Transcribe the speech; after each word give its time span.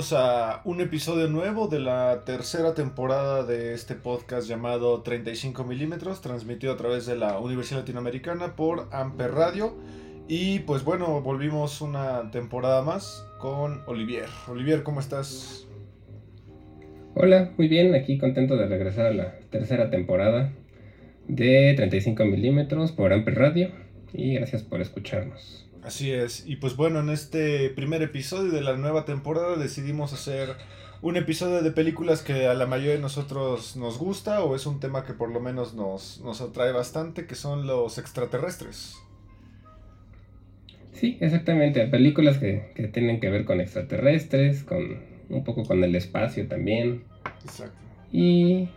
A 0.00 0.62
un 0.64 0.80
episodio 0.80 1.28
nuevo 1.28 1.68
de 1.68 1.78
la 1.78 2.22
tercera 2.24 2.72
temporada 2.74 3.44
de 3.44 3.74
este 3.74 3.94
podcast 3.94 4.48
llamado 4.48 5.02
35 5.02 5.62
milímetros, 5.64 6.22
transmitido 6.22 6.72
a 6.72 6.78
través 6.78 7.04
de 7.04 7.16
la 7.16 7.38
Universidad 7.38 7.80
Latinoamericana 7.80 8.56
por 8.56 8.88
Amper 8.92 9.32
Radio. 9.32 9.76
Y 10.26 10.60
pues 10.60 10.84
bueno, 10.84 11.20
volvimos 11.20 11.82
una 11.82 12.30
temporada 12.30 12.80
más 12.80 13.26
con 13.38 13.82
Olivier. 13.86 14.24
Olivier, 14.48 14.82
¿cómo 14.82 15.00
estás? 15.00 15.66
Hola, 17.14 17.52
muy 17.58 17.68
bien, 17.68 17.94
aquí 17.94 18.16
contento 18.16 18.56
de 18.56 18.68
regresar 18.68 19.04
a 19.04 19.12
la 19.12 19.38
tercera 19.50 19.90
temporada 19.90 20.50
de 21.28 21.74
35 21.76 22.24
milímetros 22.24 22.92
por 22.92 23.12
Amper 23.12 23.34
Radio 23.34 23.68
y 24.14 24.32
gracias 24.32 24.62
por 24.62 24.80
escucharnos. 24.80 25.69
Así 25.82 26.12
es, 26.12 26.46
y 26.46 26.56
pues 26.56 26.76
bueno, 26.76 27.00
en 27.00 27.08
este 27.08 27.70
primer 27.70 28.02
episodio 28.02 28.52
de 28.52 28.60
la 28.60 28.76
nueva 28.76 29.06
temporada 29.06 29.56
decidimos 29.56 30.12
hacer 30.12 30.56
un 31.00 31.16
episodio 31.16 31.62
de 31.62 31.70
películas 31.70 32.20
que 32.20 32.46
a 32.46 32.54
la 32.54 32.66
mayoría 32.66 32.94
de 32.94 33.00
nosotros 33.00 33.76
nos 33.76 33.98
gusta 33.98 34.44
o 34.44 34.54
es 34.54 34.66
un 34.66 34.78
tema 34.78 35.04
que 35.04 35.14
por 35.14 35.30
lo 35.30 35.40
menos 35.40 35.74
nos, 35.74 36.20
nos 36.20 36.42
atrae 36.42 36.72
bastante, 36.72 37.26
que 37.26 37.34
son 37.34 37.66
los 37.66 37.96
extraterrestres. 37.96 38.98
Sí, 40.92 41.16
exactamente, 41.20 41.86
películas 41.86 42.36
que, 42.36 42.72
que 42.74 42.88
tienen 42.88 43.18
que 43.18 43.30
ver 43.30 43.46
con 43.46 43.60
extraterrestres, 43.62 44.64
con 44.64 45.02
un 45.30 45.44
poco 45.44 45.64
con 45.64 45.82
el 45.82 45.96
espacio 45.96 46.46
también. 46.46 47.04
Exacto. 47.42 47.78
Y 48.12 48.68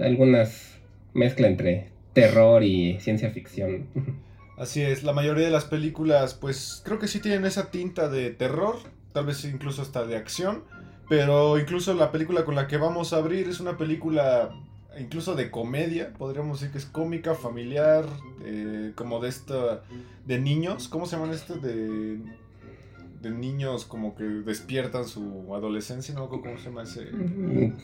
algunas 0.00 0.78
mezcla 1.14 1.48
entre 1.48 1.88
terror 2.12 2.62
y 2.62 3.00
ciencia 3.00 3.30
ficción. 3.30 3.86
Así 4.56 4.82
es, 4.82 5.02
la 5.02 5.12
mayoría 5.12 5.46
de 5.46 5.50
las 5.50 5.64
películas 5.64 6.34
pues 6.34 6.82
creo 6.84 6.98
que 6.98 7.08
sí 7.08 7.20
tienen 7.20 7.44
esa 7.44 7.70
tinta 7.70 8.08
de 8.08 8.30
terror, 8.30 8.76
tal 9.12 9.26
vez 9.26 9.44
incluso 9.44 9.82
hasta 9.82 10.06
de 10.06 10.16
acción, 10.16 10.62
pero 11.08 11.58
incluso 11.58 11.92
la 11.94 12.12
película 12.12 12.44
con 12.44 12.54
la 12.54 12.68
que 12.68 12.76
vamos 12.76 13.12
a 13.12 13.16
abrir 13.16 13.48
es 13.48 13.60
una 13.60 13.76
película 13.76 14.54
incluso 14.98 15.34
de 15.34 15.50
comedia, 15.50 16.12
podríamos 16.12 16.60
decir 16.60 16.72
que 16.72 16.78
es 16.78 16.86
cómica, 16.86 17.34
familiar, 17.34 18.04
eh, 18.44 18.92
como 18.94 19.20
de 19.20 19.28
esta, 19.28 19.82
de 20.24 20.38
niños, 20.38 20.88
¿cómo 20.88 21.06
se 21.06 21.16
llaman 21.16 21.34
esto? 21.34 21.56
De, 21.56 22.18
de 23.20 23.30
niños 23.30 23.84
como 23.86 24.14
que 24.14 24.24
despiertan 24.24 25.06
su 25.06 25.52
adolescencia, 25.54 26.14
¿no? 26.14 26.28
¿Cómo 26.28 26.56
se 26.58 26.64
llama 26.64 26.82
ese? 26.84 27.10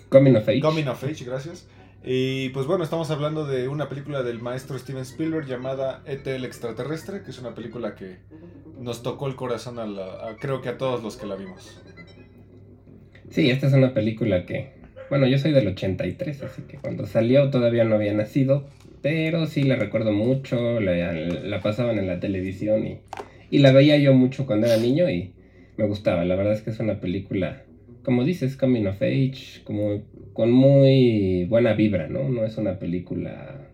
Coming 0.08 0.36
of 0.36 0.48
Age. 0.48 0.60
Coming 0.60 0.86
of 0.86 1.02
Age, 1.02 1.24
gracias. 1.24 1.66
Y 2.02 2.48
pues 2.50 2.66
bueno, 2.66 2.82
estamos 2.82 3.10
hablando 3.10 3.46
de 3.46 3.68
una 3.68 3.88
película 3.88 4.22
del 4.22 4.40
maestro 4.40 4.78
Steven 4.78 5.02
Spielberg 5.02 5.46
llamada 5.46 6.02
ET 6.06 6.26
el 6.34 6.44
extraterrestre, 6.44 7.22
que 7.22 7.30
es 7.30 7.38
una 7.38 7.54
película 7.54 7.94
que 7.94 8.16
nos 8.80 9.02
tocó 9.02 9.28
el 9.28 9.36
corazón 9.36 9.78
a, 9.78 9.86
la- 9.86 10.36
creo 10.40 10.62
que 10.62 10.70
a 10.70 10.78
todos 10.78 11.02
los 11.02 11.16
que 11.16 11.26
la 11.26 11.36
vimos. 11.36 11.82
Sí, 13.30 13.50
esta 13.50 13.66
es 13.66 13.74
una 13.74 13.92
película 13.92 14.46
que, 14.46 14.70
bueno, 15.10 15.26
yo 15.26 15.38
soy 15.38 15.52
del 15.52 15.68
83, 15.68 16.42
así 16.42 16.62
que 16.62 16.78
cuando 16.78 17.06
salió 17.06 17.50
todavía 17.50 17.84
no 17.84 17.96
había 17.96 18.14
nacido, 18.14 18.66
pero 19.02 19.46
sí 19.46 19.62
la 19.64 19.76
recuerdo 19.76 20.12
mucho, 20.12 20.80
la, 20.80 21.12
la 21.12 21.60
pasaban 21.60 21.98
en 21.98 22.06
la 22.06 22.18
televisión 22.18 22.86
y, 22.86 22.98
y 23.50 23.58
la 23.58 23.72
veía 23.72 23.98
yo 23.98 24.14
mucho 24.14 24.46
cuando 24.46 24.66
era 24.66 24.78
niño 24.78 25.08
y 25.10 25.32
me 25.76 25.86
gustaba. 25.86 26.24
La 26.24 26.34
verdad 26.34 26.54
es 26.54 26.62
que 26.62 26.70
es 26.70 26.80
una 26.80 26.98
película, 26.98 27.62
como 28.04 28.24
dices, 28.24 28.56
coming 28.56 28.86
of 28.86 29.00
age, 29.02 29.62
como 29.64 30.02
con 30.40 30.52
muy 30.52 31.44
buena 31.50 31.74
vibra, 31.74 32.08
¿no? 32.08 32.30
No 32.30 32.46
es 32.46 32.56
una 32.56 32.78
película, 32.78 33.68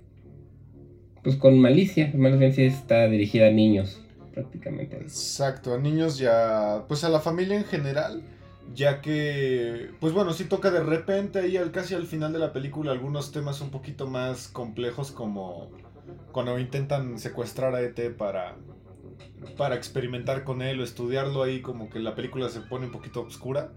pues 1.22 1.36
con 1.36 1.60
malicia, 1.60 2.10
más 2.16 2.36
bien 2.40 2.52
está 2.56 3.06
dirigida 3.06 3.46
a 3.46 3.50
niños, 3.52 4.02
prácticamente. 4.34 4.96
Exacto, 4.96 5.74
a 5.74 5.78
niños 5.78 6.18
ya, 6.18 6.82
pues 6.88 7.04
a 7.04 7.08
la 7.08 7.20
familia 7.20 7.56
en 7.56 7.62
general, 7.62 8.24
ya 8.74 9.00
que, 9.00 9.90
pues 10.00 10.12
bueno, 10.12 10.32
sí 10.32 10.46
toca 10.46 10.72
de 10.72 10.82
repente 10.82 11.38
ahí 11.38 11.56
al, 11.56 11.70
casi 11.70 11.94
al 11.94 12.08
final 12.08 12.32
de 12.32 12.40
la 12.40 12.52
película 12.52 12.90
algunos 12.90 13.30
temas 13.30 13.60
un 13.60 13.70
poquito 13.70 14.08
más 14.08 14.48
complejos 14.48 15.12
como 15.12 15.70
cuando 16.32 16.58
intentan 16.58 17.20
secuestrar 17.20 17.76
a 17.76 17.80
ET 17.80 18.16
para, 18.16 18.56
para 19.56 19.76
experimentar 19.76 20.42
con 20.42 20.62
él 20.62 20.80
o 20.80 20.82
estudiarlo 20.82 21.44
ahí, 21.44 21.62
como 21.62 21.88
que 21.90 22.00
la 22.00 22.16
película 22.16 22.48
se 22.48 22.58
pone 22.58 22.86
un 22.86 22.90
poquito 22.90 23.20
oscura. 23.20 23.70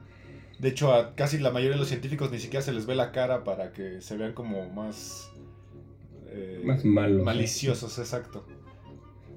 De 0.59 0.70
hecho, 0.70 0.94
a 0.94 1.16
casi 1.16 1.38
la 1.40 1.52
mayoría 1.52 1.75
de 1.75 1.80
los 1.80 1.88
científicos 1.88 2.31
ni 2.31 2.40
siquiera 2.40 2.62
se 2.62 2.74
les 2.74 2.86
ve 2.86 2.96
la 2.96 3.12
cara 3.12 3.44
para 3.44 3.72
que 3.72 4.02
se 4.02 4.18
vean 4.18 4.34
como 4.34 4.70
más... 4.70 5.31
eh, 6.30 6.62
Más 6.64 6.84
malos. 6.86 7.24
Maliciosos, 7.24 7.97
exacto. 7.97 8.46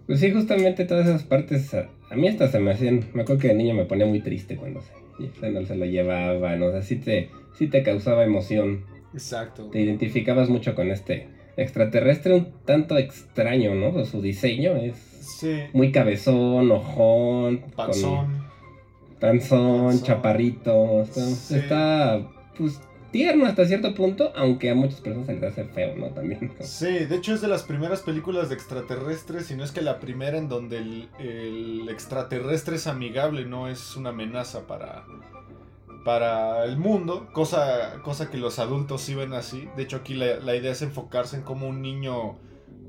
Pues 0.06 0.18
sí, 0.20 0.32
justamente 0.32 0.84
todas 0.84 1.06
esas 1.06 1.22
partes, 1.22 1.72
a, 1.74 1.88
a 2.10 2.16
mí 2.16 2.26
hasta 2.26 2.48
se 2.48 2.58
me 2.58 2.72
hacían, 2.72 3.06
me 3.14 3.22
acuerdo 3.22 3.40
que 3.40 3.48
de 3.48 3.54
niño 3.54 3.74
me 3.74 3.84
ponía 3.84 4.04
muy 4.04 4.20
triste 4.20 4.56
cuando 4.56 4.80
se, 4.80 4.90
cuando 5.38 5.64
se 5.64 5.76
lo 5.76 5.84
llevaban, 5.86 6.60
o 6.62 6.72
sea, 6.72 6.82
sí 6.82 6.96
te, 6.96 7.30
sí 7.56 7.68
te 7.68 7.84
causaba 7.84 8.24
emoción, 8.24 8.84
Exacto. 9.14 9.68
te 9.70 9.80
identificabas 9.80 10.48
mucho 10.48 10.74
con 10.74 10.90
este 10.90 11.28
extraterrestre 11.56 12.34
un 12.34 12.52
tanto 12.64 12.98
extraño, 12.98 13.74
¿no? 13.76 14.04
Su 14.04 14.20
diseño 14.20 14.74
es 14.74 14.96
Sí. 14.96 15.60
muy 15.72 15.92
cabezón, 15.92 16.68
ojón, 16.72 17.58
con 17.76 17.92
Panzón. 19.22 19.82
panzón, 19.84 20.02
chaparrito, 20.02 21.02
está, 21.02 21.20
Sí. 21.22 21.54
está, 21.56 22.20
pues 22.58 22.80
tierno 23.12 23.46
hasta 23.46 23.66
cierto 23.66 23.94
punto, 23.94 24.32
aunque 24.36 24.70
a 24.70 24.74
muchas 24.74 25.00
personas 25.00 25.26
se 25.26 25.34
les 25.34 25.42
hace 25.44 25.64
feo, 25.64 25.96
¿no? 25.96 26.06
También. 26.08 26.52
Sí, 26.60 26.86
de 27.06 27.16
hecho 27.16 27.32
es 27.34 27.40
de 27.40 27.48
las 27.48 27.62
primeras 27.62 28.00
películas 28.00 28.48
de 28.48 28.54
extraterrestres, 28.56 29.46
si 29.46 29.54
no 29.54 29.64
es 29.64 29.70
que 29.70 29.82
la 29.82 30.00
primera 30.00 30.38
en 30.38 30.48
donde 30.48 30.78
el, 30.78 31.08
el 31.18 31.88
extraterrestre 31.90 32.76
es 32.76 32.86
amigable, 32.86 33.44
no 33.44 33.68
es 33.68 33.96
una 33.96 34.10
amenaza 34.10 34.66
para, 34.66 35.04
para 36.04 36.64
el 36.64 36.76
mundo, 36.78 37.28
cosa, 37.32 38.00
cosa 38.02 38.30
que 38.30 38.38
los 38.38 38.58
adultos 38.58 39.02
sí 39.02 39.14
ven 39.14 39.34
así. 39.34 39.68
De 39.76 39.82
hecho 39.84 39.98
aquí 39.98 40.14
la, 40.14 40.36
la 40.40 40.56
idea 40.56 40.72
es 40.72 40.82
enfocarse 40.82 41.36
en 41.36 41.42
cómo 41.42 41.68
un 41.68 41.82
niño 41.82 42.38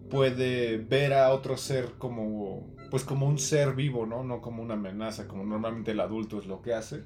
puede 0.10 0.78
ver 0.78 1.14
a 1.14 1.32
otro 1.32 1.58
ser 1.58 1.94
como, 1.98 2.66
pues 2.94 3.06
como 3.06 3.26
un 3.28 3.40
ser 3.40 3.74
vivo, 3.74 4.06
¿no? 4.06 4.24
No 4.24 4.40
como 4.40 4.62
una 4.62 4.76
amenaza, 4.76 5.28
como 5.28 5.44
normalmente 5.44 5.90
el 5.90 6.00
adulto 6.00 6.38
es 6.38 6.46
lo 6.46 6.62
que 6.62 6.76
hace. 6.76 7.00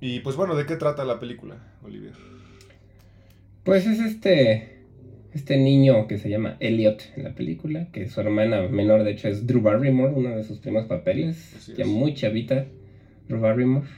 Y 0.00 0.20
pues 0.20 0.36
bueno, 0.36 0.54
¿de 0.54 0.64
qué 0.64 0.76
trata 0.76 1.04
la 1.04 1.18
película, 1.18 1.56
Olivier? 1.82 2.12
Pues 3.64 3.84
es 3.84 3.98
este. 3.98 4.84
Este 5.34 5.56
niño 5.56 6.06
que 6.06 6.18
se 6.18 6.30
llama 6.30 6.56
Elliot 6.60 7.02
en 7.16 7.24
la 7.24 7.34
película, 7.34 7.88
que 7.90 8.08
su 8.08 8.20
hermana 8.20 8.68
menor 8.68 9.02
de 9.02 9.10
hecho 9.10 9.26
es 9.26 9.44
Drew 9.44 9.60
Barrymore, 9.60 10.12
uno 10.14 10.36
de 10.36 10.44
sus 10.44 10.58
primeros 10.58 10.86
papeles, 10.86 11.74
ya 11.76 11.84
muy 11.84 12.14
chavita, 12.14 12.66
Drew 13.26 13.40
Barrymore. 13.40 13.88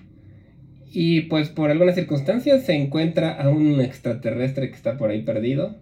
Y 0.91 1.21
pues 1.23 1.51
por 1.51 1.71
algunas 1.71 1.97
circunstancias 1.97 2.65
se 2.65 2.77
encuentra 2.77 3.31
a 3.35 3.51
un 3.51 3.83
extraterrestre 3.83 4.71
que 4.71 4.77
está 4.77 4.97
por 4.97 5.11
ahí 5.11 5.21
perdido 5.21 5.77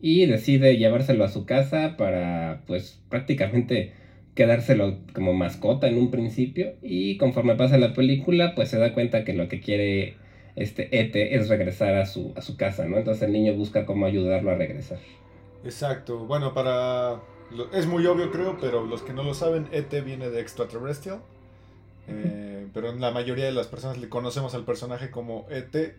y 0.00 0.26
decide 0.26 0.78
llevárselo 0.78 1.22
a 1.22 1.28
su 1.28 1.46
casa 1.46 1.96
para 1.96 2.64
pues 2.66 3.00
prácticamente 3.08 4.02
quedárselo 4.34 4.98
como 5.14 5.32
mascota 5.32 5.86
en 5.88 5.96
un 5.98 6.10
principio 6.10 6.74
y 6.82 7.16
conforme 7.18 7.54
pasa 7.54 7.78
la 7.78 7.92
película 7.94 8.54
pues 8.54 8.68
se 8.70 8.78
da 8.78 8.92
cuenta 8.92 9.24
que 9.24 9.32
lo 9.32 9.48
que 9.48 9.60
quiere 9.60 10.16
este 10.56 11.00
ET 11.00 11.14
es 11.16 11.48
regresar 11.48 11.94
a 11.96 12.06
su, 12.06 12.32
a 12.36 12.40
su 12.42 12.56
casa, 12.56 12.86
¿no? 12.86 12.98
Entonces 12.98 13.22
el 13.24 13.32
niño 13.32 13.54
busca 13.54 13.86
cómo 13.86 14.06
ayudarlo 14.06 14.50
a 14.50 14.54
regresar. 14.54 14.98
Exacto. 15.64 16.26
Bueno, 16.26 16.52
para... 16.54 17.20
Es 17.72 17.86
muy 17.86 18.06
obvio 18.06 18.30
creo, 18.30 18.58
pero 18.60 18.84
los 18.84 19.02
que 19.02 19.12
no 19.12 19.22
lo 19.22 19.34
saben, 19.34 19.66
ET 19.72 19.92
viene 20.04 20.30
de 20.30 20.40
extraterrestrial. 20.40 21.20
Eh, 22.08 22.66
pero 22.74 22.92
la 22.94 23.10
mayoría 23.10 23.44
de 23.46 23.52
las 23.52 23.66
personas 23.66 23.98
le 23.98 24.08
conocemos 24.08 24.54
al 24.54 24.64
personaje 24.64 25.10
como 25.10 25.46
ET. 25.50 25.74
Eh, 25.74 25.94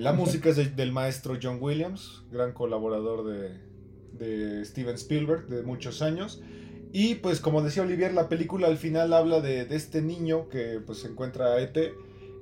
la 0.00 0.12
música 0.12 0.50
es 0.50 0.56
de- 0.56 0.66
del 0.66 0.92
maestro 0.92 1.36
John 1.42 1.58
Williams, 1.60 2.22
gran 2.30 2.52
colaborador 2.52 3.24
de, 3.24 3.50
de 4.24 4.64
Steven 4.64 4.94
Spielberg 4.96 5.46
de 5.48 5.62
muchos 5.62 6.02
años. 6.02 6.42
Y 6.92 7.16
pues 7.16 7.40
como 7.40 7.62
decía 7.62 7.82
Olivier, 7.82 8.12
la 8.12 8.28
película 8.28 8.66
al 8.66 8.76
final 8.76 9.12
habla 9.12 9.40
de, 9.40 9.66
este 9.70 10.02
niño 10.02 10.48
que 10.48 10.80
pues 10.84 10.98
se 10.98 11.08
encuentra 11.08 11.54
a 11.54 11.60
ET 11.60 11.76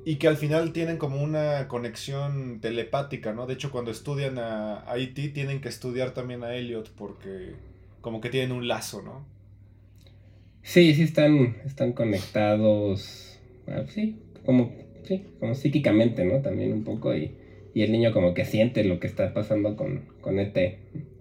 y 0.05 0.17
que 0.17 0.29
al 0.29 0.37
final 0.37 0.73
tienen 0.73 0.97
como 0.97 1.23
una 1.23 1.69
conexión 1.69 2.61
telepática, 2.61 3.35
¿no? 3.35 3.47
De 3.47 3.55
hecho 3.55 3.71
cuando 3.71 3.91
estudian 3.91 4.39
a, 4.39 4.91
a 4.91 4.97
E.T. 4.97 5.29
tienen 5.31 5.61
que 5.61 5.69
estudiar 5.69 6.15
también 6.15 6.45
a 6.45 6.55
Elliot 6.55 6.91
porque 6.97 7.57
como 8.01 8.21
que 8.21 8.31
tienen 8.31 8.53
un 8.53 8.69
lazo, 8.69 9.03
¿no? 9.03 9.27
Sí, 10.63 10.95
sí 10.95 11.03
están, 11.03 11.57
están 11.67 11.93
conectados, 11.93 13.39
ah, 13.67 13.85
sí, 13.89 14.19
como, 14.45 14.73
sí, 15.05 15.25
como 15.41 15.55
psíquicamente, 15.55 16.25
¿no? 16.25 16.41
También 16.41 16.73
un 16.73 16.85
poco 16.85 17.15
y, 17.15 17.33
y 17.75 17.83
el 17.83 17.93
niño 17.93 18.13
como 18.13 18.35
que 18.35 18.45
siente 18.45 18.85
lo 18.85 19.01
que 19.01 19.07
está 19.07 19.35
pasando 19.35 19.77
con, 19.77 20.05
con 20.21 20.39
ET. 20.39 20.79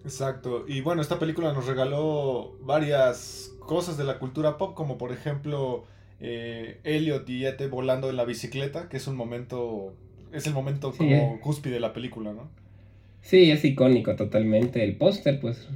Exacto. 0.08 0.64
Y 0.66 0.80
bueno, 0.80 1.02
esta 1.02 1.18
película 1.18 1.52
nos 1.52 1.66
regaló 1.66 2.56
varias 2.62 3.54
cosas 3.60 3.98
de 3.98 4.04
la 4.04 4.18
cultura 4.18 4.56
pop, 4.56 4.74
como 4.74 4.96
por 4.96 5.12
ejemplo 5.12 5.84
eh, 6.18 6.78
Elliot 6.82 7.28
y 7.28 7.44
Ete 7.44 7.66
volando 7.66 8.08
en 8.08 8.16
la 8.16 8.24
bicicleta, 8.24 8.88
que 8.88 8.96
es 8.96 9.06
un 9.06 9.16
momento, 9.16 9.92
es 10.32 10.46
el 10.46 10.54
momento 10.54 10.94
como 10.96 11.10
eh. 11.10 11.40
cúspide 11.42 11.74
de 11.74 11.80
la 11.80 11.92
película, 11.92 12.32
¿no? 12.32 12.48
Sí, 13.20 13.50
es 13.50 13.62
icónico 13.66 14.16
totalmente. 14.16 14.82
El 14.82 14.96
póster, 14.96 15.40
pues, 15.40 15.68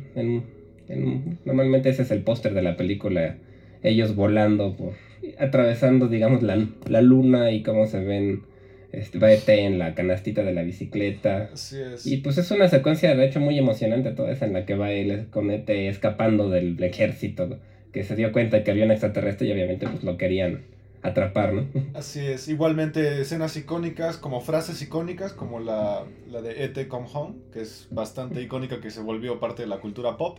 normalmente 1.44 1.90
ese 1.90 2.02
es 2.02 2.11
el 2.11 2.23
póster 2.23 2.55
de 2.55 2.62
la 2.62 2.79
película. 2.79 3.37
Ellos 3.82 4.17
volando 4.17 4.75
por, 4.75 4.94
atravesando, 5.38 6.08
digamos, 6.08 6.43
la, 6.43 6.67
la 6.87 7.02
luna 7.02 7.50
y 7.50 7.62
cómo 7.62 7.87
se 7.87 8.02
ven 8.02 8.44
este, 8.92 9.18
va 9.18 9.32
ET 9.32 9.48
en 9.48 9.78
la 9.78 9.94
canastita 9.94 10.42
de 10.42 10.52
la 10.52 10.62
bicicleta. 10.62 11.50
Así 11.52 11.80
es. 11.80 12.06
Y 12.06 12.18
pues 12.18 12.36
es 12.38 12.50
una 12.50 12.68
secuencia 12.68 13.14
de 13.14 13.26
hecho 13.26 13.40
muy 13.40 13.58
emocionante 13.58 14.12
toda 14.12 14.30
esa 14.30 14.44
en 14.44 14.52
la 14.52 14.66
que 14.66 14.74
va 14.74 14.92
él 14.92 15.28
con 15.30 15.50
ET 15.50 15.68
escapando 15.68 16.50
del 16.50 16.80
ejército, 16.82 17.58
que 17.92 18.04
se 18.04 18.16
dio 18.16 18.32
cuenta 18.32 18.62
que 18.62 18.70
había 18.70 18.84
un 18.84 18.90
extraterrestre 18.90 19.48
y 19.48 19.52
obviamente 19.52 19.88
pues 19.88 20.04
lo 20.04 20.18
querían 20.18 20.64
atrapar, 21.02 21.54
¿no? 21.54 21.66
Así 21.94 22.20
es. 22.20 22.48
Igualmente 22.48 23.20
escenas 23.20 23.56
icónicas, 23.56 24.18
como 24.18 24.40
frases 24.40 24.80
icónicas, 24.82 25.32
como 25.32 25.58
la, 25.58 26.04
la 26.30 26.42
de 26.42 26.64
ET 26.64 26.86
Come 26.86 27.08
Home, 27.12 27.36
que 27.52 27.62
es 27.62 27.88
bastante 27.90 28.42
icónica, 28.42 28.80
que 28.80 28.90
se 28.90 29.00
volvió 29.00 29.40
parte 29.40 29.62
de 29.62 29.68
la 29.68 29.78
cultura 29.78 30.16
pop. 30.16 30.38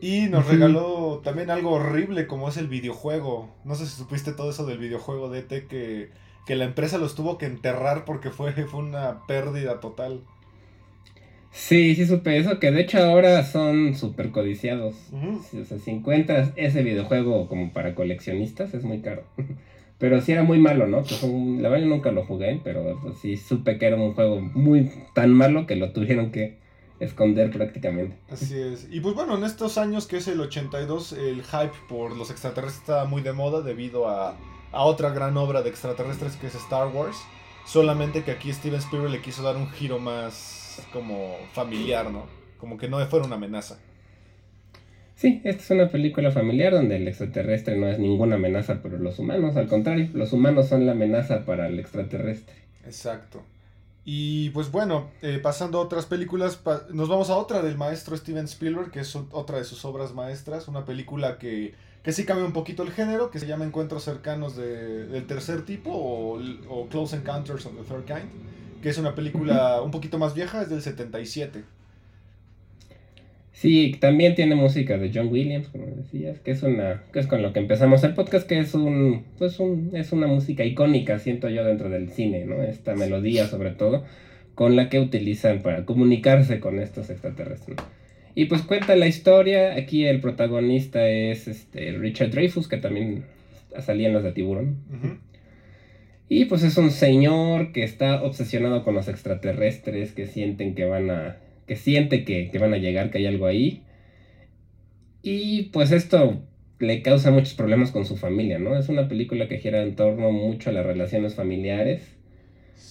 Y 0.00 0.28
nos 0.28 0.46
regaló 0.46 1.22
también 1.24 1.50
algo 1.50 1.70
horrible 1.70 2.26
como 2.26 2.48
es 2.48 2.56
el 2.56 2.68
videojuego. 2.68 3.54
No 3.64 3.74
sé 3.74 3.86
si 3.86 3.96
supiste 3.96 4.32
todo 4.32 4.50
eso 4.50 4.66
del 4.66 4.78
videojuego 4.78 5.30
de 5.30 5.38
ET 5.38 5.66
que 5.66 6.10
que 6.46 6.56
la 6.56 6.64
empresa 6.64 6.98
los 6.98 7.14
tuvo 7.14 7.38
que 7.38 7.46
enterrar 7.46 8.04
porque 8.04 8.30
fue, 8.30 8.52
fue 8.66 8.80
una 8.80 9.26
pérdida 9.26 9.80
total. 9.80 10.20
Sí, 11.54 11.94
sí 11.94 12.04
supe 12.06 12.36
eso, 12.36 12.58
que 12.58 12.72
de 12.72 12.80
hecho 12.80 12.98
ahora 12.98 13.44
son 13.44 13.94
súper 13.94 14.32
codiciados. 14.32 14.96
O 15.12 15.64
sea, 15.64 15.78
si 15.78 15.92
encuentras 15.92 16.50
ese 16.56 16.82
videojuego 16.82 17.48
como 17.48 17.72
para 17.72 17.94
coleccionistas, 17.94 18.74
es 18.74 18.82
muy 18.82 19.00
caro. 19.00 19.22
Pero 19.98 20.20
sí 20.20 20.32
era 20.32 20.42
muy 20.42 20.58
malo, 20.58 20.88
¿no? 20.88 21.02
Pues 21.02 21.22
la 21.22 21.68
verdad 21.68 21.86
yo 21.86 21.94
nunca 21.94 22.10
lo 22.10 22.26
jugué, 22.26 22.60
pero 22.62 22.98
pues, 23.00 23.16
sí 23.18 23.36
supe 23.36 23.78
que 23.78 23.86
era 23.86 23.96
un 23.96 24.12
juego 24.12 24.40
muy 24.40 24.90
tan 25.14 25.32
malo 25.32 25.66
que 25.66 25.76
lo 25.76 25.92
tuvieron 25.92 26.32
que 26.32 26.58
esconder 26.98 27.50
prácticamente. 27.50 28.16
Así 28.28 28.58
es. 28.58 28.88
Y 28.90 29.00
pues 29.00 29.14
bueno, 29.14 29.38
en 29.38 29.44
estos 29.44 29.78
años 29.78 30.06
que 30.06 30.16
es 30.16 30.28
el 30.28 30.40
82, 30.40 31.12
el 31.12 31.42
hype 31.44 31.72
por 31.88 32.16
los 32.16 32.30
extraterrestres 32.30 32.80
estaba 32.80 33.04
muy 33.04 33.22
de 33.22 33.32
moda 33.32 33.62
debido 33.62 34.08
a 34.08 34.36
a 34.74 34.82
otra 34.82 35.10
gran 35.10 35.36
obra 35.36 35.62
de 35.62 35.70
extraterrestres 35.70 36.36
que 36.36 36.48
es 36.48 36.54
Star 36.54 36.88
Wars. 36.88 37.16
Solamente 37.64 38.24
que 38.24 38.32
aquí 38.32 38.52
Steven 38.52 38.78
Spielberg 38.80 39.12
le 39.12 39.22
quiso 39.22 39.42
dar 39.42 39.56
un 39.56 39.70
giro 39.70 39.98
más 39.98 40.86
como 40.92 41.36
familiar, 41.52 42.10
¿no? 42.10 42.26
Como 42.58 42.76
que 42.76 42.88
no 42.88 43.04
fuera 43.06 43.24
una 43.24 43.36
amenaza. 43.36 43.78
Sí, 45.16 45.40
esta 45.44 45.62
es 45.62 45.70
una 45.70 45.88
película 45.88 46.32
familiar 46.32 46.72
donde 46.72 46.96
el 46.96 47.06
extraterrestre 47.06 47.76
no 47.76 47.88
es 47.88 47.98
ninguna 47.98 48.34
amenaza 48.34 48.82
para 48.82 48.98
los 48.98 49.18
humanos, 49.18 49.56
al 49.56 49.68
contrario, 49.68 50.10
los 50.12 50.32
humanos 50.32 50.68
son 50.68 50.86
la 50.86 50.92
amenaza 50.92 51.44
para 51.44 51.68
el 51.68 51.78
extraterrestre. 51.78 52.56
Exacto. 52.84 53.42
Y 54.04 54.50
pues 54.50 54.70
bueno, 54.70 55.10
eh, 55.22 55.38
pasando 55.42 55.78
a 55.78 55.82
otras 55.82 56.04
películas, 56.06 56.60
nos 56.92 57.08
vamos 57.08 57.30
a 57.30 57.36
otra 57.36 57.62
del 57.62 57.78
maestro 57.78 58.16
Steven 58.16 58.44
Spielberg, 58.44 58.90
que 58.90 59.00
es 59.00 59.16
otra 59.16 59.58
de 59.58 59.64
sus 59.64 59.84
obras 59.84 60.12
maestras, 60.12 60.68
una 60.68 60.84
película 60.84 61.38
que 61.38 61.74
que 62.04 62.12
sí 62.12 62.24
cambia 62.24 62.44
un 62.44 62.52
poquito 62.52 62.82
el 62.82 62.92
género, 62.92 63.30
que 63.30 63.38
se 63.38 63.46
llama 63.46 63.64
Encuentros 63.64 64.04
cercanos 64.04 64.56
de, 64.56 65.06
del 65.06 65.26
tercer 65.26 65.64
tipo 65.64 65.90
o, 65.90 66.86
Close 66.90 67.16
Encounters 67.16 67.64
of 67.64 67.72
the 67.76 67.82
Third 67.82 68.04
Kind, 68.04 68.82
que 68.82 68.90
es 68.90 68.98
una 68.98 69.14
película 69.14 69.80
un 69.80 69.90
poquito 69.90 70.18
más 70.18 70.34
vieja, 70.34 70.60
es 70.62 70.68
del 70.68 70.82
77. 70.82 71.64
Sí, 73.52 73.96
también 74.00 74.34
tiene 74.34 74.54
música 74.54 74.98
de 74.98 75.10
John 75.14 75.28
Williams, 75.28 75.68
como 75.68 75.86
decías, 75.86 76.40
que 76.40 76.50
es 76.50 76.62
una 76.62 77.04
que 77.12 77.20
es 77.20 77.26
con 77.26 77.40
lo 77.40 77.54
que 77.54 77.60
empezamos 77.60 78.04
el 78.04 78.12
podcast, 78.12 78.46
que 78.46 78.58
es 78.58 78.74
un 78.74 79.24
pues 79.38 79.58
un 79.58 79.92
es 79.94 80.12
una 80.12 80.26
música 80.26 80.64
icónica, 80.64 81.18
siento 81.18 81.48
yo 81.48 81.64
dentro 81.64 81.88
del 81.88 82.10
cine, 82.10 82.44
¿no? 82.44 82.62
Esta 82.62 82.94
melodía 82.94 83.46
sobre 83.46 83.70
todo 83.70 84.04
con 84.54 84.76
la 84.76 84.90
que 84.90 85.00
utilizan 85.00 85.62
para 85.62 85.86
comunicarse 85.86 86.60
con 86.60 86.80
estos 86.80 87.08
extraterrestres. 87.10 87.78
Y 88.34 88.46
pues 88.46 88.62
cuenta 88.62 88.96
la 88.96 89.06
historia. 89.06 89.74
Aquí 89.74 90.04
el 90.06 90.20
protagonista 90.20 91.08
es 91.08 91.46
este, 91.46 91.92
Richard 91.92 92.30
Dreyfus, 92.30 92.68
que 92.68 92.78
también 92.78 93.24
salía 93.80 94.08
en 94.08 94.14
las 94.14 94.24
de 94.24 94.32
tiburón. 94.32 94.78
Y 96.28 96.46
pues 96.46 96.62
es 96.62 96.76
un 96.76 96.90
señor 96.90 97.72
que 97.72 97.84
está 97.84 98.22
obsesionado 98.22 98.82
con 98.82 98.94
los 98.94 99.08
extraterrestres, 99.08 100.12
que 100.12 100.26
sienten 100.26 100.74
que 100.74 100.84
van 100.84 101.10
a. 101.10 101.36
que 101.66 101.76
siente 101.76 102.24
que, 102.24 102.50
que 102.50 102.58
van 102.58 102.74
a 102.74 102.78
llegar, 102.78 103.10
que 103.10 103.18
hay 103.18 103.26
algo 103.26 103.46
ahí. 103.46 103.82
Y 105.22 105.64
pues 105.64 105.92
esto 105.92 106.42
le 106.80 107.02
causa 107.02 107.30
muchos 107.30 107.54
problemas 107.54 107.92
con 107.92 108.04
su 108.04 108.16
familia, 108.16 108.58
¿no? 108.58 108.76
Es 108.76 108.88
una 108.88 109.08
película 109.08 109.48
que 109.48 109.58
gira 109.58 109.82
en 109.82 109.94
torno 109.94 110.32
mucho 110.32 110.70
a 110.70 110.72
las 110.72 110.84
relaciones 110.84 111.34
familiares. 111.34 112.02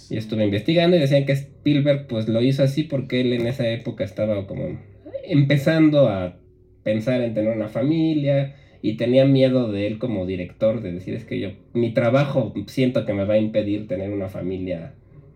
Y 0.10 0.18
estuve 0.18 0.46
investigando 0.46 0.96
y 0.96 1.00
decían 1.00 1.26
que 1.26 1.34
Spielberg 1.34 2.08
pues 2.08 2.28
lo 2.28 2.42
hizo 2.42 2.64
así 2.64 2.84
porque 2.84 3.22
él 3.22 3.34
en 3.34 3.48
esa 3.48 3.68
época 3.68 4.04
estaba 4.04 4.48
como 4.48 4.80
empezando 5.24 6.10
a 6.10 6.38
pensar 6.84 7.22
en 7.22 7.34
tener 7.34 7.56
una 7.56 7.70
familia 7.70 8.56
y 8.82 8.98
tenía 8.98 9.26
miedo 9.26 9.72
de 9.72 9.88
él 9.88 9.98
como 9.98 10.26
director 10.26 10.82
de 10.82 10.92
decir 10.92 11.14
es 11.14 11.24
que 11.24 11.40
yo 11.40 11.52
mi 11.74 11.94
trabajo 11.94 12.54
siento 12.68 13.06
que 13.06 13.14
me 13.14 13.26
va 13.26 13.36
a 13.36 13.38
impedir 13.38 13.88
tener 13.88 14.12
una 14.12 14.28
familia 14.28 14.94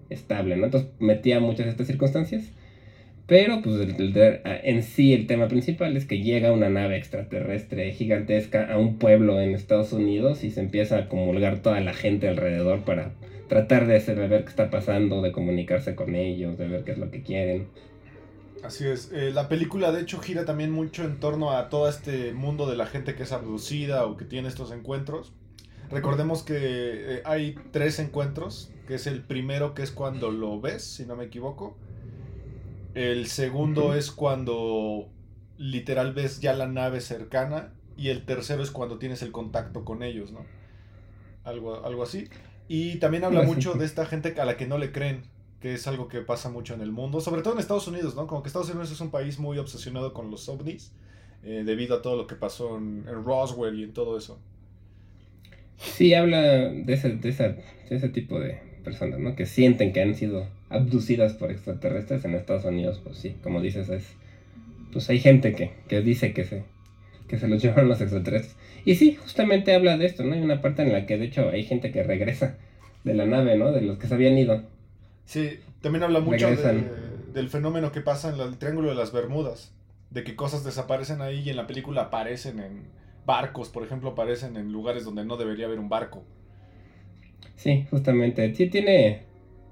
estable, 0.09 0.57
¿no? 0.57 0.65
Entonces 0.65 0.89
metía 0.99 1.39
muchas 1.39 1.65
de 1.65 1.71
estas 1.71 1.87
circunstancias. 1.87 2.51
Pero 3.25 3.61
pues 3.61 3.89
en 4.63 4.83
sí 4.83 5.13
el 5.13 5.27
tema 5.27 5.49
principal 5.49 5.97
es 5.97 6.05
que 6.05 6.21
llega 6.21 6.53
una 6.53 6.69
nave 6.69 6.95
extraterrestre 6.95 7.91
gigantesca 7.91 8.71
a 8.71 8.77
un 8.77 8.97
pueblo 8.97 9.41
en 9.41 9.53
Estados 9.53 9.91
Unidos 9.91 10.45
y 10.45 10.49
se 10.49 10.61
empieza 10.61 10.97
a 10.97 11.09
comulgar 11.09 11.61
toda 11.61 11.81
la 11.81 11.93
gente 11.93 12.29
alrededor 12.29 12.85
para 12.85 13.11
tratar 13.49 13.85
de, 13.85 13.97
hacer, 13.97 14.17
de 14.17 14.29
ver 14.29 14.43
qué 14.43 14.49
está 14.49 14.69
pasando, 14.69 15.21
de 15.21 15.33
comunicarse 15.33 15.93
con 15.93 16.15
ellos, 16.15 16.57
de 16.57 16.67
ver 16.67 16.85
qué 16.85 16.91
es 16.93 16.97
lo 16.97 17.11
que 17.11 17.21
quieren. 17.21 17.67
Así 18.63 18.85
es. 18.85 19.11
Eh, 19.11 19.31
la 19.31 19.49
película 19.49 19.91
de 19.91 20.01
hecho 20.01 20.19
gira 20.19 20.45
también 20.45 20.71
mucho 20.71 21.03
en 21.03 21.19
torno 21.19 21.51
a 21.51 21.69
todo 21.69 21.87
este 21.87 22.33
mundo 22.33 22.69
de 22.69 22.75
la 22.75 22.85
gente 22.85 23.15
que 23.15 23.23
es 23.23 23.31
abducida 23.31 24.05
o 24.05 24.17
que 24.17 24.25
tiene 24.25 24.47
estos 24.47 24.71
encuentros. 24.71 25.33
Recordemos 25.89 26.43
que 26.43 26.55
eh, 26.57 27.21
hay 27.25 27.55
tres 27.71 27.99
encuentros, 27.99 28.71
que 28.87 28.95
es 28.95 29.07
el 29.07 29.23
primero 29.23 29.73
que 29.73 29.83
es 29.83 29.91
cuando 29.91 30.31
lo 30.31 30.59
ves, 30.59 30.83
si 30.83 31.05
no 31.05 31.15
me 31.15 31.25
equivoco. 31.25 31.77
El 32.93 33.27
segundo 33.27 33.93
es 33.93 34.11
cuando 34.11 35.07
literal 35.57 36.13
ves 36.13 36.39
ya 36.39 36.53
la 36.53 36.67
nave 36.67 37.01
cercana. 37.01 37.73
Y 37.95 38.09
el 38.09 38.25
tercero 38.25 38.61
es 38.61 38.69
cuando 38.69 38.99
tienes 38.99 39.23
el 39.23 39.31
contacto 39.31 39.83
con 39.83 40.03
ellos, 40.03 40.31
¿no? 40.31 40.45
Algo, 41.43 41.83
algo 41.83 42.03
así. 42.03 42.29
Y 42.67 42.97
también 42.97 43.23
habla 43.23 43.41
mucho 43.43 43.73
de 43.73 43.85
esta 43.85 44.05
gente 44.05 44.35
a 44.39 44.45
la 44.45 44.57
que 44.57 44.67
no 44.67 44.77
le 44.77 44.91
creen 44.91 45.23
que 45.59 45.73
es 45.73 45.87
algo 45.87 46.07
que 46.07 46.21
pasa 46.21 46.49
mucho 46.49 46.73
en 46.73 46.81
el 46.81 46.91
mundo, 46.91 47.19
sobre 47.19 47.41
todo 47.41 47.53
en 47.53 47.59
Estados 47.59 47.87
Unidos, 47.87 48.15
¿no? 48.15 48.27
Como 48.27 48.43
que 48.43 48.47
Estados 48.47 48.69
Unidos 48.69 48.91
es 48.91 49.01
un 49.01 49.09
país 49.09 49.39
muy 49.39 49.57
obsesionado 49.57 50.13
con 50.13 50.29
los 50.29 50.47
ovnis, 50.49 50.91
eh, 51.43 51.63
debido 51.65 51.95
a 51.95 52.01
todo 52.01 52.15
lo 52.15 52.27
que 52.27 52.35
pasó 52.35 52.77
en, 52.77 53.05
Roswell 53.05 53.79
y 53.79 53.83
en 53.83 53.93
todo 53.93 54.17
eso. 54.17 54.39
Sí, 55.77 56.13
habla 56.13 56.41
de 56.41 56.93
ese, 56.93 57.09
de, 57.09 57.63
ese 57.89 58.09
tipo 58.09 58.39
de 58.39 58.59
personas, 58.83 59.19
¿no? 59.19 59.35
Que 59.35 59.45
sienten 59.45 59.93
que 59.93 60.01
han 60.01 60.15
sido 60.15 60.47
abducidas 60.69 61.33
por 61.33 61.51
extraterrestres 61.51 62.25
en 62.25 62.35
Estados 62.35 62.65
Unidos, 62.65 63.01
pues 63.03 63.17
sí, 63.17 63.35
como 63.41 63.61
dices, 63.61 63.89
es... 63.89 64.05
Pues 64.91 65.09
hay 65.09 65.19
gente 65.19 65.53
que, 65.53 65.73
que 65.87 66.01
dice 66.01 66.33
que 66.33 66.43
se, 66.43 66.63
que 67.27 67.37
se 67.37 67.47
los 67.47 67.61
llevaron 67.63 67.89
los 67.89 68.01
extraterrestres. 68.01 68.55
Y 68.85 68.95
sí, 68.95 69.15
justamente 69.15 69.73
habla 69.73 69.97
de 69.97 70.05
esto, 70.05 70.23
¿no? 70.23 70.33
Hay 70.33 70.41
una 70.41 70.61
parte 70.61 70.83
en 70.83 70.93
la 70.93 71.05
que 71.05 71.17
de 71.17 71.25
hecho 71.25 71.49
hay 71.49 71.63
gente 71.63 71.91
que 71.91 72.03
regresa 72.03 72.57
de 73.03 73.13
la 73.13 73.25
nave, 73.25 73.57
¿no? 73.57 73.71
De 73.71 73.81
los 73.81 73.97
que 73.97 74.07
se 74.07 74.13
habían 74.13 74.37
ido 74.37 74.63
Sí, 75.27 75.59
también 75.81 76.03
habla 76.03 76.21
mucho 76.21 76.47
del 77.33 77.49
fenómeno 77.49 77.91
que 77.91 78.01
pasa 78.01 78.33
en 78.33 78.39
el 78.39 78.57
Triángulo 78.57 78.89
de 78.89 78.95
las 78.95 79.11
Bermudas. 79.11 79.73
De 80.09 80.23
que 80.23 80.37
cosas 80.37 80.63
desaparecen 80.63 81.21
ahí 81.21 81.41
y 81.45 81.49
en 81.49 81.57
la 81.57 81.67
película 81.67 82.03
aparecen 82.03 82.59
en 82.59 82.83
barcos, 83.25 83.67
por 83.67 83.83
ejemplo, 83.83 84.11
aparecen 84.11 84.55
en 84.55 84.71
lugares 84.71 85.03
donde 85.03 85.25
no 85.25 85.35
debería 85.35 85.65
haber 85.65 85.79
un 85.79 85.89
barco. 85.89 86.23
Sí, 87.57 87.85
justamente. 87.91 88.55
Sí, 88.55 88.69
tiene. 88.69 89.23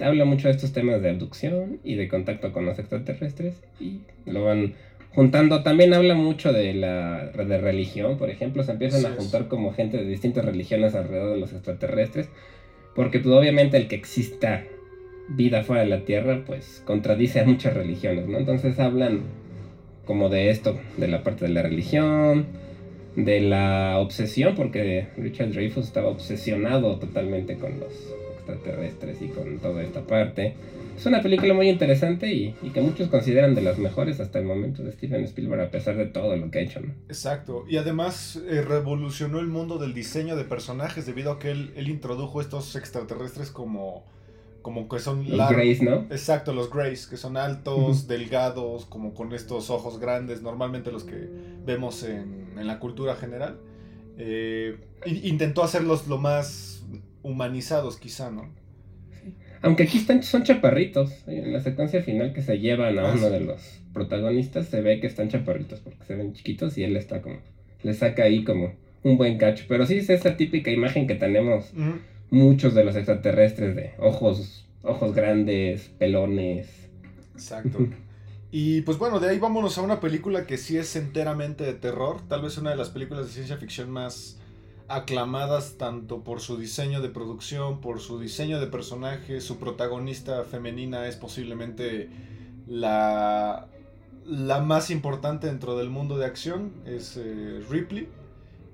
Habla 0.02 0.26
mucho 0.26 0.50
de 0.50 0.56
estos 0.56 0.74
temas 0.74 1.02
de 1.02 1.12
abducción 1.12 1.80
y 1.86 1.96
de 1.96 2.10
contacto 2.10 2.52
con 2.52 2.66
los 2.66 2.78
extraterrestres 2.78 3.64
y 3.80 4.02
lo 4.26 4.44
van 4.44 4.74
juntando, 5.14 5.64
también 5.64 5.94
habla 5.94 6.16
mucho 6.16 6.52
de 6.52 6.74
la 6.74 7.28
de 7.28 7.58
religión, 7.58 8.18
por 8.18 8.30
ejemplo, 8.30 8.62
se 8.64 8.74
empiezan 8.74 9.06
a 9.06 9.16
juntar 9.16 9.48
como 9.48 9.74
gente 9.74 9.96
de 9.96 10.06
distintas 10.06 10.44
religiones 10.44 10.94
alrededor 10.96 11.36
de 11.36 11.40
los 11.40 11.54
extraterrestres, 11.54 12.28
porque 12.94 13.20
pues 13.20 13.34
obviamente 13.34 13.78
el 13.78 13.88
que 13.88 13.96
exista 13.96 14.66
vida 15.30 15.64
fuera 15.64 15.84
de 15.84 15.90
la 15.90 16.06
Tierra, 16.06 16.44
pues 16.46 16.82
contradice 16.86 17.40
a 17.40 17.46
muchas 17.46 17.74
religiones, 17.74 18.28
¿no? 18.28 18.38
Entonces 18.38 18.80
hablan 18.80 19.22
como 20.06 20.30
de 20.30 20.50
esto, 20.50 20.80
de 20.98 21.08
la 21.08 21.24
parte 21.24 21.46
de 21.46 21.52
la 21.52 21.64
religión, 21.64 22.46
de 23.16 23.42
la 23.42 23.98
obsesión, 24.00 24.56
porque 24.56 25.08
Richard 25.18 25.52
Dreyfus 25.52 25.86
estaba 25.86 26.10
obsesionado 26.10 26.98
totalmente 26.98 27.56
con 27.56 27.80
los 27.80 28.14
extraterrestres 28.36 29.22
y 29.22 29.28
con 29.30 29.58
toda 29.60 29.82
esta 29.82 30.02
parte 30.02 30.54
es 30.98 31.06
una 31.06 31.22
película 31.22 31.54
muy 31.54 31.70
interesante 31.70 32.32
y, 32.32 32.54
que 32.74 32.82
muchos 32.82 33.10
consideran 33.10 33.54
de 33.54 33.62
las 33.62 33.78
mejores 33.78 34.20
hasta 34.20 34.40
el 34.40 34.46
momento 34.46 34.82
de 34.82 34.94
Steven 34.94 35.24
Spielberg, 35.26 35.62
a 35.62 35.70
pesar 35.70 35.98
de 35.98 36.06
todo 36.06 36.36
lo 36.38 36.50
que 36.50 36.60
ha 36.60 36.62
hecho. 36.62 36.80
Exacto, 37.08 37.66
y 37.68 37.78
además 37.78 38.42
eh, 38.48 38.62
revolucionó 38.62 39.40
el 39.40 39.48
mundo 39.48 39.78
del 39.78 39.94
diseño 39.94 40.36
de 40.36 40.46
personajes 40.46 41.06
debido 41.06 41.34
a 41.34 41.40
que 41.40 41.52
él, 41.52 41.74
introdujo 41.90 42.40
estos 42.40 42.76
extraterrestres 42.76 43.52
como, 43.52 44.06
como 44.66 44.90
que 44.90 44.98
son... 44.98 45.30
Los 45.30 45.52
Greys, 45.52 45.84
¿no? 45.84 46.08
Exacto, 46.10 46.52
los 46.52 46.72
Greys, 46.72 47.06
que 47.06 47.18
son 47.18 47.38
altos, 47.38 48.08
delgados, 48.08 48.88
como 48.88 49.14
con 49.14 49.32
estos 49.32 49.70
ojos 49.70 50.00
grandes, 50.00 50.42
normalmente 50.42 50.92
los 50.92 51.04
que 51.04 51.30
vemos 51.64 52.02
en, 52.02 52.56
la 52.66 52.80
cultura 52.80 53.14
general. 53.16 53.60
Eh, 54.18 54.76
intentó 55.06 55.62
hacerlos 55.62 56.08
lo 56.08 56.18
más 56.18 56.84
humanizados 57.22 57.98
quizá, 57.98 58.32
¿no? 58.32 58.50
Aunque 59.62 59.84
aquí 59.84 60.00
están, 60.00 60.24
son 60.24 60.42
chaparritos. 60.42 61.12
En 61.28 61.54
la 61.54 61.60
secuencia 61.60 62.02
final 62.02 62.34
que 62.34 62.42
se 62.42 62.58
llevan 62.58 62.98
a 62.98 63.12
ah, 63.12 63.14
uno 63.16 63.30
de 63.30 63.42
los 63.42 63.82
protagonistas 63.94 64.66
se 64.66 64.82
ve 64.82 65.00
que 65.00 65.06
están 65.06 65.30
chaparritos 65.30 65.80
porque 65.82 66.04
se 66.06 66.16
ven 66.16 66.34
chiquitos 66.34 66.76
y 66.80 66.84
él 66.84 66.98
está 66.98 67.22
como... 67.22 67.38
Le 67.84 67.94
saca 67.94 68.24
ahí 68.24 68.44
como 68.44 68.74
un 69.04 69.16
buen 69.18 69.38
cacho. 69.38 69.66
Pero 69.68 69.86
sí 69.86 70.00
es 70.00 70.10
esa 70.10 70.38
típica 70.38 70.72
imagen 70.72 71.06
que 71.06 71.14
tenemos 71.14 71.72
muchos 72.30 72.74
de 72.74 72.84
los 72.84 72.96
extraterrestres 72.96 73.76
de 73.76 73.94
ojos, 74.00 74.68
ojos 74.84 75.14
grandes, 75.14 75.90
pelones. 75.98 76.90
Exacto. 77.34 77.80
Y 78.52 78.82
pues 78.82 78.98
bueno, 78.98 79.20
de 79.20 79.30
ahí 79.30 79.40
vámonos 79.40 79.78
a 79.78 79.82
una 79.82 80.00
película 80.00 80.46
que 80.46 80.58
sí 80.58 80.78
es 80.78 80.96
enteramente 80.96 81.64
de 81.64 81.74
terror. 81.74 82.22
Tal 82.28 82.42
vez 82.42 82.58
una 82.58 82.70
de 82.70 82.78
las 82.78 82.90
películas 82.90 83.26
de 83.26 83.32
ciencia 83.34 83.58
ficción 83.58 83.90
más 83.90 84.40
aclamadas 84.88 85.78
tanto 85.78 86.24
por 86.24 86.40
su 86.40 86.58
diseño 86.58 87.02
de 87.02 87.10
producción, 87.10 87.82
por 87.82 88.00
su 88.00 88.20
diseño 88.20 88.60
de 88.60 88.68
personaje, 88.68 89.42
su 89.42 89.58
protagonista 89.58 90.44
femenina 90.44 91.08
es 91.08 91.16
posiblemente 91.16 92.10
la, 92.68 93.68
la 94.26 94.60
más 94.60 94.92
importante 94.92 95.48
dentro 95.48 95.78
del 95.78 95.90
mundo 95.90 96.18
de 96.18 96.26
acción, 96.26 96.72
es 96.86 97.18
eh, 97.18 97.64
Ripley. 97.70 98.08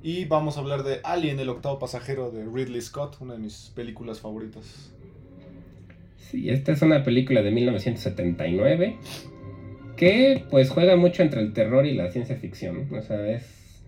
Y 0.03 0.25
vamos 0.25 0.57
a 0.57 0.61
hablar 0.61 0.83
de 0.83 0.99
Alien, 1.03 1.39
el 1.39 1.49
octavo 1.49 1.77
pasajero 1.77 2.31
de 2.31 2.43
Ridley 2.45 2.81
Scott, 2.81 3.17
una 3.19 3.33
de 3.33 3.39
mis 3.39 3.71
películas 3.75 4.19
favoritas. 4.19 4.91
Sí, 6.17 6.49
esta 6.49 6.71
es 6.71 6.81
una 6.81 7.03
película 7.03 7.41
de 7.41 7.51
1979 7.51 8.97
que 9.97 10.43
pues 10.49 10.71
juega 10.71 10.95
mucho 10.95 11.21
entre 11.21 11.41
el 11.41 11.53
terror 11.53 11.85
y 11.85 11.93
la 11.93 12.09
ciencia 12.09 12.35
ficción. 12.35 12.87
O 12.91 13.01
sea, 13.03 13.29
es 13.29 13.83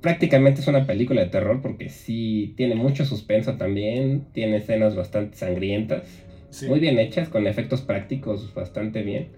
prácticamente 0.00 0.62
es 0.62 0.68
una 0.68 0.86
película 0.86 1.20
de 1.20 1.26
terror 1.26 1.60
porque 1.60 1.90
sí 1.90 2.54
tiene 2.56 2.74
mucho 2.74 3.04
suspenso 3.04 3.56
también, 3.56 4.28
tiene 4.32 4.56
escenas 4.56 4.96
bastante 4.96 5.36
sangrientas, 5.36 6.24
muy 6.66 6.80
bien 6.80 6.98
hechas, 6.98 7.28
con 7.28 7.46
efectos 7.46 7.82
prácticos 7.82 8.54
bastante 8.54 9.02
bien. 9.02 9.28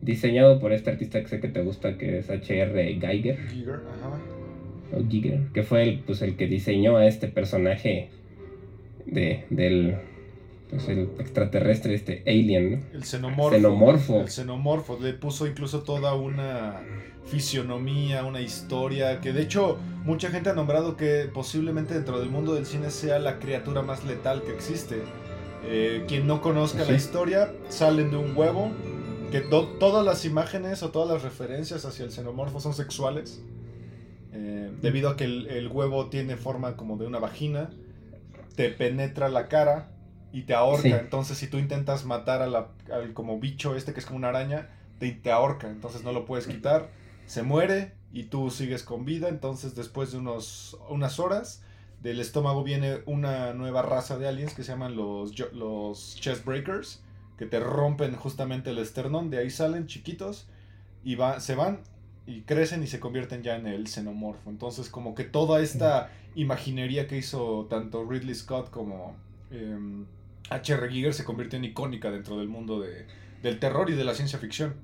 Diseñado 0.00 0.60
por 0.60 0.72
este 0.72 0.90
artista 0.90 1.20
que 1.20 1.28
sé 1.28 1.40
que 1.40 1.48
te 1.48 1.62
gusta, 1.62 1.98
que 1.98 2.18
es 2.18 2.30
H.R. 2.30 2.98
Geiger. 3.00 3.48
Giger, 3.48 3.74
ajá. 3.74 4.35
O 4.92 5.08
Giger, 5.08 5.48
que 5.52 5.62
fue 5.62 5.82
el, 5.82 6.00
pues, 6.00 6.22
el 6.22 6.36
que 6.36 6.46
diseñó 6.46 6.96
a 6.96 7.06
este 7.06 7.28
personaje 7.28 8.10
de, 9.06 9.44
del 9.50 9.96
pues 10.70 10.88
el 10.88 11.10
extraterrestre, 11.18 11.94
este 11.94 12.22
alien, 12.26 12.70
¿no? 12.72 12.78
El 12.92 13.04
xenomorfo. 13.04 13.56
xenomorfo. 13.56 14.20
El 14.20 14.28
xenomorfo. 14.28 14.98
Le 15.00 15.12
puso 15.12 15.46
incluso 15.46 15.82
toda 15.82 16.14
una 16.14 16.80
fisionomía, 17.26 18.24
una 18.24 18.40
historia, 18.40 19.20
que 19.20 19.32
de 19.32 19.42
hecho 19.42 19.78
mucha 20.04 20.30
gente 20.30 20.50
ha 20.50 20.54
nombrado 20.54 20.96
que 20.96 21.28
posiblemente 21.32 21.94
dentro 21.94 22.18
del 22.18 22.30
mundo 22.30 22.54
del 22.54 22.66
cine 22.66 22.90
sea 22.90 23.18
la 23.18 23.38
criatura 23.38 23.82
más 23.82 24.04
letal 24.04 24.42
que 24.42 24.52
existe. 24.52 24.96
Eh, 25.68 26.04
quien 26.06 26.26
no 26.26 26.40
conozca 26.40 26.84
la 26.84 26.94
historia, 26.94 27.52
salen 27.68 28.10
de 28.10 28.16
un 28.16 28.36
huevo, 28.36 28.70
que 29.32 29.40
todas 29.40 30.04
las 30.04 30.24
imágenes 30.24 30.82
o 30.82 30.90
todas 30.90 31.08
las 31.08 31.22
referencias 31.22 31.84
hacia 31.84 32.04
el 32.04 32.12
xenomorfo 32.12 32.60
son 32.60 32.74
sexuales, 32.74 33.42
eh, 34.32 34.70
debido 34.82 35.10
a 35.10 35.16
que 35.16 35.24
el, 35.24 35.68
huevo 35.68 36.08
tiene 36.08 36.36
forma 36.36 36.76
como 36.76 36.96
de 36.96 37.06
una 37.06 37.18
vagina, 37.18 37.70
te 38.54 38.70
penetra 38.70 39.28
la 39.28 39.48
cara 39.48 39.90
y 40.32 40.42
te 40.42 40.54
ahorca. 40.54 40.98
Entonces 40.98 41.38
si 41.38 41.46
tú 41.46 41.58
intentas 41.58 42.04
matar 42.04 42.42
a 42.42 42.46
la, 42.46 42.68
al 42.92 43.12
como 43.12 43.38
bicho 43.38 43.76
este 43.76 43.92
que 43.92 44.00
es 44.00 44.06
como 44.06 44.18
una 44.18 44.28
araña, 44.28 44.68
te, 44.98 45.12
te 45.12 45.30
ahorca, 45.30 45.68
entonces 45.68 46.04
no 46.04 46.12
lo 46.12 46.24
puedes 46.24 46.46
quitar 46.46 46.88
se 47.26 47.42
muere 47.42 47.92
y 48.12 48.24
tú 48.24 48.50
sigues 48.50 48.82
con 48.82 49.04
vida, 49.04 49.28
entonces 49.28 49.74
después 49.74 50.12
de 50.12 50.18
unos, 50.18 50.78
unas 50.88 51.18
horas 51.18 51.62
del 52.02 52.20
estómago 52.20 52.62
viene 52.62 53.00
una 53.06 53.52
nueva 53.52 53.82
raza 53.82 54.16
de 54.16 54.28
aliens 54.28 54.54
que 54.54 54.62
se 54.62 54.72
llaman 54.72 54.96
los, 54.96 55.34
los 55.52 56.16
chest 56.16 56.44
breakers, 56.44 57.02
que 57.36 57.46
te 57.46 57.60
rompen 57.60 58.14
justamente 58.14 58.70
el 58.70 58.78
esternón, 58.78 59.28
de 59.28 59.38
ahí 59.38 59.50
salen 59.50 59.86
chiquitos 59.86 60.48
y 61.04 61.16
va, 61.16 61.40
se 61.40 61.54
van 61.54 61.80
y 62.26 62.40
crecen 62.42 62.82
y 62.82 62.86
se 62.86 63.00
convierten 63.00 63.42
ya 63.42 63.56
en 63.56 63.66
el 63.66 63.86
xenomorfo. 63.86 64.50
Entonces 64.50 64.88
como 64.88 65.14
que 65.14 65.24
toda 65.24 65.62
esta 65.62 66.10
imaginería 66.34 67.06
que 67.06 67.16
hizo 67.18 67.66
tanto 67.70 68.04
Ridley 68.04 68.34
Scott 68.34 68.70
como 68.70 69.16
H.R. 70.50 70.86
Em, 70.86 70.92
Giger 70.92 71.14
se 71.14 71.24
convirtió 71.24 71.58
en 71.58 71.64
icónica 71.64 72.10
dentro 72.10 72.38
del 72.38 72.48
mundo 72.48 72.80
de, 72.80 73.06
del 73.42 73.58
terror 73.58 73.90
y 73.90 73.94
de 73.94 74.04
la 74.04 74.14
ciencia 74.14 74.38
ficción. 74.38 74.74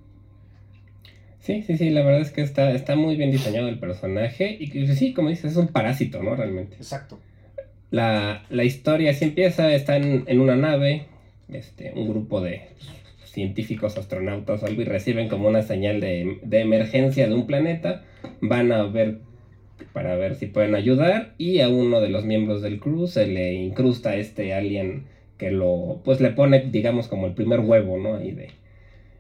Sí, 1.40 1.62
sí, 1.62 1.76
sí, 1.76 1.90
la 1.90 2.02
verdad 2.02 2.20
es 2.20 2.30
que 2.30 2.40
está, 2.40 2.70
está 2.70 2.94
muy 2.94 3.16
bien 3.16 3.32
diseñado 3.32 3.68
el 3.68 3.80
personaje 3.80 4.56
y 4.61 4.70
que 4.70 4.87
sí, 4.94 5.12
como 5.12 5.28
dices, 5.28 5.52
es 5.52 5.56
un 5.56 5.68
parásito, 5.68 6.22
¿no? 6.22 6.37
Realmente. 6.37 6.76
Exacto. 6.76 7.18
La, 7.90 8.44
historia 8.64 9.11
así 9.11 9.25
empieza, 9.25 9.72
está 9.75 9.96
en, 9.96 10.40
una 10.40 10.56
nave, 10.56 11.08
este, 11.49 11.92
un 11.94 12.08
grupo 12.08 12.40
de 12.40 12.68
científicos, 13.32 13.96
astronautas 13.96 14.62
o 14.62 14.66
algo 14.66 14.82
y 14.82 14.84
reciben 14.84 15.28
como 15.28 15.48
una 15.48 15.62
señal 15.62 16.00
de, 16.00 16.38
de 16.42 16.60
emergencia 16.60 17.26
de 17.26 17.34
un 17.34 17.46
planeta, 17.46 18.04
van 18.40 18.72
a 18.72 18.84
ver 18.84 19.18
para 19.92 20.14
ver 20.16 20.36
si 20.36 20.46
pueden 20.46 20.74
ayudar 20.74 21.34
y 21.38 21.60
a 21.60 21.68
uno 21.68 22.00
de 22.00 22.08
los 22.08 22.24
miembros 22.24 22.62
del 22.62 22.78
crew 22.78 23.06
se 23.06 23.26
le 23.26 23.54
incrusta 23.54 24.16
este 24.16 24.54
alien 24.54 25.04
que 25.38 25.50
lo, 25.50 26.00
pues 26.04 26.20
le 26.20 26.30
pone, 26.30 26.68
digamos, 26.70 27.08
como 27.08 27.26
el 27.26 27.34
primer 27.34 27.60
huevo, 27.60 27.98
¿no? 27.98 28.16
Ahí 28.16 28.30
de, 28.30 28.50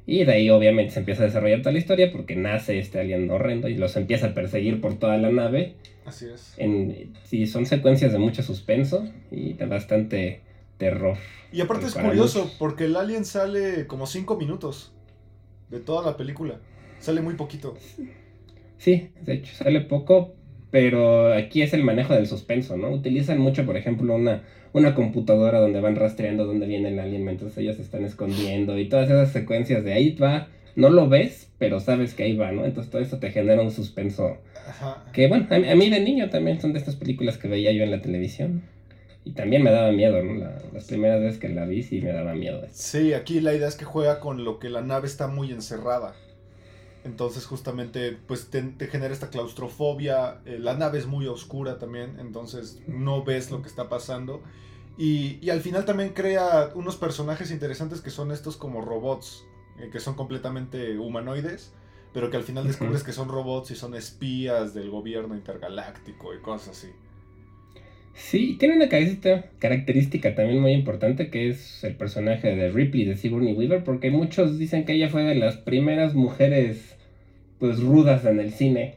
y 0.06 0.24
de 0.24 0.32
ahí 0.32 0.50
obviamente 0.50 0.92
se 0.92 1.00
empieza 1.00 1.22
a 1.22 1.26
desarrollar 1.26 1.60
toda 1.60 1.72
la 1.72 1.78
historia 1.78 2.12
porque 2.12 2.36
nace 2.36 2.78
este 2.78 3.00
alien 3.00 3.30
horrendo 3.30 3.68
y 3.68 3.74
los 3.74 3.96
empieza 3.96 4.28
a 4.28 4.34
perseguir 4.34 4.80
por 4.80 4.98
toda 4.98 5.16
la 5.16 5.30
nave. 5.30 5.74
Así 6.04 6.26
es. 6.32 6.54
En, 6.58 7.12
sí, 7.24 7.46
son 7.46 7.66
secuencias 7.66 8.12
de 8.12 8.18
mucho 8.18 8.42
suspenso 8.42 9.08
y 9.30 9.54
de 9.54 9.66
bastante 9.66 10.40
terror. 10.82 11.16
Y 11.52 11.60
aparte 11.60 11.86
es 11.86 11.94
curioso 11.94 12.50
porque 12.58 12.86
el 12.86 12.96
alien 12.96 13.24
sale 13.24 13.86
como 13.86 14.06
5 14.06 14.36
minutos 14.36 14.92
de 15.70 15.80
toda 15.80 16.04
la 16.04 16.16
película. 16.16 16.60
Sale 16.98 17.20
muy 17.20 17.34
poquito. 17.34 17.76
Sí, 18.78 19.10
de 19.20 19.34
hecho 19.34 19.54
sale 19.54 19.80
poco, 19.82 20.34
pero 20.70 21.32
aquí 21.32 21.62
es 21.62 21.72
el 21.72 21.84
manejo 21.84 22.14
del 22.14 22.26
suspenso, 22.26 22.76
¿no? 22.76 22.90
Utilizan 22.90 23.38
mucho, 23.38 23.64
por 23.64 23.76
ejemplo, 23.76 24.14
una 24.14 24.42
una 24.72 24.94
computadora 24.94 25.60
donde 25.60 25.80
van 25.80 25.96
rastreando 25.96 26.46
dónde 26.46 26.66
viene 26.66 26.88
el 26.88 26.98
alien, 26.98 27.28
entonces 27.28 27.58
ellos 27.58 27.76
se 27.76 27.82
están 27.82 28.04
escondiendo 28.04 28.78
y 28.78 28.88
todas 28.88 29.10
esas 29.10 29.32
secuencias 29.32 29.84
de 29.84 29.92
ahí 29.92 30.14
va, 30.14 30.48
no 30.76 30.88
lo 30.88 31.08
ves, 31.08 31.50
pero 31.58 31.80
sabes 31.80 32.14
que 32.14 32.22
ahí 32.22 32.36
va, 32.36 32.52
¿no? 32.52 32.64
Entonces 32.64 32.90
todo 32.90 33.02
eso 33.02 33.18
te 33.18 33.30
genera 33.30 33.60
un 33.60 33.70
suspenso. 33.70 34.38
Ajá. 34.66 35.04
Que 35.12 35.28
bueno, 35.28 35.46
a, 35.50 35.74
mí 35.74 35.90
de 35.90 36.00
niño 36.00 36.30
también 36.30 36.60
son 36.60 36.72
de 36.72 36.78
estas 36.78 36.96
películas 36.96 37.36
que 37.36 37.48
veía 37.48 37.72
yo 37.72 37.84
en 37.84 37.90
la 37.90 38.00
televisión. 38.00 38.62
Y 39.24 39.32
también 39.32 39.62
me 39.62 39.70
daba 39.70 39.92
miedo, 39.92 40.22
¿no? 40.22 40.44
las 40.72 40.84
primeras 40.84 41.20
veces 41.20 41.38
que 41.38 41.48
la 41.48 41.64
vi 41.64 41.82
sí 41.82 42.00
me 42.00 42.12
daba 42.12 42.34
miedo. 42.34 42.66
Sí, 42.70 43.14
aquí 43.14 43.40
la 43.40 43.54
idea 43.54 43.68
es 43.68 43.76
que 43.76 43.84
juega 43.84 44.18
con 44.20 44.44
lo 44.44 44.58
que 44.58 44.68
la 44.68 44.80
nave 44.80 45.06
está 45.06 45.28
muy 45.28 45.52
encerrada. 45.52 46.14
Entonces 47.04 47.46
justamente 47.46 48.16
pues 48.26 48.50
te, 48.50 48.62
genera 48.86 49.12
esta 49.12 49.28
claustrofobia, 49.28 50.40
eh, 50.44 50.58
la 50.58 50.74
nave 50.74 50.98
es 50.98 51.06
muy 51.06 51.26
oscura 51.26 51.78
también, 51.78 52.18
entonces 52.20 52.80
no 52.86 53.24
ves 53.24 53.50
lo 53.50 53.60
que 53.60 53.68
está 53.68 53.88
pasando. 53.88 54.42
Y, 54.98 55.48
al 55.50 55.60
final 55.60 55.84
también 55.84 56.10
crea 56.10 56.70
unos 56.74 56.96
personajes 56.96 57.50
interesantes 57.50 58.00
que 58.00 58.10
son 58.10 58.30
estos 58.30 58.56
como 58.56 58.82
robots, 58.82 59.44
eh, 59.80 59.88
que 59.90 60.00
son 60.00 60.14
completamente 60.14 60.98
humanoides, 60.98 61.72
pero 62.12 62.30
que 62.30 62.36
al 62.36 62.42
final 62.42 62.66
descubres 62.66 63.02
que 63.02 63.12
son 63.12 63.28
robots 63.28 63.70
y 63.70 63.74
son 63.74 63.94
espías 63.94 64.74
del 64.74 64.90
gobierno 64.90 65.34
intergaláctico 65.34 66.34
y 66.34 66.40
cosas 66.40 66.76
así. 66.76 66.92
Sí, 68.14 68.56
tiene 68.58 68.76
una 68.76 68.88
característica 68.88 70.34
también 70.34 70.60
muy 70.60 70.72
importante 70.72 71.30
que 71.30 71.48
es 71.48 71.82
el 71.82 71.94
personaje 71.94 72.54
de 72.54 72.70
Ripley 72.70 73.04
de 73.04 73.16
Sigourney 73.16 73.54
Weaver, 73.54 73.84
porque 73.84 74.10
muchos 74.10 74.58
dicen 74.58 74.84
que 74.84 74.92
ella 74.92 75.08
fue 75.08 75.22
de 75.24 75.34
las 75.34 75.56
primeras 75.56 76.14
mujeres 76.14 76.96
pues 77.58 77.80
rudas 77.80 78.24
en 78.26 78.40
el 78.40 78.52
cine, 78.52 78.96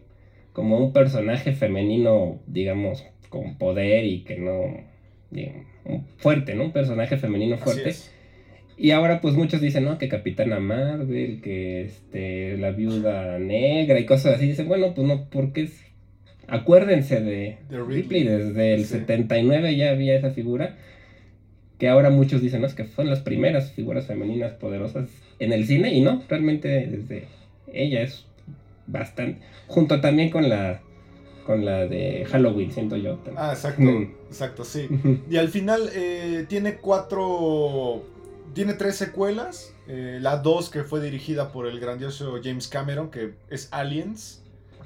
como 0.51 0.77
un 0.77 0.91
personaje 0.91 1.53
femenino, 1.53 2.39
digamos, 2.47 3.05
con 3.29 3.57
poder 3.57 4.05
y 4.05 4.23
que 4.23 4.37
no, 4.37 4.81
digamos, 5.31 5.65
fuerte, 6.17 6.55
¿no? 6.55 6.65
Un 6.65 6.71
personaje 6.71 7.17
femenino 7.17 7.57
fuerte. 7.57 7.93
Y 8.77 8.91
ahora 8.91 9.21
pues 9.21 9.35
muchos 9.35 9.61
dicen, 9.61 9.85
¿no? 9.85 9.97
Que 9.97 10.09
Capitana 10.09 10.59
Marvel, 10.59 11.41
que 11.41 11.83
este, 11.83 12.57
la 12.57 12.71
viuda 12.71 13.39
negra 13.39 13.99
y 13.99 14.05
cosas 14.05 14.35
así. 14.35 14.47
Dicen, 14.47 14.67
bueno, 14.67 14.93
pues 14.93 15.07
no, 15.07 15.29
porque 15.29 15.63
es... 15.63 15.84
Acuérdense 16.47 17.21
de, 17.21 17.57
Ripley. 17.69 18.23
desde 18.23 18.73
el 18.75 18.85
79 18.85 19.75
ya 19.75 19.91
había 19.91 20.15
esa 20.15 20.31
figura. 20.31 20.75
Que 21.77 21.89
ahora 21.89 22.09
muchos 22.09 22.41
dicen, 22.41 22.61
¿no? 22.61 22.67
Es 22.67 22.73
que 22.73 22.85
son 22.85 23.09
las 23.09 23.19
primeras 23.19 23.71
figuras 23.73 24.07
femeninas 24.07 24.53
poderosas 24.53 25.09
en 25.39 25.51
el 25.51 25.65
cine. 25.65 25.93
Y 25.93 26.01
no, 26.01 26.23
realmente 26.29 26.67
desde 26.87 27.27
ella 27.73 28.01
es 28.01 28.25
bastante. 28.87 29.41
Junto 29.67 29.99
también 30.01 30.29
con 30.29 30.49
la 30.49 30.81
con 31.45 31.63
la 31.63 31.85
de 31.85 32.25
Halloween, 32.25 32.71
siento 32.71 32.97
yo. 32.97 33.19
Ah, 33.35 33.51
exacto, 33.53 33.83
mm. 33.83 34.13
exacto, 34.27 34.63
sí. 34.63 34.87
y 35.29 35.37
al 35.37 35.49
final 35.49 35.91
eh, 35.93 36.45
tiene 36.49 36.77
cuatro 36.77 38.03
tiene 38.53 38.73
tres 38.73 38.95
secuelas. 38.95 39.73
Eh, 39.87 40.17
la 40.19 40.37
dos 40.37 40.71
que 40.71 40.83
fue 40.83 40.99
dirigida 41.01 41.51
por 41.51 41.67
el 41.67 41.79
grandioso 41.79 42.39
James 42.43 42.67
Cameron, 42.67 43.11
que 43.11 43.35
es 43.49 43.67
Aliens, 43.71 44.41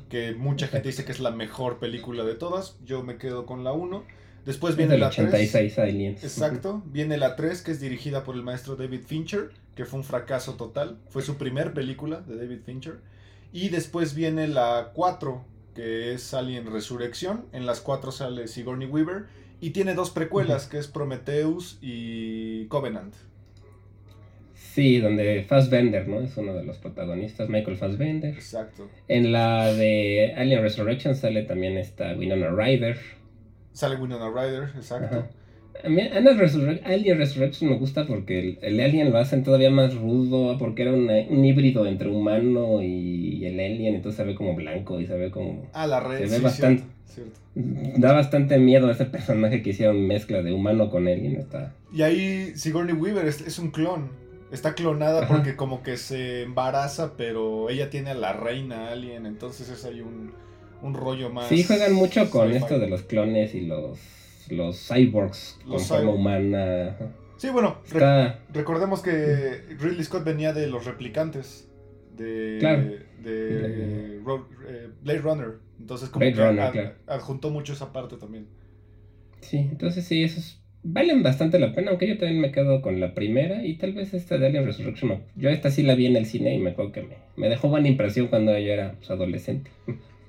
que 0.10 0.34
mucha 0.34 0.68
gente 0.68 0.90
dice 0.90 1.06
que 1.06 1.12
es 1.12 1.20
la 1.20 1.32
mejor 1.32 1.80
película 1.80 2.24
de 2.24 2.36
todas. 2.36 2.78
Yo 2.84 3.04
me 3.04 3.18
quedo 3.18 3.46
con 3.46 3.64
la 3.64 3.72
1. 3.72 4.04
Después 4.46 4.76
viene 4.76 4.98
la 4.98 5.08
86 5.10 5.80
Aliens. 5.80 6.24
Exacto. 6.24 6.82
Viene 6.88 7.18
la 7.18 7.36
3, 7.36 7.62
que 7.62 7.72
es 7.72 7.80
dirigida 7.80 8.24
por 8.24 8.36
el 8.36 8.44
maestro 8.44 8.76
David 8.76 9.02
Fincher, 9.06 9.52
que 9.76 9.86
fue 9.86 10.00
un 10.00 10.06
fracaso 10.06 10.56
total. 10.56 10.98
Fue 11.10 11.22
su 11.22 11.38
primer 11.38 11.74
película 11.74 12.22
de 12.22 12.36
David 12.36 12.60
Fincher. 12.66 13.02
Y 13.52 13.70
después 13.70 14.16
viene 14.16 14.48
la 14.48 14.92
4, 14.94 15.46
que 15.76 16.14
es 16.14 16.34
Alien 16.34 16.72
Resurrección. 16.72 17.46
En 17.52 17.66
las 17.66 17.80
4 17.82 18.12
sale 18.12 18.48
Sigourney 18.48 18.88
Weaver. 18.88 19.28
Y 19.62 19.72
tiene 19.72 19.94
dos 19.94 20.10
precuelas, 20.10 20.68
que 20.68 20.80
es 20.80 20.88
Prometheus 20.88 21.78
y 21.82 22.66
Covenant. 22.68 23.14
Sí, 24.74 25.00
donde 25.00 25.44
Fassbender, 25.48 26.08
¿no? 26.08 26.22
Es 26.22 26.38
uno 26.38 26.54
de 26.54 26.64
los 26.64 26.78
protagonistas, 26.78 27.50
Michael 27.50 27.78
Fassbender. 27.78 28.36
Exacto. 28.36 28.88
En 29.08 29.32
la 29.32 29.74
de 29.74 30.34
Alien 30.38 30.62
Resurrection 30.62 31.16
sale 31.16 31.42
también 31.44 31.78
esta 31.78 32.14
Winona 32.14 32.52
Ryder. 32.52 32.98
Sale 33.74 33.96
Winona 33.96 34.30
Ryder, 34.30 34.70
exacto. 34.76 35.28
A 35.84 35.90
mí 35.90 36.02
Alien 36.02 37.18
Resurrection 37.18 37.72
me 37.72 37.78
gusta 37.78 38.06
porque 38.06 38.60
el, 38.62 38.80
alien 38.80 39.12
lo 39.12 39.18
hacen 39.18 39.44
todavía 39.44 39.72
más 39.72 39.96
rudo, 39.96 40.58
porque 40.60 40.84
era 40.84 40.94
un 40.94 41.46
híbrido 41.46 41.88
entre 41.88 42.10
humano 42.10 42.84
y, 42.84 43.46
el 43.46 43.60
alien, 43.60 43.96
entonces 43.96 44.18
se 44.18 44.24
ve 44.24 44.36
como 44.36 44.54
blanco 44.54 45.00
y 45.00 45.08
se 45.08 45.18
ve 45.18 45.32
como... 45.32 45.68
Ah, 45.74 45.88
la 45.88 46.00
red, 46.00 46.28
se 46.28 46.38
ve 46.38 46.44
bastante, 46.44 46.84
Da 47.56 48.14
bastante 48.14 48.60
miedo 48.60 48.92
ese 48.92 49.06
personaje 49.06 49.64
que 49.64 49.72
hicieron 49.72 50.06
mezcla 50.06 50.44
de 50.44 50.52
humano 50.52 50.92
con 50.92 51.08
alien. 51.08 51.38
Está... 51.38 51.74
Y 51.92 52.04
ahí 52.04 52.52
Sigourney 52.56 52.94
Weaver 52.94 53.26
es 53.26 53.58
un 53.58 53.72
clon. 53.72 54.29
Está 54.52 54.74
clonada 54.74 55.28
porque 55.28 55.56
como 55.56 55.84
que 55.84 55.98
se 55.98 56.44
embaraza, 56.44 57.14
pero 57.16 57.70
ella 57.70 57.90
tiene 57.90 58.12
a 58.12 58.16
la 58.16 58.34
reina 58.34 58.90
alien, 58.90 59.26
entonces 59.26 59.70
es 59.70 59.86
ahí 59.86 60.02
un, 60.02 60.32
un 60.82 60.94
rollo 60.94 61.30
más. 61.30 61.48
Sí, 61.48 61.64
juegan 61.64 61.94
mucho 61.94 62.30
con 62.30 62.52
esto 62.52 62.80
de 62.80 62.88
los 62.88 63.04
clones 63.04 63.54
y 63.54 63.62
los, 63.62 64.00
los 64.50 64.88
cyborgs 64.88 65.60
con 65.68 65.80
forma 65.80 66.12
humana. 66.12 66.98
Sí, 67.38 67.50
bueno, 67.50 67.78
recordemos 68.52 69.02
que 69.02 69.64
Ridley 69.80 70.04
Scott 70.04 70.26
venía 70.26 70.52
de 70.52 70.68
los 70.68 70.86
replicantes 70.86 71.70
de, 72.18 72.60
de, 73.22 74.18
eh, 74.18 74.90
Blade 75.02 75.20
Runner. 75.20 75.60
Entonces 75.80 76.10
como 76.10 76.26
que 76.26 76.94
adjuntó 77.08 77.50
mucho 77.50 77.74
esa 77.74 77.94
parte 77.94 78.18
también. 78.18 78.48
Sí, 79.42 79.58
entonces 79.58 80.06
sí, 80.06 80.24
eso 80.24 80.40
es 80.40 80.59
valen 80.84 81.24
bastante 81.24 81.60
la 81.60 81.74
pena, 81.74 81.92
aunque 81.92 82.08
yo 82.08 82.18
también 82.18 82.40
me 82.40 82.52
quedo 82.52 82.82
con 82.82 83.00
la 83.00 83.14
primera 83.14 83.66
y 83.66 83.76
tal 83.76 83.94
vez 83.94 84.14
esta 84.14 84.38
de 84.38 84.48
Alien 84.48 84.66
Resurrection. 84.66 85.22
Yo 85.36 85.50
esta 85.50 85.72
sí 85.72 85.84
la 85.84 85.96
vi 85.96 86.06
en 86.06 86.16
el 86.16 86.26
cine 86.26 86.54
y 86.56 86.60
me 86.60 86.72
acuerdo 86.72 86.92
que 86.92 87.08
me, 87.36 87.50
dejó 87.50 87.70
buena 87.70 87.88
impresión 87.88 88.28
cuando 88.28 88.58
yo 88.58 88.72
era 88.72 88.94
pues, 88.94 89.12
adolescente. 89.12 89.72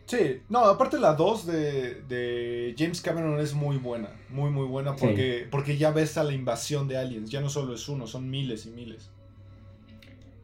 Sí, 0.07 0.39
no, 0.49 0.65
aparte 0.65 0.99
la 0.99 1.15
2 1.15 1.47
de, 1.47 2.75
James 2.77 3.01
Cameron 3.01 3.39
es 3.39 3.55
muy 3.55 3.77
buena, 3.77 4.09
muy 4.29 4.51
muy 4.51 4.67
buena 4.67 4.97
porque, 4.97 5.47
porque 5.49 5.77
ya 5.77 5.93
ves 5.93 6.19
a 6.19 6.25
la 6.25 6.33
invasión 6.33 6.89
de 6.89 6.97
aliens, 6.97 7.31
ya 7.31 7.41
no 7.41 7.49
solo 7.49 7.75
es 7.75 7.89
uno, 7.89 8.09
son 8.09 8.29
miles 8.29 8.67
y 8.67 8.71
miles. 8.71 9.09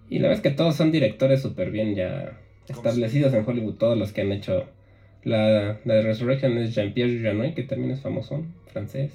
Y 0.09 0.21
la 0.21 0.29
verdad 0.29 0.37
es 0.37 0.51
que 0.53 0.57
todos 0.57 0.77
son 0.77 0.93
directores 0.93 1.43
súper 1.43 1.73
bien 1.73 1.97
ya 1.97 2.39
establecidos 2.69 3.35
en 3.35 3.45
Hollywood, 3.45 3.75
todos 3.75 3.99
los 3.99 4.13
que 4.13 4.21
han 4.21 4.31
hecho 4.31 4.67
la, 5.25 5.81
la 5.85 5.95
de 5.95 6.03
Resurrection 6.03 6.57
es 6.59 6.73
Jean-Pierre 6.73 7.21
Janoy, 7.21 7.53
que 7.53 7.65
también 7.65 7.91
es 7.91 8.01
famoso, 8.01 8.45
francés. 8.73 9.11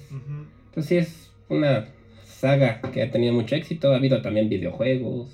Pues 0.74 0.86
sí, 0.86 0.96
es 0.96 1.30
una 1.48 1.88
saga 2.24 2.80
que 2.80 3.02
ha 3.02 3.10
tenido 3.10 3.32
mucho 3.32 3.54
éxito. 3.54 3.92
Ha 3.92 3.96
habido 3.96 4.22
también 4.22 4.48
videojuegos, 4.48 5.28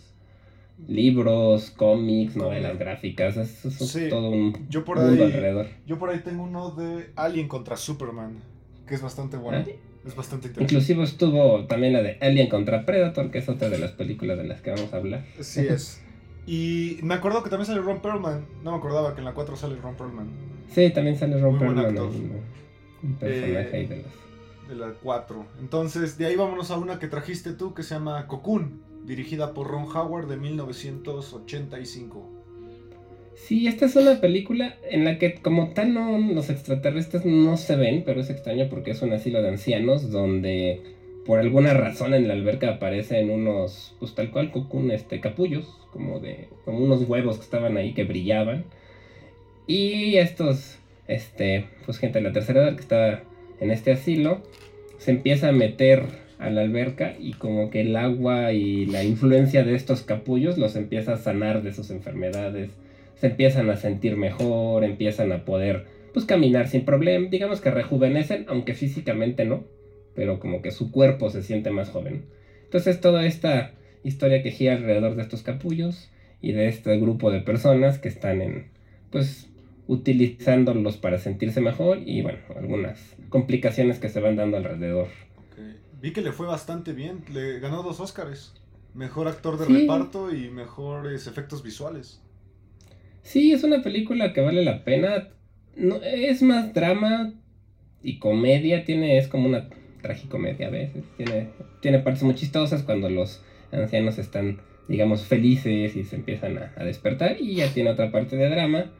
libros, 0.86 1.70
cómics, 1.70 2.36
novelas 2.36 2.78
gráficas. 2.78 3.36
Es, 3.36 3.62
todo 4.10 4.30
un 4.30 4.66
yo 4.68 4.84
por 4.84 4.98
mundo 4.98 5.24
alrededor. 5.24 5.66
Yo 5.86 5.98
por 5.98 6.10
ahí 6.10 6.20
tengo 6.20 6.42
uno 6.42 6.70
de 6.70 7.10
Alien 7.16 7.48
contra 7.48 7.76
Superman, 7.76 8.38
que 8.86 8.94
es 8.94 9.02
bastante 9.02 9.36
bueno. 9.36 9.64
¿Ah? 9.66 9.70
Es 10.06 10.14
bastante 10.14 10.48
interesante. 10.48 10.74
Inclusive 10.74 11.02
estuvo 11.02 11.66
también 11.66 11.92
la 11.92 12.02
de 12.02 12.18
Alien 12.20 12.48
contra 12.48 12.86
Predator, 12.86 13.30
que 13.30 13.38
es 13.38 13.48
otra 13.48 13.68
de 13.68 13.78
las 13.78 13.92
películas 13.92 14.38
de 14.38 14.44
las 14.44 14.60
que 14.60 14.70
vamos 14.70 14.92
a 14.92 14.96
hablar. 14.96 15.24
Sí 15.40 15.66
es. 15.66 16.02
Y 16.46 16.98
me 17.02 17.14
acuerdo 17.14 17.42
que 17.42 17.50
también 17.50 17.66
sale 17.66 17.80
Ron 17.80 18.00
Perlman. 18.00 18.46
No 18.64 18.72
me 18.72 18.78
acordaba 18.78 19.14
que 19.14 19.18
en 19.18 19.26
la 19.26 19.34
4 19.34 19.56
sale 19.56 19.76
Ron 19.76 19.96
Perlman. 19.96 20.28
Sí, 20.70 20.90
también 20.90 21.18
sale 21.18 21.38
Ron 21.38 21.58
Perlman. 21.58 21.98
Un, 21.98 23.14
personaje 23.20 23.76
ahí 23.76 23.86
de 23.86 23.96
los 23.98 24.27
de 24.68 24.76
la 24.76 24.92
4. 25.02 25.46
Entonces, 25.60 26.18
de 26.18 26.26
ahí 26.26 26.36
vámonos 26.36 26.70
a 26.70 26.78
una 26.78 26.98
que 26.98 27.08
trajiste 27.08 27.52
tú 27.52 27.74
que 27.74 27.82
se 27.82 27.94
llama 27.94 28.26
Cocoon, 28.26 28.82
dirigida 29.04 29.54
por 29.54 29.68
Ron 29.68 29.84
Howard 29.84 30.28
de 30.28 30.36
1985. 30.36 32.34
Sí, 33.34 33.66
esta 33.66 33.86
es 33.86 33.96
una 33.96 34.20
película 34.20 34.76
en 34.90 35.04
la 35.04 35.18
que 35.18 35.34
como 35.34 35.70
tal 35.70 35.94
no, 35.94 36.18
los 36.18 36.50
extraterrestres 36.50 37.24
no 37.24 37.56
se 37.56 37.76
ven, 37.76 38.02
pero 38.04 38.20
es 38.20 38.30
extraño 38.30 38.68
porque 38.68 38.90
es 38.90 39.00
un 39.00 39.12
asilo 39.12 39.40
de 39.40 39.48
ancianos 39.48 40.10
donde 40.10 40.82
por 41.24 41.38
alguna 41.38 41.72
razón 41.74 42.14
en 42.14 42.26
la 42.26 42.34
alberca 42.34 42.70
aparecen 42.70 43.30
unos, 43.30 43.94
pues 44.00 44.14
tal 44.14 44.30
cual, 44.30 44.50
cocoon, 44.50 44.90
este, 44.90 45.20
capullos, 45.20 45.68
como 45.92 46.20
de, 46.20 46.48
como 46.64 46.78
unos 46.78 47.08
huevos 47.08 47.36
que 47.36 47.44
estaban 47.44 47.76
ahí 47.76 47.92
que 47.92 48.04
brillaban. 48.04 48.64
Y 49.66 50.16
estos, 50.16 50.78
este, 51.06 51.66
pues 51.84 51.98
gente 51.98 52.18
de 52.18 52.24
la 52.24 52.32
tercera 52.32 52.62
edad 52.62 52.74
que 52.74 52.80
está 52.80 53.22
en 53.60 53.70
este 53.70 53.92
asilo, 53.92 54.42
se 54.98 55.12
empieza 55.12 55.48
a 55.48 55.52
meter 55.52 56.02
a 56.38 56.50
la 56.50 56.60
alberca 56.60 57.14
y 57.18 57.32
como 57.32 57.70
que 57.70 57.80
el 57.80 57.96
agua 57.96 58.52
y 58.52 58.86
la 58.86 59.02
influencia 59.02 59.64
de 59.64 59.74
estos 59.74 60.02
capullos 60.02 60.58
los 60.58 60.76
empieza 60.76 61.14
a 61.14 61.18
sanar 61.18 61.62
de 61.62 61.72
sus 61.72 61.90
enfermedades, 61.90 62.70
se 63.16 63.28
empiezan 63.28 63.70
a 63.70 63.76
sentir 63.76 64.16
mejor, 64.16 64.84
empiezan 64.84 65.32
a 65.32 65.44
poder 65.44 65.86
pues 66.12 66.24
caminar 66.24 66.68
sin 66.68 66.84
problema, 66.84 67.28
digamos 67.28 67.60
que 67.60 67.70
rejuvenecen, 67.70 68.46
aunque 68.48 68.74
físicamente 68.74 69.44
no, 69.44 69.64
pero 70.14 70.38
como 70.38 70.62
que 70.62 70.70
su 70.70 70.90
cuerpo 70.90 71.30
se 71.30 71.42
siente 71.42 71.70
más 71.70 71.90
joven. 71.90 72.24
Entonces 72.64 73.00
toda 73.00 73.26
esta 73.26 73.72
historia 74.04 74.42
que 74.42 74.50
gira 74.50 74.74
alrededor 74.74 75.16
de 75.16 75.22
estos 75.22 75.42
capullos 75.42 76.10
y 76.40 76.52
de 76.52 76.68
este 76.68 76.96
grupo 76.98 77.30
de 77.30 77.40
personas 77.40 77.98
que 77.98 78.08
están 78.08 78.42
en 78.42 78.66
pues 79.10 79.48
utilizándolos 79.86 80.98
para 80.98 81.18
sentirse 81.18 81.60
mejor 81.60 82.00
y 82.04 82.22
bueno, 82.22 82.38
algunas 82.56 83.16
complicaciones 83.28 83.98
que 83.98 84.08
se 84.08 84.20
van 84.20 84.36
dando 84.36 84.56
alrededor. 84.56 85.08
Vi 86.00 86.12
que 86.12 86.22
le 86.22 86.32
fue 86.32 86.46
bastante 86.46 86.92
bien, 86.92 87.24
le 87.32 87.58
ganó 87.58 87.82
dos 87.82 88.00
Oscars, 88.00 88.54
mejor 88.94 89.26
actor 89.28 89.58
de 89.58 89.66
reparto 89.66 90.32
y 90.32 90.48
mejores 90.50 91.26
efectos 91.26 91.62
visuales. 91.62 92.22
Sí, 93.22 93.52
es 93.52 93.64
una 93.64 93.82
película 93.82 94.32
que 94.32 94.40
vale 94.40 94.64
la 94.64 94.84
pena, 94.84 95.28
no, 95.76 95.96
es 95.96 96.42
más 96.42 96.72
drama 96.72 97.34
y 98.02 98.18
comedia, 98.18 98.84
tiene, 98.84 99.18
es 99.18 99.26
como 99.26 99.48
una 99.48 99.68
tragicomedia 100.00 100.68
a 100.68 100.70
veces, 100.70 101.04
tiene, 101.16 101.48
tiene 101.82 101.98
partes 101.98 102.22
muy 102.22 102.36
chistosas 102.36 102.84
cuando 102.84 103.10
los 103.10 103.42
ancianos 103.72 104.18
están, 104.18 104.60
digamos, 104.86 105.24
felices 105.24 105.96
y 105.96 106.04
se 106.04 106.16
empiezan 106.16 106.58
a, 106.58 106.72
a 106.76 106.84
despertar 106.84 107.40
y 107.40 107.56
ya 107.56 107.72
tiene 107.74 107.90
otra 107.90 108.12
parte 108.12 108.36
de 108.36 108.48
drama 108.48 108.92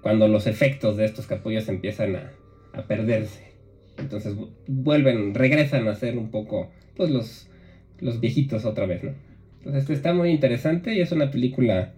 cuando 0.00 0.28
los 0.28 0.46
efectos 0.46 0.96
de 0.96 1.04
estos 1.04 1.26
capullos 1.26 1.68
empiezan 1.68 2.16
a, 2.16 2.32
perderse. 2.86 3.49
Entonces 4.00 4.34
vuelven, 4.66 5.34
regresan 5.34 5.86
a 5.88 5.94
ser 5.94 6.18
un 6.18 6.30
poco, 6.30 6.70
pues 6.96 7.10
los, 7.10 7.48
los 8.00 8.20
viejitos 8.20 8.64
otra 8.64 8.86
vez, 8.86 9.04
¿no? 9.04 9.12
Entonces 9.58 9.90
está 9.90 10.14
muy 10.14 10.30
interesante 10.30 10.94
y 10.94 11.00
es 11.00 11.12
una 11.12 11.30
película 11.30 11.92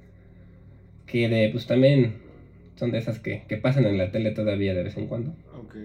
que 1.07 1.29
de, 1.29 1.49
pues 1.51 1.67
también 1.67 2.17
son 2.77 2.91
de 2.91 2.99
esas 2.99 3.21
que, 3.21 3.45
pasan 3.63 3.85
en 3.87 3.99
la 3.99 4.11
tele 4.11 4.33
todavía 4.33 4.75
de 4.75 4.83
vez 4.83 4.97
en 4.97 5.07
cuando. 5.07 5.31
Ok. 5.63 5.77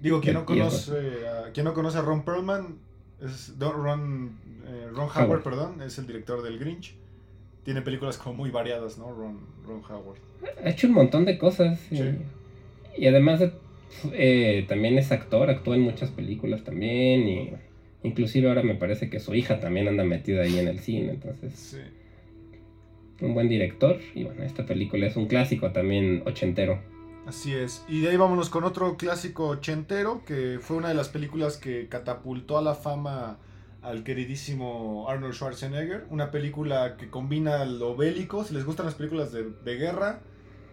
Digo, 0.00 0.20
quien 0.20 0.34
no 0.34 0.44
conoce, 0.44 0.92
a, 1.26 1.52
quien 1.52 1.64
no 1.64 1.72
conoce 1.72 1.98
a 1.98 2.02
Ron 2.02 2.24
Perlman, 2.24 2.76
es 3.20 3.54
Ron, 3.58 4.36
eh, 4.66 4.88
Ron 4.92 5.08
Howard, 5.14 5.42
perdón, 5.42 5.80
es 5.80 5.96
el 5.98 6.06
director 6.06 6.42
del 6.42 6.58
Grinch. 6.58 6.94
tiene 7.64 7.82
películas 7.82 8.18
como 8.18 8.34
muy 8.34 8.50
variadas, 8.50 8.98
¿no? 8.98 9.12
Ron, 9.12 9.38
Ron 9.64 9.82
Howard. 9.88 10.18
Ha 10.62 10.70
hecho 10.70 10.88
un 10.88 10.94
montón 10.94 11.24
de 11.24 11.38
cosas. 11.38 11.80
Y, 11.90 13.06
además 13.06 13.40
eh, 14.12 14.64
también 14.68 14.98
es 14.98 15.12
actor, 15.12 15.50
actúa 15.50 15.76
en 15.76 15.82
muchas 15.82 16.10
películas 16.10 16.64
también. 16.64 17.28
Y 17.28 17.52
inclusive 18.02 18.48
ahora 18.48 18.62
me 18.62 18.74
parece 18.74 19.10
que 19.10 19.20
su 19.20 19.34
hija 19.34 19.60
también 19.60 19.88
anda 19.88 20.04
metida 20.04 20.42
ahí 20.42 20.58
en 20.58 20.68
el 20.68 20.80
cine. 20.80 21.10
Entonces, 21.10 21.54
sí. 21.54 21.78
un 23.20 23.34
buen 23.34 23.48
director. 23.48 23.98
Y 24.14 24.24
bueno, 24.24 24.42
esta 24.42 24.66
película 24.66 25.06
es 25.06 25.16
un 25.16 25.26
clásico 25.26 25.72
también 25.72 26.22
ochentero. 26.26 26.80
Así 27.26 27.54
es. 27.54 27.84
Y 27.88 28.00
de 28.00 28.10
ahí 28.10 28.16
vámonos 28.16 28.50
con 28.50 28.64
otro 28.64 28.96
clásico 28.96 29.48
ochentero, 29.48 30.24
que 30.24 30.58
fue 30.60 30.76
una 30.76 30.88
de 30.88 30.94
las 30.94 31.08
películas 31.08 31.56
que 31.56 31.88
catapultó 31.88 32.58
a 32.58 32.62
la 32.62 32.74
fama 32.74 33.38
al 33.82 34.02
queridísimo 34.04 35.06
Arnold 35.08 35.34
Schwarzenegger. 35.34 36.06
Una 36.10 36.30
película 36.30 36.96
que 36.96 37.10
combina 37.10 37.64
lo 37.64 37.96
bélico, 37.96 38.44
si 38.44 38.54
les 38.54 38.64
gustan 38.64 38.86
las 38.86 38.96
películas 38.96 39.32
de, 39.32 39.76
guerra, 39.76 40.20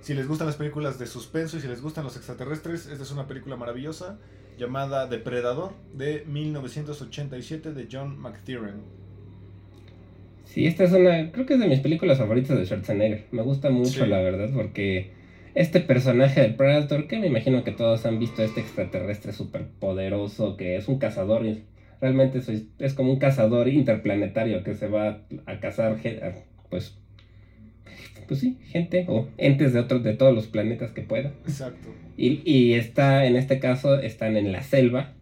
si 0.01 0.13
les 0.13 0.27
gustan 0.27 0.47
las 0.47 0.55
películas 0.55 0.97
de 0.97 1.05
suspenso 1.05 1.57
y 1.57 1.61
si 1.61 1.67
les 1.67 1.81
gustan 1.81 2.03
los 2.03 2.15
extraterrestres, 2.15 2.87
esta 2.87 3.03
es 3.03 3.11
una 3.11 3.27
película 3.27 3.55
maravillosa 3.55 4.17
llamada 4.57 5.07
Depredador 5.07 5.73
de 5.93 6.23
1987 6.27 7.73
de 7.73 7.87
John 7.91 8.19
McTiernan. 8.19 8.81
Sí, 10.45 10.65
esta 10.65 10.83
es 10.83 10.91
una, 10.91 11.31
creo 11.31 11.45
que 11.45 11.53
es 11.53 11.59
de 11.59 11.67
mis 11.67 11.79
películas 11.79 12.17
favoritas 12.17 12.57
de 12.57 12.65
Schwarzenegger. 12.65 13.27
Me 13.31 13.43
gusta 13.43 13.69
mucho, 13.69 14.05
la 14.05 14.19
verdad, 14.19 14.49
porque 14.53 15.11
este 15.53 15.79
personaje 15.79 16.41
de 16.41 16.49
Predator, 16.49 17.07
que 17.07 17.19
me 17.19 17.27
imagino 17.27 17.63
que 17.63 17.71
todos 17.71 18.05
han 18.05 18.17
visto 18.19 18.41
este 18.41 18.61
extraterrestre 18.61 19.31
súper 19.31 19.67
poderoso, 19.67 20.57
que 20.57 20.75
es 20.75 20.87
un 20.87 20.97
cazador 20.97 21.45
realmente 22.01 22.41
es 22.79 22.93
como 22.93 23.11
un 23.11 23.19
cazador 23.19 23.67
interplanetario 23.67 24.63
que 24.63 24.73
se 24.73 24.87
va 24.87 25.21
a 25.45 25.59
cazar, 25.59 25.97
pues, 26.69 26.97
pues 28.27 28.39
sí, 28.41 28.57
gente 28.67 29.05
o 29.07 29.27
entes 29.37 29.73
de 29.73 29.79
otros, 29.79 30.03
de 30.03 30.13
todos 30.13 30.35
los 30.35 30.47
planetas 30.47 30.91
que 30.91 31.01
pueda. 31.01 31.33
Exacto. 31.45 31.89
Y, 32.15 32.41
y 32.45 32.73
está, 32.73 33.25
en 33.25 33.35
este 33.35 33.59
caso, 33.59 33.99
están 33.99 34.37
en 34.37 34.51
la 34.51 34.61
selva, 34.61 35.13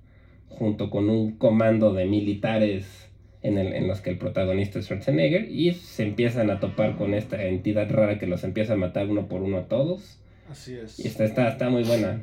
junto 0.49 0.89
con 0.89 1.09
un 1.09 1.37
comando 1.37 1.93
de 1.93 2.05
militares 2.05 3.07
en, 3.43 3.57
el, 3.57 3.73
en 3.73 3.87
los 3.87 4.01
que 4.01 4.09
el 4.09 4.17
protagonista 4.17 4.79
es 4.79 4.85
Schwarzenegger, 4.85 5.49
y 5.49 5.73
se 5.73 6.03
empiezan 6.03 6.49
a 6.49 6.59
topar 6.59 6.97
con 6.97 7.13
esta 7.13 7.41
entidad 7.43 7.89
rara 7.89 8.19
que 8.19 8.27
los 8.27 8.43
empieza 8.43 8.73
a 8.73 8.77
matar 8.77 9.07
uno 9.07 9.27
por 9.27 9.41
uno 9.41 9.57
a 9.57 9.67
todos. 9.67 10.19
Así 10.49 10.75
es. 10.75 10.99
Y 10.99 11.07
está, 11.07 11.23
está, 11.23 11.47
está 11.49 11.69
muy 11.69 11.83
buena. 11.83 12.21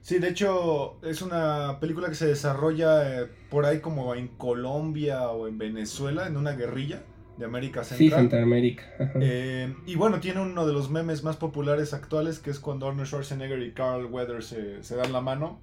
Sí, 0.00 0.18
de 0.18 0.28
hecho 0.28 0.98
es 1.02 1.22
una 1.22 1.80
película 1.80 2.08
que 2.08 2.14
se 2.14 2.26
desarrolla 2.26 3.22
eh, 3.22 3.26
por 3.50 3.64
ahí 3.64 3.80
como 3.80 4.14
en 4.14 4.28
Colombia 4.28 5.30
o 5.30 5.48
en 5.48 5.56
Venezuela, 5.58 6.26
en 6.26 6.36
una 6.36 6.52
guerrilla 6.52 7.02
de 7.36 7.44
América 7.44 7.84
Central. 7.84 8.10
Sí, 8.10 8.14
Centroamérica. 8.14 8.84
Eh, 9.20 9.74
y 9.86 9.96
bueno, 9.96 10.20
tiene 10.20 10.40
uno 10.40 10.66
de 10.66 10.72
los 10.72 10.90
memes 10.90 11.22
más 11.22 11.36
populares 11.36 11.92
actuales, 11.92 12.38
que 12.38 12.50
es 12.50 12.60
cuando 12.60 12.88
Arnold 12.88 13.08
Schwarzenegger 13.08 13.62
y 13.62 13.72
Carl 13.72 14.06
Weathers 14.06 14.54
se, 14.80 14.96
dan 14.96 15.12
la 15.12 15.20
mano 15.20 15.60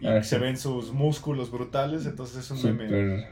y 0.00 0.06
ah, 0.06 0.22
se 0.22 0.38
ven 0.38 0.56
sus 0.56 0.92
músculos 0.92 1.50
brutales, 1.50 2.06
entonces 2.06 2.50
es 2.50 2.64
un 2.64 2.76
meme. 2.76 3.26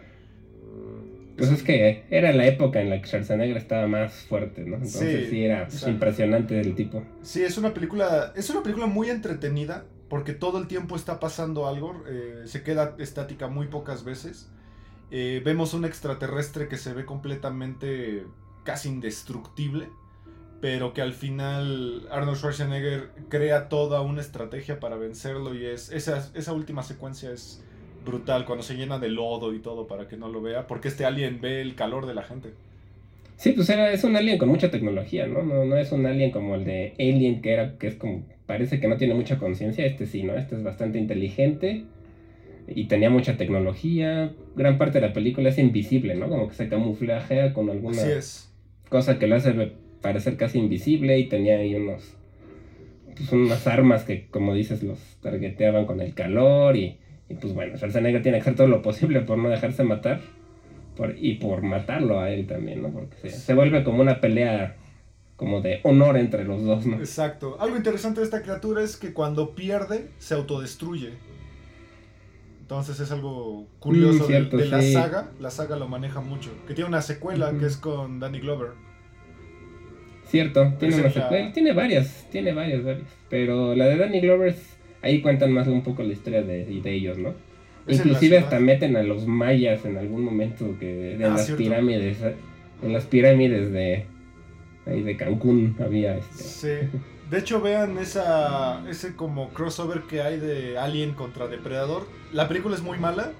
Pues 1.37 1.50
es 1.50 1.62
que 1.62 2.04
era 2.11 2.32
la 2.32 2.46
época 2.46 2.80
en 2.80 2.90
la 2.90 3.00
que 3.00 3.06
Schwarzenegger 3.06 3.56
estaba 3.56 3.87
más 3.87 4.12
fuerte, 4.12 4.62
¿no? 4.62 4.76
Entonces 4.76 5.30
sí, 5.30 5.44
era 5.44 5.66
impresionante 5.87 6.54
del 6.54 6.74
tipo. 6.74 7.02
Sí, 7.22 7.42
es 7.42 7.56
una 7.56 7.72
película, 7.72 8.32
es 8.37 8.50
una 8.50 8.62
película 8.62 8.87
muy 8.87 9.08
entretenida 9.08 9.87
porque 10.08 10.35
todo 10.35 10.58
el 10.58 10.66
tiempo 10.66 10.94
está 10.94 11.18
pasando 11.20 11.66
algo, 11.66 12.04
eh, 12.06 12.42
se 12.44 12.62
queda 12.62 12.94
estática 12.98 13.48
muy 13.48 13.68
pocas 13.68 14.04
veces. 14.04 14.50
Eh, 15.14 15.42
vemos 15.44 15.75
un 15.75 15.85
extraterrestre 15.85 16.68
que 16.68 16.79
se 16.79 16.94
ve 16.94 17.05
completamente 17.05 18.25
casi 18.64 18.88
indestructible, 18.88 19.88
pero 20.62 20.94
que 20.94 21.03
al 21.03 21.12
final 21.12 22.09
Arnold 22.11 22.38
Schwarzenegger 22.38 23.11
crea 23.29 23.68
toda 23.68 24.01
una 24.01 24.22
estrategia 24.22 24.81
para 24.81 24.96
vencerlo 24.96 25.55
y 25.55 25.66
es 25.66 25.92
esa, 25.92 26.31
esa 26.35 26.55
última 26.55 26.83
secuencia 26.83 27.31
es 27.31 27.62
brutal 28.07 28.46
cuando 28.46 28.62
se 28.62 28.75
llena 28.75 28.98
de 28.98 29.11
lodo 29.11 29.53
y 29.55 29.59
todo 29.59 29.87
para 29.87 30.09
que 30.09 30.16
no 30.16 30.29
lo 30.29 30.40
vea, 30.40 30.66
porque 30.66 30.88
este 30.88 31.05
alien 31.05 31.42
ve 31.42 31.61
el 31.61 31.75
calor 31.75 32.07
de 32.07 32.14
la 32.14 32.22
gente. 32.22 32.55
Sí, 33.37 33.53
pues 33.53 33.68
era, 33.68 33.92
es 33.92 34.05
un 34.05 34.16
alien 34.16 34.38
con 34.38 34.48
mucha 34.48 34.70
tecnología, 34.70 35.27
¿no? 35.27 35.42
¿no? 35.42 35.66
No 35.66 35.77
es 35.77 35.92
un 35.92 36.07
alien 36.07 36.31
como 36.31 36.55
el 36.55 36.64
de 36.64 36.94
Alien, 36.98 37.42
que 37.42 37.53
era, 37.53 37.77
que 37.77 37.88
es 37.88 37.96
como, 37.96 38.25
parece 38.46 38.81
que 38.81 38.88
no 38.88 38.96
tiene 38.96 39.12
mucha 39.12 39.38
conciencia, 39.38 39.85
este 39.85 40.07
sí, 40.07 40.22
¿no? 40.22 40.35
Este 40.37 40.57
es 40.57 40.62
bastante 40.62 40.98
inteligente 40.98 41.85
y 42.68 42.87
tenía 42.87 43.11
mucha 43.11 43.37
tecnología. 43.37 44.33
Gran 44.57 44.79
parte 44.79 45.01
de 45.01 45.07
la 45.07 45.12
película 45.12 45.48
es 45.48 45.59
invisible, 45.59 46.14
¿no? 46.14 46.29
Como 46.29 46.48
que 46.48 46.55
se 46.55 46.68
camuflajea 46.68 47.53
con 47.53 47.70
alguna 47.70 48.03
cosa 48.88 49.18
que 49.18 49.27
lo 49.27 49.37
hace 49.37 49.72
parecer 50.01 50.37
casi 50.37 50.59
invisible 50.59 51.18
y 51.18 51.29
tenía 51.29 51.57
ahí 51.57 51.75
unos, 51.75 52.14
pues 53.16 53.33
unas 53.33 53.66
armas 53.66 54.05
que, 54.05 54.27
como 54.29 54.55
dices, 54.55 54.83
los 54.83 54.98
targeteaban 55.20 55.87
con 55.87 56.01
el 56.01 56.14
calor 56.14 56.77
y, 56.77 56.98
y 57.29 57.35
pues 57.35 57.55
bueno, 57.55 57.77
Schwarzenegger 57.77 58.22
tiene 58.22 58.38
que 58.38 58.42
hacer 58.42 58.57
todo 58.57 58.66
lo 58.66 58.83
posible 58.83 59.20
por 59.20 59.38
no 59.38 59.48
dejarse 59.48 59.85
matar 59.85 60.20
y 61.16 61.35
por 61.35 61.62
matarlo 61.62 62.20
a 62.20 62.31
él 62.31 62.46
también, 62.46 62.83
¿no? 62.83 62.90
Porque 62.90 63.31
se, 63.31 63.55
vuelve 63.55 63.83
como 63.83 64.03
una 64.03 64.20
pelea 64.20 64.77
como 65.37 65.61
de 65.61 65.81
honor 65.83 66.16
entre 66.16 66.44
los 66.44 66.62
dos, 66.62 66.87
¿no? 66.87 66.98
Exacto. 66.98 67.57
Algo 67.61 67.77
interesante 67.77 68.20
de 68.20 68.27
esta 68.27 68.42
criatura 68.42 68.83
es 68.83 68.96
que 68.96 69.12
cuando 69.12 69.55
pierde, 69.55 70.11
se 70.18 70.35
autodestruye. 70.35 71.11
Entonces 72.62 73.01
es 73.01 73.11
algo 73.11 73.66
curioso 73.81 74.29
mm, 74.29 74.57
de, 74.57 74.66
la 74.66 74.81
saga. 74.81 75.31
La 75.40 75.51
saga 75.51 75.77
lo 75.77 75.88
maneja 75.88 76.20
mucho. 76.20 76.51
Que 76.66 76.75
tiene 76.75 76.88
una 76.88 77.03
secuela 77.03 77.53
que 77.59 77.66
es 77.66 77.77
con 77.77 78.20
Danny 78.20 78.38
Glover. 78.38 78.70
Cierto, 80.29 80.72
tiene 80.79 80.94
una 80.94 81.11
secuela. 81.11 81.53
Tiene 81.53 81.72
varias, 81.72 82.29
tiene 82.31 82.55
varias, 82.55 82.85
varias. 82.85 83.09
Pero 83.29 83.75
la 83.75 83.87
de 83.87 83.96
Danny 83.96 84.20
Glover, 84.20 84.55
ahí 85.03 85.20
cuentan 85.20 85.53
más 85.53 85.66
un 85.66 85.83
poco 85.83 86.05
la 86.05 86.12
historia 86.12 86.42
de, 86.42 86.64
de 86.64 86.94
ellos, 86.94 87.18
¿no? 87.18 87.35
Inclusive 87.88 88.38
hasta 88.38 88.61
meten 88.61 88.96
a 88.96 89.03
los 89.03 89.27
mayas 89.27 89.85
en 89.85 89.98
algún 89.98 90.22
momento 90.22 90.77
que 90.79 91.14
en 91.14 91.25
ah, 91.25 91.31
las 91.31 91.51
pirámides, 91.51 92.18
en 92.81 92.92
las 92.92 93.07
pirámides 93.07 93.72
de 93.72 94.07
ahí 94.87 95.03
de 95.03 95.16
Cancún 95.16 95.77
había 95.85 96.16
este. 96.16 96.44
Sí. 96.44 96.98
De 97.33 97.38
hecho, 97.38 97.62
vean 97.62 97.97
esa 97.97 98.85
ese 98.90 99.16
como 99.16 99.55
crossover 99.55 100.03
que 100.03 100.21
hay 100.21 100.38
de 100.38 100.77
Alien 100.77 101.14
contra 101.14 101.49
Depredador. 101.49 102.07
La 102.31 102.47
película 102.47 102.77
es 102.77 102.83
muy 102.83 102.99
mala, 102.99 103.33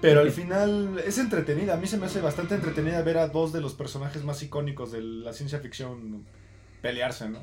pero 0.00 0.20
al 0.20 0.30
final 0.30 0.98
es 1.06 1.18
entretenida. 1.18 1.74
A 1.74 1.76
mí 1.76 1.86
se 1.86 1.98
me 1.98 2.06
hace 2.06 2.22
bastante 2.22 2.54
entretenida 2.54 3.02
ver 3.02 3.18
a 3.18 3.28
dos 3.28 3.52
de 3.52 3.60
los 3.60 3.74
personajes 3.74 4.24
más 4.24 4.42
icónicos 4.42 4.90
de 4.90 5.02
la 5.02 5.34
ciencia 5.34 5.58
ficción 5.58 6.24
pelearse, 6.80 7.28
¿no? 7.28 7.40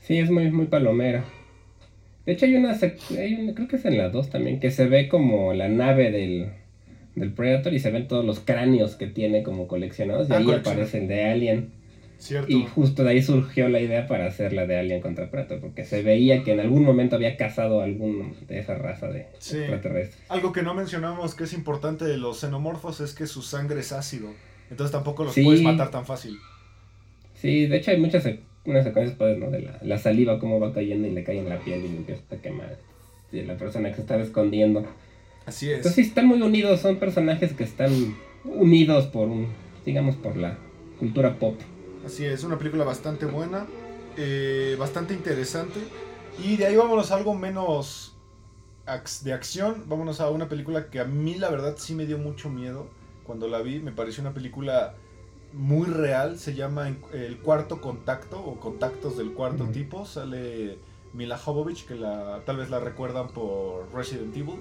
Sí, 0.00 0.16
es 0.16 0.30
muy 0.30 0.50
muy 0.50 0.68
palomera. 0.68 1.22
De 2.24 2.32
hecho, 2.32 2.46
hay 2.46 2.56
una, 2.56 2.72
hay 2.72 3.52
creo 3.54 3.68
que 3.68 3.76
es 3.76 3.84
en 3.84 3.98
la 3.98 4.08
2 4.08 4.30
también, 4.30 4.58
que 4.58 4.70
se 4.70 4.86
ve 4.86 5.10
como 5.10 5.52
la 5.52 5.68
nave 5.68 6.12
del, 6.12 6.48
del 7.14 7.30
Predator 7.34 7.74
y 7.74 7.78
se 7.78 7.90
ven 7.90 8.08
todos 8.08 8.24
los 8.24 8.40
cráneos 8.40 8.96
que 8.96 9.06
tiene 9.06 9.42
como 9.42 9.68
coleccionados. 9.68 10.30
Y 10.30 10.32
ah, 10.32 10.38
ahí 10.38 10.50
aparece 10.50 10.96
el 10.96 11.08
de 11.08 11.24
Alien. 11.26 11.83
Cierto. 12.24 12.50
Y 12.50 12.64
justo 12.64 13.04
de 13.04 13.10
ahí 13.10 13.22
surgió 13.22 13.68
la 13.68 13.80
idea 13.80 14.06
para 14.06 14.24
hacer 14.26 14.54
la 14.54 14.66
de 14.66 14.78
Alien 14.78 15.02
contra 15.02 15.30
Predator, 15.30 15.60
porque 15.60 15.84
se 15.84 16.02
veía 16.02 16.42
que 16.42 16.52
en 16.52 16.60
algún 16.60 16.82
momento 16.82 17.16
había 17.16 17.36
cazado 17.36 17.82
algún 17.82 18.34
de 18.48 18.60
esa 18.60 18.76
raza 18.76 19.08
de 19.08 19.26
extraterrestres. 19.34 20.24
Algo 20.30 20.50
que 20.50 20.62
no 20.62 20.72
mencionamos 20.72 21.34
que 21.34 21.44
es 21.44 21.52
importante 21.52 22.06
de 22.06 22.16
los 22.16 22.40
xenomorfos 22.40 23.00
es 23.00 23.12
que 23.12 23.26
su 23.26 23.42
sangre 23.42 23.80
es 23.80 23.92
ácido. 23.92 24.30
Entonces 24.70 24.90
tampoco 24.90 25.24
los 25.24 25.34
puedes 25.34 25.60
matar 25.60 25.90
tan 25.90 26.06
fácil. 26.06 26.38
Sí, 27.34 27.66
de 27.66 27.76
hecho 27.76 27.90
hay 27.90 28.00
muchas 28.00 28.24
una 28.64 28.82
secuencia 28.82 29.18
padre, 29.18 29.36
¿no? 29.36 29.50
De 29.50 29.60
la, 29.60 29.78
la, 29.82 29.98
saliva, 29.98 30.38
cómo 30.38 30.58
va 30.58 30.72
cayendo 30.72 31.06
y 31.06 31.10
le 31.10 31.24
cae 31.24 31.40
en 31.40 31.50
la 31.50 31.58
piel 31.58 31.84
y 31.84 31.88
empieza 31.88 32.22
a 32.34 32.36
quemar. 32.38 32.78
De 33.32 33.44
la 33.44 33.58
persona 33.58 33.90
que 33.90 33.96
se 33.96 34.00
estaba 34.00 34.22
escondiendo. 34.22 34.86
Así 35.44 35.66
es. 35.66 35.76
Entonces 35.76 35.96
sí, 35.96 36.08
están 36.08 36.26
muy 36.26 36.40
unidos, 36.40 36.80
son 36.80 36.96
personajes 36.96 37.52
que 37.52 37.64
están 37.64 37.92
unidos 38.44 39.08
por 39.08 39.28
un, 39.28 39.48
digamos, 39.84 40.16
por 40.16 40.38
la 40.38 40.56
cultura 40.98 41.34
pop. 41.38 41.60
Así 42.06 42.24
es, 42.24 42.44
una 42.44 42.58
película 42.58 42.84
bastante 42.84 43.26
buena, 43.26 43.66
eh, 44.16 44.76
bastante 44.78 45.14
interesante. 45.14 45.80
Y 46.42 46.56
de 46.56 46.66
ahí 46.66 46.76
vámonos 46.76 47.10
a 47.10 47.16
algo 47.16 47.34
menos 47.34 48.16
de 49.22 49.32
acción, 49.32 49.84
vámonos 49.86 50.20
a 50.20 50.28
una 50.30 50.48
película 50.48 50.90
que 50.90 51.00
a 51.00 51.04
mí 51.04 51.36
la 51.36 51.48
verdad 51.48 51.76
sí 51.78 51.94
me 51.94 52.04
dio 52.04 52.18
mucho 52.18 52.50
miedo 52.50 52.88
cuando 53.24 53.48
la 53.48 53.62
vi, 53.62 53.80
me 53.80 53.92
pareció 53.92 54.20
una 54.20 54.34
película 54.34 54.94
muy 55.54 55.86
real, 55.86 56.38
se 56.38 56.54
llama 56.54 56.94
El 57.12 57.38
Cuarto 57.38 57.80
Contacto 57.80 58.38
o 58.44 58.60
Contactos 58.60 59.16
del 59.16 59.32
Cuarto 59.32 59.64
Tipo, 59.66 60.04
sale 60.04 60.78
Mila 61.14 61.38
Jovovich, 61.38 61.86
que 61.86 61.94
la, 61.94 62.42
tal 62.44 62.58
vez 62.58 62.70
la 62.70 62.80
recuerdan 62.80 63.28
por 63.28 63.88
Resident 63.94 64.36
Evil. 64.36 64.56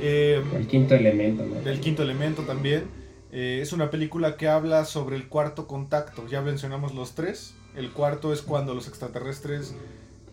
Eh, 0.00 0.42
el 0.54 0.66
quinto 0.66 0.94
elemento, 0.94 1.44
¿no? 1.44 1.60
Del 1.62 1.80
quinto 1.80 2.02
elemento 2.02 2.42
también. 2.42 2.84
Eh, 3.30 3.60
es 3.62 3.72
una 3.72 3.90
película 3.90 4.36
que 4.36 4.48
habla 4.48 4.84
sobre 4.84 5.16
el 5.16 5.28
cuarto 5.28 5.66
contacto, 5.66 6.26
ya 6.28 6.40
mencionamos 6.40 6.94
los 6.94 7.14
tres. 7.14 7.54
El 7.74 7.90
cuarto 7.90 8.32
es 8.32 8.42
cuando 8.42 8.74
los 8.74 8.88
extraterrestres 8.88 9.74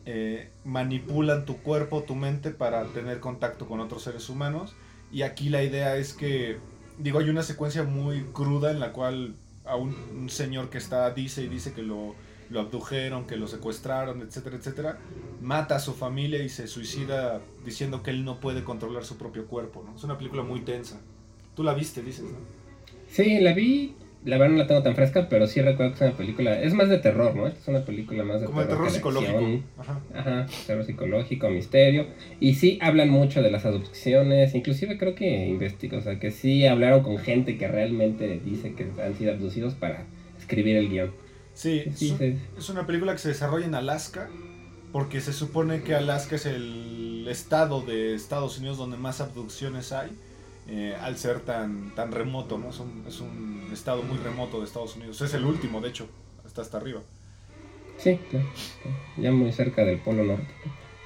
eh, 0.05 0.49
manipulan 0.63 1.45
tu 1.45 1.57
cuerpo, 1.57 2.03
tu 2.03 2.15
mente 2.15 2.51
para 2.51 2.85
tener 2.85 3.19
contacto 3.19 3.67
con 3.67 3.79
otros 3.79 4.03
seres 4.03 4.29
humanos. 4.29 4.73
Y 5.11 5.23
aquí 5.23 5.49
la 5.49 5.63
idea 5.63 5.97
es 5.97 6.13
que, 6.13 6.57
digo, 6.97 7.19
hay 7.19 7.29
una 7.29 7.43
secuencia 7.43 7.83
muy 7.83 8.23
cruda 8.33 8.71
en 8.71 8.79
la 8.79 8.93
cual 8.93 9.35
a 9.65 9.75
un, 9.75 10.29
señor 10.29 10.69
que 10.69 10.77
está, 10.77 11.09
dice 11.11 11.43
y 11.43 11.47
dice 11.47 11.73
que 11.73 11.81
lo, 11.81 12.15
lo 12.49 12.59
abdujeron, 12.61 13.25
que 13.25 13.35
lo 13.35 13.47
secuestraron, 13.47 14.21
etcétera, 14.21 14.55
etcétera, 14.55 14.97
mata 15.41 15.75
a 15.75 15.79
su 15.79 15.93
familia 15.93 16.43
y 16.43 16.49
se 16.49 16.67
suicida 16.67 17.41
diciendo 17.65 18.03
que 18.03 18.11
él 18.11 18.23
no 18.23 18.39
puede 18.39 18.63
controlar 18.63 19.05
su 19.05 19.17
propio 19.17 19.47
cuerpo, 19.47 19.83
¿no? 19.85 19.95
Es 19.95 20.03
una 20.03 20.17
película 20.17 20.43
muy 20.43 20.61
tensa. 20.61 20.99
Tú 21.55 21.63
la 21.63 21.73
viste, 21.73 22.01
dices, 22.01 22.25
¿no? 22.25 22.64
Sí, 23.15 23.39
la 23.39 23.53
vi 23.53 23.95
la 24.25 24.39
verdad 24.39 24.53
no 24.53 24.57
la 24.57 24.67
tengo 24.67 24.81
tan 24.81 24.95
fresca, 24.95 25.29
pero 25.29 25.45
sí 25.45 25.61
recuerdo 25.61 25.91
que 25.91 26.03
es 26.03 26.09
una 26.09 26.17
película, 26.17 26.59
es 26.59 26.73
más 26.73 26.89
de 26.89 26.97
terror, 26.97 27.35
¿no? 27.35 27.45
Es 27.47 27.67
una 27.67 27.85
película 27.85 28.23
más 28.23 28.41
de 28.41 28.47
Como 28.47 28.61
terror. 28.61 28.77
terror 28.77 28.91
psicológico. 28.91 29.63
Ajá. 29.77 30.01
Ajá, 30.15 30.47
terror 30.65 30.83
psicológico, 30.83 31.49
misterio. 31.49 32.07
Y 32.39 32.55
sí 32.55 32.79
hablan 32.81 33.09
mucho 33.09 33.43
de 33.43 33.51
las 33.51 33.65
abducciones, 33.65 34.55
inclusive 34.55 34.97
creo 34.97 35.13
que 35.13 35.47
investigan, 35.47 35.99
o 35.99 36.03
sea, 36.03 36.19
que 36.19 36.31
sí 36.31 36.65
hablaron 36.65 37.03
con 37.03 37.19
gente 37.19 37.57
que 37.59 37.67
realmente 37.67 38.41
dice 38.43 38.73
que 38.73 38.87
han 38.99 39.15
sido 39.15 39.31
abducidos 39.31 39.75
para 39.75 40.05
escribir 40.39 40.77
el 40.77 40.89
guion. 40.89 41.11
Sí, 41.53 41.83
sí, 41.93 42.15
es, 42.19 42.37
es 42.57 42.69
una 42.69 42.87
película 42.87 43.11
que 43.13 43.19
se 43.19 43.29
desarrolla 43.29 43.67
en 43.67 43.75
Alaska, 43.75 44.27
porque 44.91 45.21
se 45.21 45.33
supone 45.33 45.83
que 45.83 45.93
Alaska 45.93 46.35
es 46.35 46.47
el 46.47 47.27
estado 47.29 47.81
de 47.81 48.15
Estados 48.15 48.57
Unidos 48.57 48.77
donde 48.79 48.97
más 48.97 49.21
abducciones 49.21 49.91
hay. 49.91 50.09
Eh, 50.67 50.95
al 50.99 51.15
ser 51.17 51.41
tan, 51.41 51.93
tan 51.93 52.11
remoto, 52.11 52.57
¿no? 52.57 52.69
Es 52.69 52.79
un, 52.79 53.03
es 53.07 53.19
un, 53.19 53.69
estado 53.71 54.01
muy 54.01 54.17
remoto 54.17 54.59
de 54.59 54.65
Estados 54.65 54.95
Unidos. 54.95 55.21
Es 55.21 55.33
el 55.33 55.45
último, 55.45 55.79
de 55.79 55.89
hecho, 55.89 56.07
está 56.45 56.61
hasta 56.61 56.77
arriba. 56.77 57.01
Sí, 57.97 58.19
claro. 58.29 58.47
Ya 59.17 59.31
muy 59.31 59.51
cerca 59.51 59.83
del 59.85 59.99
Polo 59.99 60.23
Norte. 60.23 60.47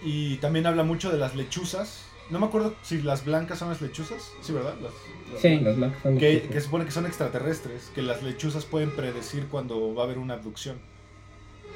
Y 0.02 0.38
también 0.38 0.66
habla 0.66 0.84
mucho 0.84 1.12
de 1.12 1.18
las 1.18 1.36
lechuzas. 1.36 2.06
No 2.30 2.40
me 2.40 2.46
acuerdo 2.46 2.76
si 2.84 3.02
las 3.02 3.26
blancas 3.26 3.60
son 3.60 3.70
las 3.70 3.82
lechuzas. 3.82 4.32
Sí, 4.42 4.54
¿verdad? 4.54 4.76
Las, 4.82 5.42
sí, 5.42 5.60
las 5.60 5.76
blancas 5.76 6.02
son 6.04 6.18
que, 6.18 6.44
que 6.44 6.62
supone 6.62 6.86
que 6.86 6.92
son 6.92 7.06
extraterrestres. 7.06 7.92
Que 7.94 8.02
las 8.02 8.24
lechuzas 8.24 8.66
pueden 8.66 8.92
predecir 8.92 9.48
cuando 9.48 9.94
va 9.94 10.04
a 10.04 10.06
haber 10.06 10.20
una 10.20 10.36
abducción. 10.36 10.78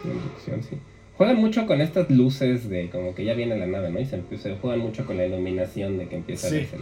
Una 0.06 0.13
abducción, 0.13 0.63
sí. 0.63 0.78
Juegan 1.17 1.38
mucho 1.38 1.65
con 1.67 1.82
estas 1.82 2.10
luces 2.10 2.69
de 2.69 2.89
como 2.89 3.13
que 3.13 3.26
ya 3.26 3.34
viene 3.34 3.58
la 3.58 3.67
nave, 3.67 3.91
¿no? 3.91 4.00
Y 4.00 4.06
se, 4.06 4.22
se 4.38 4.56
juegan 4.58 4.80
mucho 4.80 5.06
con 5.06 5.17
la 5.17 5.26
iluminación 5.26 5.98
de 5.98 6.08
que 6.08 6.15
empieza 6.15 6.50
sí. 6.50 6.56
a 6.56 6.60
verse 6.60 6.78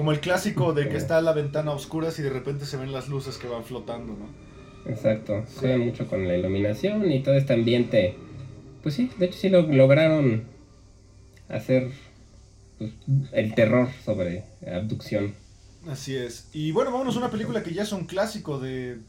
como 0.00 0.12
el 0.12 0.20
clásico 0.20 0.72
de 0.72 0.88
que 0.88 0.96
está 0.96 1.20
la 1.20 1.34
ventana 1.34 1.72
a 1.72 1.74
oscuras 1.74 2.18
y 2.18 2.22
de 2.22 2.30
repente 2.30 2.64
se 2.64 2.78
ven 2.78 2.90
las 2.90 3.10
luces 3.10 3.36
que 3.36 3.46
van 3.46 3.64
flotando, 3.64 4.16
¿no? 4.16 4.90
Exacto, 4.90 5.44
sí. 5.46 5.56
juega 5.60 5.76
mucho 5.76 6.06
con 6.06 6.26
la 6.26 6.34
iluminación 6.38 7.12
y 7.12 7.22
todo 7.22 7.34
este 7.34 7.52
ambiente. 7.52 8.16
Pues 8.82 8.94
sí, 8.94 9.10
de 9.18 9.26
hecho 9.26 9.36
sí 9.36 9.50
lo 9.50 9.60
lograron 9.60 10.44
hacer 11.50 11.90
pues, 12.78 12.92
el 13.32 13.54
terror 13.54 13.90
sobre 14.02 14.44
abducción. 14.74 15.34
Así 15.86 16.16
es. 16.16 16.48
Y 16.54 16.72
bueno, 16.72 16.92
vámonos 16.92 17.16
a 17.16 17.18
una 17.18 17.30
película 17.30 17.62
que 17.62 17.74
ya 17.74 17.82
es 17.82 17.92
un 17.92 18.06
clásico 18.06 18.58
de 18.58 19.00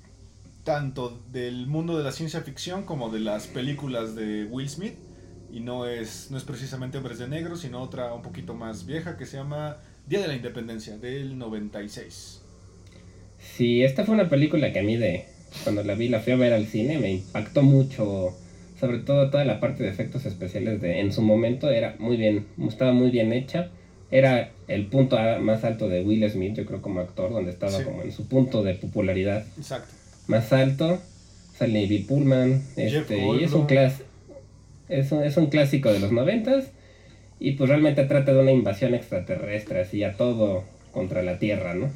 tanto 0.65 1.21
del 1.31 1.67
mundo 1.67 1.97
de 1.97 2.03
la 2.03 2.11
ciencia 2.11 2.41
ficción 2.41 2.83
como 2.83 3.09
de 3.09 3.21
las 3.21 3.47
películas 3.47 4.13
de 4.13 4.43
Will 4.43 4.67
Smith. 4.67 4.95
Y 5.53 5.61
no 5.61 5.85
es, 5.85 6.31
no 6.31 6.37
es 6.37 6.43
precisamente 6.43 6.97
Hombres 6.97 7.17
de 7.17 7.29
Negro, 7.29 7.55
sino 7.55 7.81
otra 7.81 8.13
un 8.13 8.21
poquito 8.21 8.55
más 8.55 8.85
vieja 8.85 9.15
que 9.15 9.25
se 9.25 9.37
llama 9.37 9.77
Día 10.07 10.21
de 10.21 10.27
la 10.27 10.35
Independencia, 10.35 10.97
del 10.97 11.37
96. 11.37 12.41
Sí, 13.39 13.83
esta 13.83 14.03
fue 14.03 14.15
una 14.15 14.29
película 14.29 14.71
que 14.73 14.79
a 14.79 14.83
mí 14.83 14.97
de 14.97 15.25
cuando 15.63 15.83
la 15.83 15.95
vi, 15.95 16.09
la 16.09 16.19
fui 16.19 16.33
a 16.33 16.35
ver 16.35 16.53
al 16.53 16.67
cine, 16.67 16.97
me 16.97 17.11
impactó 17.11 17.63
mucho, 17.63 18.35
sobre 18.79 18.99
todo 18.99 19.29
toda 19.29 19.45
la 19.45 19.59
parte 19.59 19.83
de 19.83 19.89
efectos 19.89 20.25
especiales 20.25 20.81
de 20.81 20.99
en 20.99 21.11
su 21.11 21.21
momento 21.21 21.69
era 21.69 21.95
muy 21.99 22.17
bien, 22.17 22.47
estaba 22.67 22.93
muy 22.93 23.11
bien 23.11 23.33
hecha. 23.33 23.69
Era 24.09 24.51
el 24.67 24.87
punto 24.87 25.17
más 25.39 25.63
alto 25.63 25.87
de 25.87 26.03
Will 26.03 26.29
Smith, 26.29 26.55
yo 26.55 26.65
creo 26.65 26.81
como 26.81 26.99
actor, 26.99 27.31
donde 27.31 27.51
estaba 27.51 27.81
como 27.83 28.03
en 28.03 28.11
su 28.11 28.27
punto 28.27 28.61
de 28.61 28.75
popularidad. 28.75 29.45
Exacto. 29.57 29.93
Más 30.27 30.51
alto. 30.51 30.99
Sale 31.57 31.85
Bill 31.85 32.05
Pullman, 32.05 32.63
este, 32.75 33.19
y 33.19 33.43
es 33.43 33.53
un 33.53 33.67
clas 33.67 34.01
es 34.89 35.11
un, 35.11 35.23
es 35.23 35.37
un 35.37 35.47
clásico 35.47 35.91
de 35.91 35.99
los 35.99 36.11
noventas 36.11 36.71
y 37.43 37.53
pues 37.53 37.71
realmente 37.71 38.05
trata 38.05 38.33
de 38.33 38.39
una 38.39 38.51
invasión 38.51 38.93
extraterrestre, 38.93 39.81
así 39.81 40.03
a 40.03 40.15
todo 40.15 40.63
contra 40.91 41.23
la 41.23 41.39
Tierra, 41.39 41.73
¿no? 41.73 41.89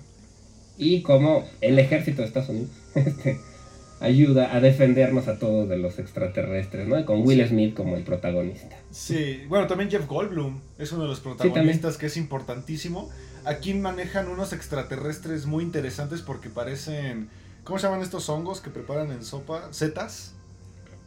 Y 0.75 1.03
como 1.03 1.47
el 1.62 1.77
ejército 1.77 2.23
de 2.23 2.27
Estados 2.27 2.49
Unidos 2.49 2.71
este, 2.95 3.38
ayuda 3.99 4.55
a 4.55 4.60
defendernos 4.60 5.27
a 5.27 5.38
todos 5.38 5.69
de 5.69 5.77
los 5.77 5.99
extraterrestres, 5.99 6.88
¿no? 6.88 7.05
con 7.05 7.21
Will 7.21 7.47
Smith 7.47 7.75
como 7.75 7.95
el 7.95 8.01
protagonista. 8.01 8.75
Sí, 8.89 9.43
bueno, 9.47 9.67
también 9.67 9.91
Jeff 9.91 10.08
Goldblum 10.08 10.60
es 10.79 10.91
uno 10.91 11.03
de 11.03 11.10
los 11.10 11.19
protagonistas 11.19 11.97
que 11.99 12.08
es 12.08 12.17
importantísimo. 12.17 13.12
Aquí 13.45 13.75
manejan 13.75 14.27
unos 14.27 14.51
extraterrestres 14.51 15.45
muy 15.45 15.63
interesantes 15.63 16.21
porque 16.23 16.49
parecen... 16.49 17.29
¿Cómo 17.63 17.77
se 17.77 17.86
llaman 17.86 18.01
estos 18.01 18.29
hongos 18.29 18.62
que 18.62 18.71
preparan 18.71 19.12
en 19.12 19.23
sopa? 19.23 19.69
¿Zetas? 19.71 20.35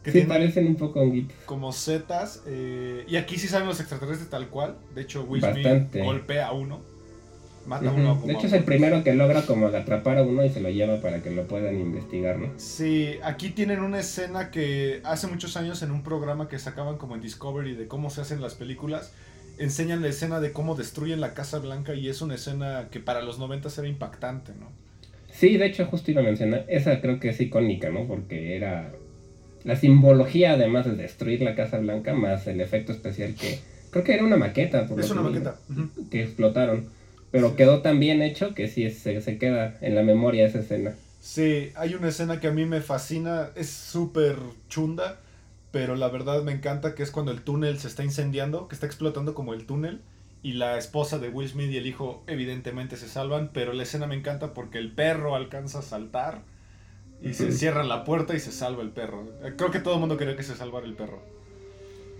Que 0.03 0.11
sí, 0.11 0.21
parecen 0.21 0.67
un 0.67 0.75
poco 0.75 1.01
honguitos. 1.01 1.35
Como 1.45 1.73
setas. 1.73 2.43
Eh, 2.47 3.03
y 3.07 3.17
aquí 3.17 3.37
sí 3.37 3.47
salen 3.47 3.67
los 3.67 3.79
extraterrestres 3.79 4.29
tal 4.29 4.47
cual. 4.47 4.77
De 4.95 5.01
hecho, 5.01 5.23
Will 5.23 5.43
Smith 5.43 5.93
golpea 6.03 6.47
a 6.47 6.53
uno. 6.53 6.79
Mata 7.65 7.89
a 7.89 7.93
uno. 7.93 8.21
de 8.25 8.33
hecho, 8.33 8.47
es 8.47 8.53
el 8.53 8.63
primero 8.63 9.03
que 9.03 9.13
logra 9.13 9.41
como 9.45 9.67
atrapar 9.67 10.17
a 10.17 10.23
uno 10.23 10.43
y 10.43 10.49
se 10.49 10.61
lo 10.61 10.69
lleva 10.69 11.01
para 11.01 11.21
que 11.21 11.29
lo 11.29 11.47
puedan 11.47 11.79
investigar, 11.79 12.39
¿no? 12.39 12.51
Sí, 12.57 13.15
aquí 13.21 13.49
tienen 13.49 13.81
una 13.81 13.99
escena 13.99 14.51
que 14.51 15.01
hace 15.03 15.27
muchos 15.27 15.57
años 15.57 15.83
en 15.83 15.91
un 15.91 16.01
programa 16.01 16.47
que 16.47 16.57
sacaban 16.57 16.97
como 16.97 17.15
en 17.15 17.21
Discovery 17.21 17.75
de 17.75 17.87
cómo 17.87 18.09
se 18.09 18.21
hacen 18.21 18.41
las 18.41 18.55
películas. 18.55 19.13
Enseñan 19.57 20.01
la 20.01 20.07
escena 20.07 20.39
de 20.39 20.53
cómo 20.53 20.75
destruyen 20.75 21.19
la 21.19 21.33
Casa 21.33 21.59
Blanca 21.59 21.93
y 21.93 22.07
es 22.07 22.21
una 22.21 22.35
escena 22.35 22.87
que 22.89 23.01
para 23.01 23.21
los 23.21 23.37
90 23.39 23.67
era 23.77 23.87
impactante, 23.87 24.53
¿no? 24.57 24.71
Sí, 25.31 25.57
de 25.57 25.65
hecho, 25.65 25.85
justo 25.85 26.11
iba 26.11 26.21
a 26.21 26.23
mencionar. 26.23 26.65
Esa 26.69 27.01
creo 27.01 27.19
que 27.19 27.29
es 27.29 27.41
icónica, 27.41 27.89
¿no? 27.89 28.07
Porque 28.07 28.55
era 28.55 28.93
la 29.63 29.75
simbología 29.75 30.53
además 30.53 30.85
de 30.85 30.95
destruir 30.95 31.41
la 31.41 31.55
Casa 31.55 31.79
Blanca 31.79 32.13
más 32.13 32.47
el 32.47 32.61
efecto 32.61 32.91
especial 32.91 33.35
que 33.35 33.59
creo 33.91 34.03
que 34.03 34.13
era 34.13 34.23
una 34.23 34.37
maqueta 34.37 34.87
por 34.87 34.99
es 34.99 35.09
una 35.09 35.21
maqueta 35.21 35.55
que 36.09 36.23
explotaron. 36.23 36.87
Pero 37.31 37.55
quedó 37.55 37.81
tan 37.81 37.99
bien 37.99 38.23
hecho 38.23 38.55
que 38.55 38.67
sí 38.67 38.89
se, 38.89 39.21
se 39.21 39.37
queda 39.37 39.77
en 39.81 39.93
la 39.93 40.01
memoria 40.01 40.47
esa 40.47 40.59
escena. 40.59 40.95
Sí 41.21 41.71
hay 41.75 41.93
una 41.93 42.07
escena 42.07 42.39
que 42.39 42.47
a 42.47 42.51
mí 42.51 42.65
me 42.65 42.81
fascina 42.81 43.49
es 43.55 43.69
súper 43.69 44.37
chunda 44.69 45.19
pero 45.71 45.95
la 45.95 46.07
verdad 46.07 46.41
me 46.43 46.51
encanta 46.51 46.95
que 46.95 47.03
es 47.03 47.11
cuando 47.11 47.31
el 47.31 47.41
túnel 47.41 47.77
se 47.77 47.87
está 47.87 48.03
incendiando 48.03 48.67
que 48.67 48.75
está 48.75 48.87
explotando 48.87 49.35
como 49.35 49.53
el 49.53 49.65
túnel 49.65 50.01
y 50.41 50.53
la 50.53 50.77
esposa 50.77 51.19
de 51.19 51.29
Will 51.29 51.49
Smith 51.49 51.69
y 51.69 51.77
el 51.77 51.85
hijo 51.85 52.23
evidentemente 52.27 52.95
se 52.97 53.07
salvan 53.07 53.51
pero 53.53 53.73
la 53.73 53.83
escena 53.83 54.07
me 54.07 54.15
encanta 54.15 54.53
porque 54.53 54.77
el 54.77 54.91
perro 54.91 55.35
alcanza 55.35 55.79
a 55.79 55.83
saltar 55.83 56.41
y 57.21 57.33
se 57.33 57.51
cierra 57.51 57.83
la 57.83 58.03
puerta 58.03 58.35
y 58.35 58.39
se 58.39 58.51
salva 58.51 58.81
el 58.81 58.89
perro. 58.89 59.27
Creo 59.57 59.71
que 59.71 59.79
todo 59.79 59.95
el 59.95 59.99
mundo 59.99 60.17
quería 60.17 60.35
que 60.35 60.43
se 60.43 60.55
salvara 60.55 60.85
el 60.85 60.93
perro. 60.93 61.21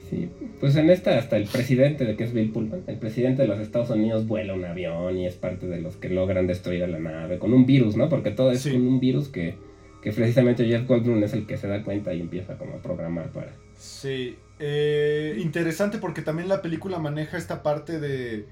Sí, 0.09 0.29
pues 0.59 0.75
en 0.75 0.89
esta 0.89 1.17
hasta 1.17 1.37
el 1.37 1.45
presidente 1.45 2.03
de 2.03 2.15
que 2.15 2.23
es 2.23 2.33
Bill 2.33 2.51
Pullman, 2.51 2.83
el 2.87 2.97
presidente 2.97 3.43
de 3.43 3.47
los 3.47 3.59
Estados 3.59 3.91
Unidos 3.91 4.25
vuela 4.27 4.55
un 4.55 4.65
avión 4.65 5.17
y 5.17 5.27
es 5.27 5.35
parte 5.35 5.67
de 5.67 5.79
los 5.81 5.97
que 5.97 6.09
logran 6.09 6.47
destruir 6.47 6.83
a 6.83 6.87
la 6.87 6.99
nave 6.99 7.37
con 7.37 7.53
un 7.53 7.65
virus, 7.67 7.95
¿no? 7.95 8.09
Porque 8.09 8.31
todo 8.31 8.51
es 8.51 8.63
con 8.63 8.87
un 8.87 8.99
virus 8.99 9.27
que, 9.27 9.55
que 10.01 10.11
precisamente 10.11 10.65
Jeff 10.65 10.87
Goldblum 10.87 11.23
es 11.23 11.33
el 11.33 11.45
que 11.45 11.57
se 11.57 11.67
da 11.67 11.83
cuenta 11.83 12.13
y 12.13 12.21
empieza 12.21 12.57
como 12.57 12.77
a 12.77 12.81
programar 12.81 13.29
para... 13.29 13.53
Sí, 13.77 14.35
eh, 14.57 15.37
interesante 15.37 15.99
porque 15.99 16.23
también 16.23 16.49
la 16.49 16.63
película 16.63 16.97
maneja 16.97 17.37
esta 17.37 17.61
parte 17.61 17.99
de 17.99 18.47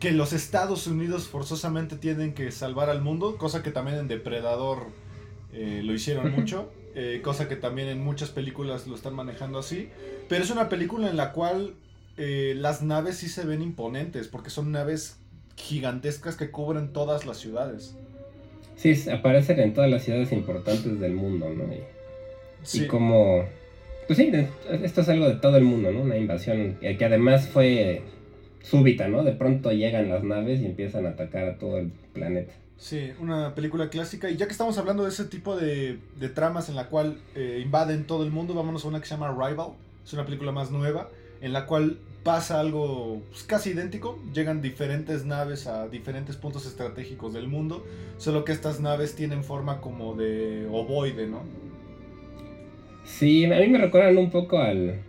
que 0.00 0.12
los 0.12 0.32
Estados 0.32 0.86
Unidos 0.86 1.28
forzosamente 1.28 1.94
tienen 1.94 2.32
que 2.32 2.50
salvar 2.50 2.88
al 2.88 3.02
mundo, 3.02 3.36
cosa 3.36 3.62
que 3.62 3.70
también 3.70 3.98
en 3.98 4.08
Depredador 4.08 4.86
eh, 5.52 5.82
lo 5.84 5.92
hicieron 5.92 6.32
mucho, 6.32 6.72
eh, 6.94 7.20
cosa 7.22 7.48
que 7.48 7.56
también 7.56 7.88
en 7.88 8.02
muchas 8.02 8.30
películas 8.30 8.86
lo 8.86 8.94
están 8.94 9.14
manejando 9.14 9.58
así, 9.58 9.90
pero 10.28 10.42
es 10.42 10.50
una 10.50 10.70
película 10.70 11.10
en 11.10 11.18
la 11.18 11.32
cual 11.32 11.74
eh, 12.16 12.54
las 12.56 12.80
naves 12.82 13.18
sí 13.18 13.28
se 13.28 13.44
ven 13.44 13.60
imponentes, 13.60 14.26
porque 14.26 14.48
son 14.48 14.72
naves 14.72 15.18
gigantescas 15.56 16.34
que 16.34 16.50
cubren 16.50 16.94
todas 16.94 17.26
las 17.26 17.36
ciudades. 17.36 17.94
Sí, 18.76 18.94
aparecen 19.10 19.60
en 19.60 19.74
todas 19.74 19.90
las 19.90 20.02
ciudades 20.02 20.32
importantes 20.32 20.98
del 20.98 21.12
mundo, 21.12 21.50
¿no? 21.50 21.64
Y, 21.74 21.80
sí. 22.62 22.84
y 22.84 22.86
como... 22.86 23.44
Pues 24.06 24.16
sí, 24.16 24.32
esto 24.82 25.02
es 25.02 25.08
algo 25.10 25.28
de 25.28 25.36
todo 25.36 25.58
el 25.58 25.64
mundo, 25.64 25.92
¿no? 25.92 26.00
Una 26.00 26.16
invasión 26.16 26.78
que 26.80 27.04
además 27.04 27.46
fue 27.46 28.02
súbita, 28.62 29.08
¿no? 29.08 29.22
De 29.24 29.32
pronto 29.32 29.72
llegan 29.72 30.08
las 30.08 30.22
naves 30.22 30.60
y 30.60 30.66
empiezan 30.66 31.06
a 31.06 31.10
atacar 31.10 31.44
a 31.44 31.58
todo 31.58 31.78
el 31.78 31.92
planeta. 32.12 32.52
Sí, 32.76 33.10
una 33.20 33.54
película 33.54 33.90
clásica. 33.90 34.30
Y 34.30 34.36
ya 34.36 34.46
que 34.46 34.52
estamos 34.52 34.78
hablando 34.78 35.02
de 35.02 35.10
ese 35.10 35.26
tipo 35.26 35.56
de, 35.56 35.98
de 36.18 36.28
tramas 36.30 36.70
en 36.70 36.76
la 36.76 36.86
cual 36.86 37.18
eh, 37.34 37.60
invaden 37.62 38.04
todo 38.04 38.24
el 38.24 38.30
mundo, 38.30 38.54
vámonos 38.54 38.84
a 38.84 38.88
una 38.88 39.00
que 39.00 39.06
se 39.06 39.14
llama 39.14 39.30
Rival. 39.30 39.72
Es 40.04 40.12
una 40.14 40.24
película 40.24 40.50
más 40.50 40.70
nueva, 40.70 41.10
en 41.42 41.52
la 41.52 41.66
cual 41.66 41.98
pasa 42.22 42.58
algo 42.58 43.20
pues, 43.30 43.42
casi 43.42 43.70
idéntico. 43.70 44.18
Llegan 44.32 44.62
diferentes 44.62 45.26
naves 45.26 45.66
a 45.66 45.88
diferentes 45.88 46.36
puntos 46.36 46.66
estratégicos 46.66 47.34
del 47.34 47.48
mundo, 47.48 47.84
solo 48.16 48.44
que 48.44 48.52
estas 48.52 48.80
naves 48.80 49.14
tienen 49.14 49.44
forma 49.44 49.82
como 49.82 50.14
de 50.14 50.66
ovoide, 50.70 51.26
¿no? 51.26 51.42
Sí, 53.04 53.44
a 53.44 53.58
mí 53.58 53.68
me 53.68 53.78
recuerdan 53.78 54.16
un 54.18 54.30
poco 54.30 54.58
al, 54.58 55.00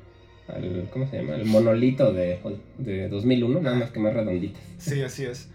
¿cómo 0.92 1.08
se 1.10 1.18
llama? 1.18 1.36
El 1.36 1.46
monolito 1.46 2.14
de, 2.14 2.40
de 2.78 3.10
2001, 3.10 3.62
nada 3.62 3.76
más 3.76 3.92
que 3.92 4.00
más 4.00 4.14
redonditas. 4.14 4.62
Sí, 4.78 5.02
así 5.02 5.26
es. 5.26 5.50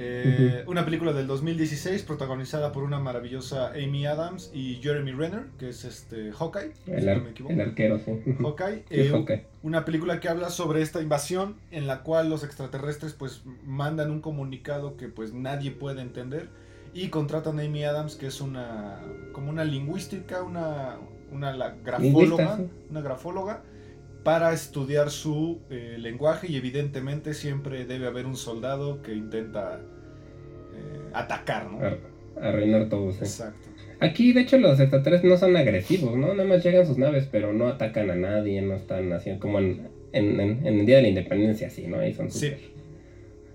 Eh, 0.00 0.62
una 0.68 0.84
película 0.84 1.12
del 1.12 1.26
2016 1.26 2.04
protagonizada 2.04 2.70
por 2.70 2.84
una 2.84 3.00
maravillosa 3.00 3.72
Amy 3.72 4.06
Adams 4.06 4.52
y 4.54 4.76
Jeremy 4.76 5.10
Renner, 5.10 5.46
que 5.58 5.70
es 5.70 5.84
este 5.84 6.30
Hawkeye. 6.30 6.72
El, 6.86 7.08
arquero, 7.08 7.98
sí. 7.98 8.12
Hawkeye. 8.38 8.84
Eh, 8.90 9.44
una 9.62 9.84
película 9.84 10.20
que 10.20 10.28
habla 10.28 10.50
sobre 10.50 10.82
esta 10.82 11.02
invasión 11.02 11.56
en 11.72 11.88
la 11.88 12.02
cual 12.02 12.30
los 12.30 12.44
extraterrestres 12.44 13.12
pues 13.12 13.42
mandan 13.66 14.10
un 14.10 14.20
comunicado 14.20 14.96
que 14.96 15.08
pues 15.08 15.32
nadie 15.32 15.72
puede 15.72 16.00
entender 16.00 16.48
y 16.94 17.08
contratan 17.08 17.58
a 17.58 17.62
Amy 17.62 17.82
Adams, 17.82 18.14
que 18.14 18.28
es 18.28 18.40
una 18.40 19.00
como 19.32 19.50
una 19.50 19.64
lingüística, 19.64 20.42
una, 20.42 20.96
una 21.32 21.52
grafóloga, 21.84 22.60
una 22.88 23.00
grafóloga 23.00 23.62
para 24.24 24.52
estudiar 24.52 25.10
su 25.10 25.60
eh, 25.70 25.96
lenguaje 25.98 26.48
y 26.48 26.56
evidentemente 26.56 27.34
siempre 27.34 27.84
debe 27.86 28.06
haber 28.06 28.26
un 28.26 28.36
soldado 28.36 29.02
que 29.02 29.14
intenta 29.14 29.80
eh, 30.74 31.10
atacar, 31.12 31.70
¿no? 31.70 31.78
Arruinar 32.40 32.88
todo, 32.88 33.10
sí. 33.12 33.18
Exacto. 33.20 33.68
Aquí, 34.00 34.32
de 34.32 34.42
hecho, 34.42 34.58
los 34.58 34.78
extraterrestres 34.78 35.30
no 35.30 35.36
son 35.36 35.56
agresivos, 35.56 36.16
¿no? 36.16 36.28
Nada 36.34 36.48
más 36.48 36.64
llegan 36.64 36.86
sus 36.86 36.98
naves, 36.98 37.28
pero 37.30 37.52
no 37.52 37.66
atacan 37.66 38.10
a 38.10 38.14
nadie, 38.14 38.62
no 38.62 38.74
están 38.74 39.12
haciendo 39.12 39.40
como 39.40 39.58
en, 39.58 39.88
el 40.12 40.86
Día 40.86 40.96
de 40.96 41.02
la 41.02 41.08
Independencia, 41.08 41.66
así, 41.66 41.86
¿no? 41.86 41.98
Ahí 41.98 42.14
son 42.14 42.30
Sí. 42.30 42.52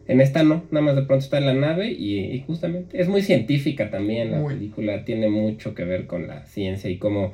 En 0.06 0.20
esta 0.20 0.44
no, 0.44 0.66
nada 0.70 0.86
más 0.86 0.96
de 0.98 1.04
pronto 1.04 1.24
está 1.24 1.38
en 1.38 1.46
la 1.46 1.54
nave 1.54 1.90
y, 1.90 2.44
justamente 2.46 3.00
es 3.00 3.08
muy 3.08 3.22
científica 3.22 3.90
también 3.90 4.32
la 4.32 4.46
película, 4.46 5.06
tiene 5.06 5.30
mucho 5.30 5.74
que 5.74 5.86
ver 5.86 6.08
con 6.08 6.28
la 6.28 6.46
ciencia 6.46 6.90
y 6.90 6.98
cómo 6.98 7.34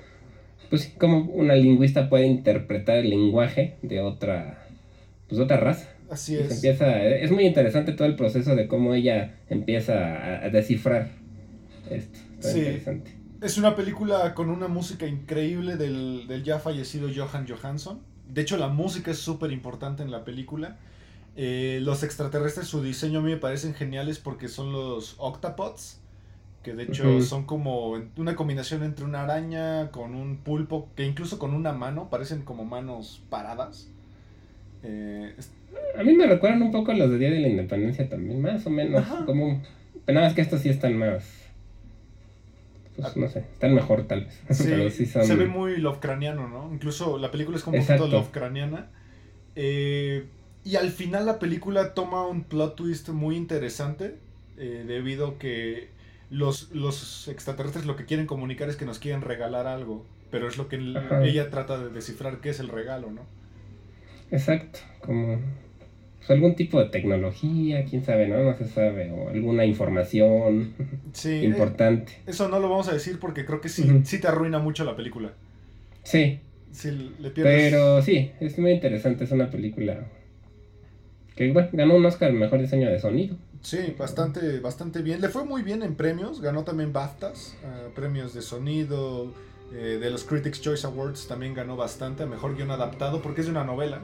pues 0.69 0.93
como 0.99 1.21
una 1.31 1.55
lingüista 1.55 2.09
puede 2.09 2.27
interpretar 2.27 2.97
el 2.97 3.09
lenguaje 3.09 3.77
de 3.81 4.01
otra, 4.01 4.67
pues 5.27 5.39
otra 5.39 5.57
raza. 5.57 5.89
Así 6.09 6.35
es. 6.35 6.51
Empieza, 6.51 7.03
es 7.03 7.31
muy 7.31 7.45
interesante 7.45 7.93
todo 7.93 8.07
el 8.07 8.15
proceso 8.15 8.55
de 8.55 8.67
cómo 8.67 8.93
ella 8.93 9.35
empieza 9.49 10.43
a, 10.43 10.49
descifrar 10.49 11.11
esto. 11.89 12.19
Sí. 12.39 12.59
Interesante. 12.59 13.11
Es 13.41 13.57
una 13.57 13.75
película 13.75 14.33
con 14.33 14.49
una 14.49 14.67
música 14.67 15.07
increíble 15.07 15.77
del, 15.77 16.27
del 16.27 16.43
ya 16.43 16.59
fallecido 16.59 17.09
Johan 17.15 17.47
Johansson. 17.47 18.01
De 18.27 18.41
hecho, 18.41 18.57
la 18.57 18.67
música 18.67 19.11
es 19.11 19.17
súper 19.17 19.51
importante 19.51 20.03
en 20.03 20.11
la 20.11 20.23
película. 20.25 20.77
Eh, 21.35 21.79
los 21.81 22.03
extraterrestres, 22.03 22.67
su 22.67 22.83
diseño 22.83 23.19
a 23.19 23.21
mí 23.21 23.31
me 23.31 23.37
parecen 23.37 23.73
geniales 23.73 24.19
porque 24.19 24.49
son 24.49 24.73
los 24.73 25.15
octopods 25.19 25.98
que 26.69 26.75
de 26.75 26.83
hecho 26.83 27.21
son 27.21 27.45
como 27.45 27.99
una 28.17 28.35
combinación 28.35 28.83
entre 28.83 29.03
una 29.03 29.23
araña 29.23 29.89
con 29.89 30.13
un 30.13 30.37
pulpo, 30.37 30.87
que 30.95 31.03
incluso 31.03 31.39
con 31.39 31.55
una 31.55 31.73
mano, 31.73 32.09
parecen 32.11 32.43
como 32.43 32.63
manos 32.63 33.23
paradas. 33.29 33.89
Eh, 34.83 35.33
a 35.97 36.03
mí 36.03 36.13
me 36.13 36.27
recuerdan 36.27 36.61
un 36.61 36.71
poco 36.71 36.91
a 36.91 36.93
los 36.93 37.09
de 37.09 37.17
Día 37.17 37.31
de 37.31 37.39
la 37.39 37.47
Independencia 37.47 38.07
también, 38.07 38.39
más 38.41 38.65
o 38.67 38.69
menos. 38.69 39.03
Como, 39.25 39.63
pero 40.05 40.15
nada 40.15 40.27
más 40.27 40.35
que 40.35 40.41
estos 40.41 40.61
sí 40.61 40.69
están 40.69 40.95
más. 40.95 41.25
Pues, 42.95 43.07
ah. 43.07 43.13
no 43.15 43.27
sé, 43.27 43.39
están 43.39 43.73
mejor 43.73 44.03
tal 44.03 44.25
vez. 44.25 44.39
Sí, 44.91 45.05
Se 45.07 45.35
ve 45.35 45.47
muy 45.47 45.77
Lovecraniano, 45.77 46.47
¿no? 46.47 46.71
Incluso 46.71 47.17
la 47.17 47.31
película 47.31 47.57
es 47.57 47.63
como 47.63 47.79
un 47.79 47.85
poquito 47.85 48.07
Lovecraniana. 48.07 48.89
Eh, 49.55 50.25
y 50.63 50.75
al 50.75 50.91
final 50.91 51.25
la 51.25 51.39
película 51.39 51.95
toma 51.95 52.27
un 52.27 52.43
plot 52.43 52.75
twist 52.75 53.09
muy 53.09 53.35
interesante. 53.35 54.17
Eh, 54.59 54.83
debido 54.85 55.39
que 55.39 55.98
los, 56.29 56.71
los 56.71 57.27
extraterrestres 57.27 57.85
lo 57.85 57.95
que 57.95 58.05
quieren 58.05 58.25
comunicar 58.25 58.69
es 58.69 58.75
que 58.75 58.85
nos 58.85 58.99
quieren 58.99 59.21
regalar 59.21 59.67
algo, 59.67 60.05
pero 60.31 60.47
es 60.47 60.57
lo 60.57 60.67
que 60.67 60.77
ella 61.23 61.49
trata 61.49 61.77
de 61.77 61.89
descifrar 61.89 62.39
qué 62.41 62.49
es 62.49 62.59
el 62.59 62.69
regalo, 62.69 63.11
¿no? 63.11 63.21
Exacto, 64.31 64.79
como 65.01 65.39
pues, 66.17 66.29
algún 66.29 66.55
tipo 66.55 66.79
de 66.79 66.89
tecnología, 66.89 67.83
quién 67.85 68.03
sabe, 68.03 68.27
¿no? 68.27 68.43
No 68.43 68.55
se 68.55 68.65
sabe, 68.65 69.11
o 69.11 69.29
alguna 69.29 69.65
información 69.65 70.75
importante. 71.23 72.21
eso 72.27 72.47
no 72.47 72.59
lo 72.59 72.69
vamos 72.69 72.87
a 72.89 72.93
decir 72.93 73.19
porque 73.19 73.45
creo 73.45 73.61
que 73.61 73.69
sí, 73.69 74.01
sí 74.03 74.19
te 74.19 74.27
arruina 74.27 74.59
mucho 74.59 74.85
la 74.85 74.95
película. 74.95 75.33
Sí. 76.03 76.39
le 77.19 77.31
Pero 77.31 78.01
sí, 78.01 78.31
es 78.39 78.59
muy 78.59 78.71
interesante, 78.71 79.23
es 79.23 79.31
una 79.31 79.49
película 79.49 80.05
que 81.35 81.51
bueno, 81.53 81.69
ganó 81.71 81.95
un 81.95 82.05
Oscar 82.05 82.33
mejor 82.33 82.59
diseño 82.59 82.89
de 82.89 82.99
sonido. 82.99 83.37
Sí, 83.61 83.95
bastante, 83.97 84.59
bastante 84.59 85.01
bien. 85.01 85.21
Le 85.21 85.29
fue 85.29 85.43
muy 85.43 85.61
bien 85.61 85.83
en 85.83 85.95
premios, 85.95 86.41
ganó 86.41 86.63
también 86.63 86.93
BAFTAs, 86.93 87.55
eh, 87.63 87.89
premios 87.93 88.33
de 88.33 88.41
sonido, 88.41 89.33
eh, 89.73 89.97
de 89.99 90.09
los 90.09 90.23
Critics 90.23 90.61
Choice 90.61 90.87
Awards 90.87 91.27
también 91.27 91.53
ganó 91.53 91.75
bastante, 91.75 92.23
a 92.23 92.25
mejor 92.25 92.55
guion 92.55 92.71
adaptado, 92.71 93.21
porque 93.21 93.41
es 93.41 93.47
de 93.47 93.51
una 93.51 93.63
novela 93.63 94.01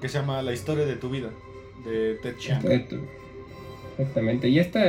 que 0.00 0.08
se 0.08 0.18
llama 0.18 0.40
La 0.42 0.52
historia 0.52 0.86
de 0.86 0.94
tu 0.94 1.10
vida, 1.10 1.30
de 1.84 2.14
Ted 2.22 2.36
Chiang. 2.38 2.64
Exactamente, 3.98 4.48
y 4.48 4.58
esta 4.60 4.88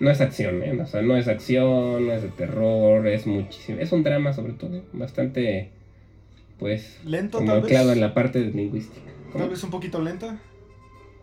no 0.00 0.10
es 0.10 0.20
acción, 0.20 0.62
¿eh? 0.62 0.78
o 0.78 0.86
sea, 0.86 1.00
no 1.00 1.16
es 1.16 1.28
acción, 1.28 2.06
no 2.06 2.12
es 2.12 2.22
de 2.22 2.28
terror, 2.28 3.06
es 3.06 3.26
muchísimo, 3.26 3.78
es 3.80 3.92
un 3.92 4.02
drama 4.02 4.32
sobre 4.32 4.52
todo, 4.52 4.82
bastante, 4.92 5.70
pues, 6.58 6.98
lento, 7.04 7.38
como 7.38 7.52
anclado 7.52 7.92
en 7.92 8.00
la 8.00 8.12
parte 8.12 8.40
lingüística. 8.40 9.12
Tal 9.32 9.48
vez 9.48 9.62
un 9.62 9.70
poquito 9.70 10.02
lenta 10.02 10.38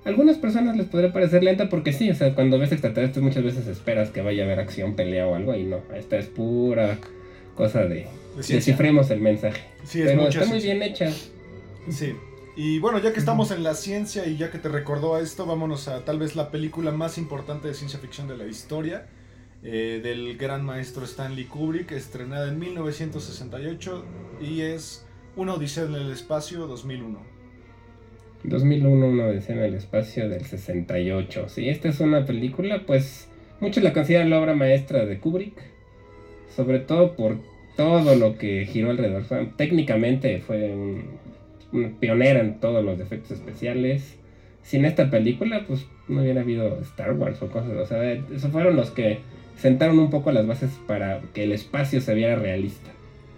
algunas 0.06 0.38
personas 0.38 0.76
les 0.76 0.88
podría 0.88 1.13
parecer 1.13 1.44
lenta 1.44 1.70
porque 1.70 1.94
sí, 1.94 2.10
o 2.10 2.16
sea, 2.16 2.36
cuando 2.36 2.60
ves 2.60 2.72
extraterrestres 2.72 3.24
muchas 3.24 3.44
veces 3.44 3.68
esperas 3.68 4.10
que 4.10 4.22
vaya 4.22 4.44
a 4.44 4.46
haber 4.46 4.60
acción, 4.60 4.96
pelea 4.96 5.28
o 5.28 5.36
algo 5.36 5.56
y 5.56 5.63
no, 5.63 5.80
esta 5.96 6.18
es 6.18 6.28
pura 6.28 6.98
cosa 7.56 7.86
de, 7.86 8.08
descifremos 8.36 9.10
el 9.12 9.22
mensaje. 9.22 9.62
Sí, 9.84 10.02
es 10.02 10.08
Pero 10.08 10.28
está 10.28 10.46
muy 10.46 10.60
bien 10.60 10.82
hecha. 10.82 11.12
Sí. 11.89 12.16
Y 12.56 12.80
bueno, 12.80 13.00
ya 13.00 13.13
que 13.13 13.20
estamos 13.20 13.52
en 13.52 13.63
la 13.63 13.74
ciencia 13.74 14.28
y 14.28 14.38
ya 14.38 14.52
que 14.52 14.60
te 14.60 14.70
recordó 14.70 15.16
a 15.16 15.22
esto, 15.22 15.46
vámonos 15.46 15.88
a 15.88 16.06
tal 16.06 16.20
vez 16.20 16.36
la 16.36 16.52
película 16.52 16.92
más 16.92 17.18
importante 17.18 17.68
de 17.68 17.74
ciencia 17.74 18.00
ficción 18.00 18.28
de 18.28 18.38
la 18.38 18.46
historia, 18.46 19.08
eh, 19.63 20.02
del 20.04 20.38
gran 20.38 20.63
maestro 20.63 21.04
Stanley 21.06 21.46
Kubrick, 21.46 21.92
estrenada 21.92 22.50
en 22.50 22.60
1968 22.60 24.06
y 24.42 24.62
es 24.62 25.06
Una 25.36 25.56
Odisea 25.56 25.86
en 25.86 25.96
el 25.96 26.12
Espacio 26.12 26.68
2001. 26.68 27.43
2001, 28.44 29.08
una 29.08 29.26
odisea 29.28 29.56
en 29.56 29.64
el 29.64 29.74
espacio 29.76 30.30
del 30.30 30.46
68. 30.46 31.50
Sí, 31.50 31.70
esta 31.70 31.90
es 31.90 32.00
una 32.00 32.26
película, 32.26 32.84
pues 32.86 33.30
muchos 33.60 33.84
la 33.84 33.94
consideran 33.94 34.30
la 34.30 34.40
obra 34.40 34.54
maestra 34.54 35.06
de 35.06 35.20
Kubrick, 35.20 35.54
sobre 36.56 36.80
todo 36.80 37.16
por 37.16 37.38
todo 37.76 38.16
lo 38.16 38.38
que 38.38 38.66
giró 38.66 38.92
alrededor. 38.92 39.24
técnicamente 39.56 40.40
fue 40.40 40.74
un, 40.74 41.96
pionera 42.00 42.42
en 42.42 42.60
todos 42.60 42.84
los 42.84 43.00
efectos 43.00 43.32
especiales. 43.32 44.18
Sin 44.62 44.86
esta 44.86 45.10
película, 45.10 45.66
pues 45.68 45.86
no 46.08 46.22
hubiera 46.22 46.42
habido 46.42 46.80
Star 46.82 47.14
Wars 47.14 47.42
o 47.42 47.50
cosas. 47.50 47.72
O 47.72 47.86
sea, 47.86 48.12
esos 48.12 48.52
fueron 48.52 48.76
los 48.76 48.92
que 48.92 49.20
sentaron 49.58 50.00
un 50.00 50.10
poco 50.10 50.32
las 50.32 50.46
bases 50.46 50.72
para 50.88 51.22
que 51.34 51.44
el 51.44 51.52
espacio 51.52 52.00
se 52.00 52.14
viera 52.14 52.36
realista. 52.36 52.92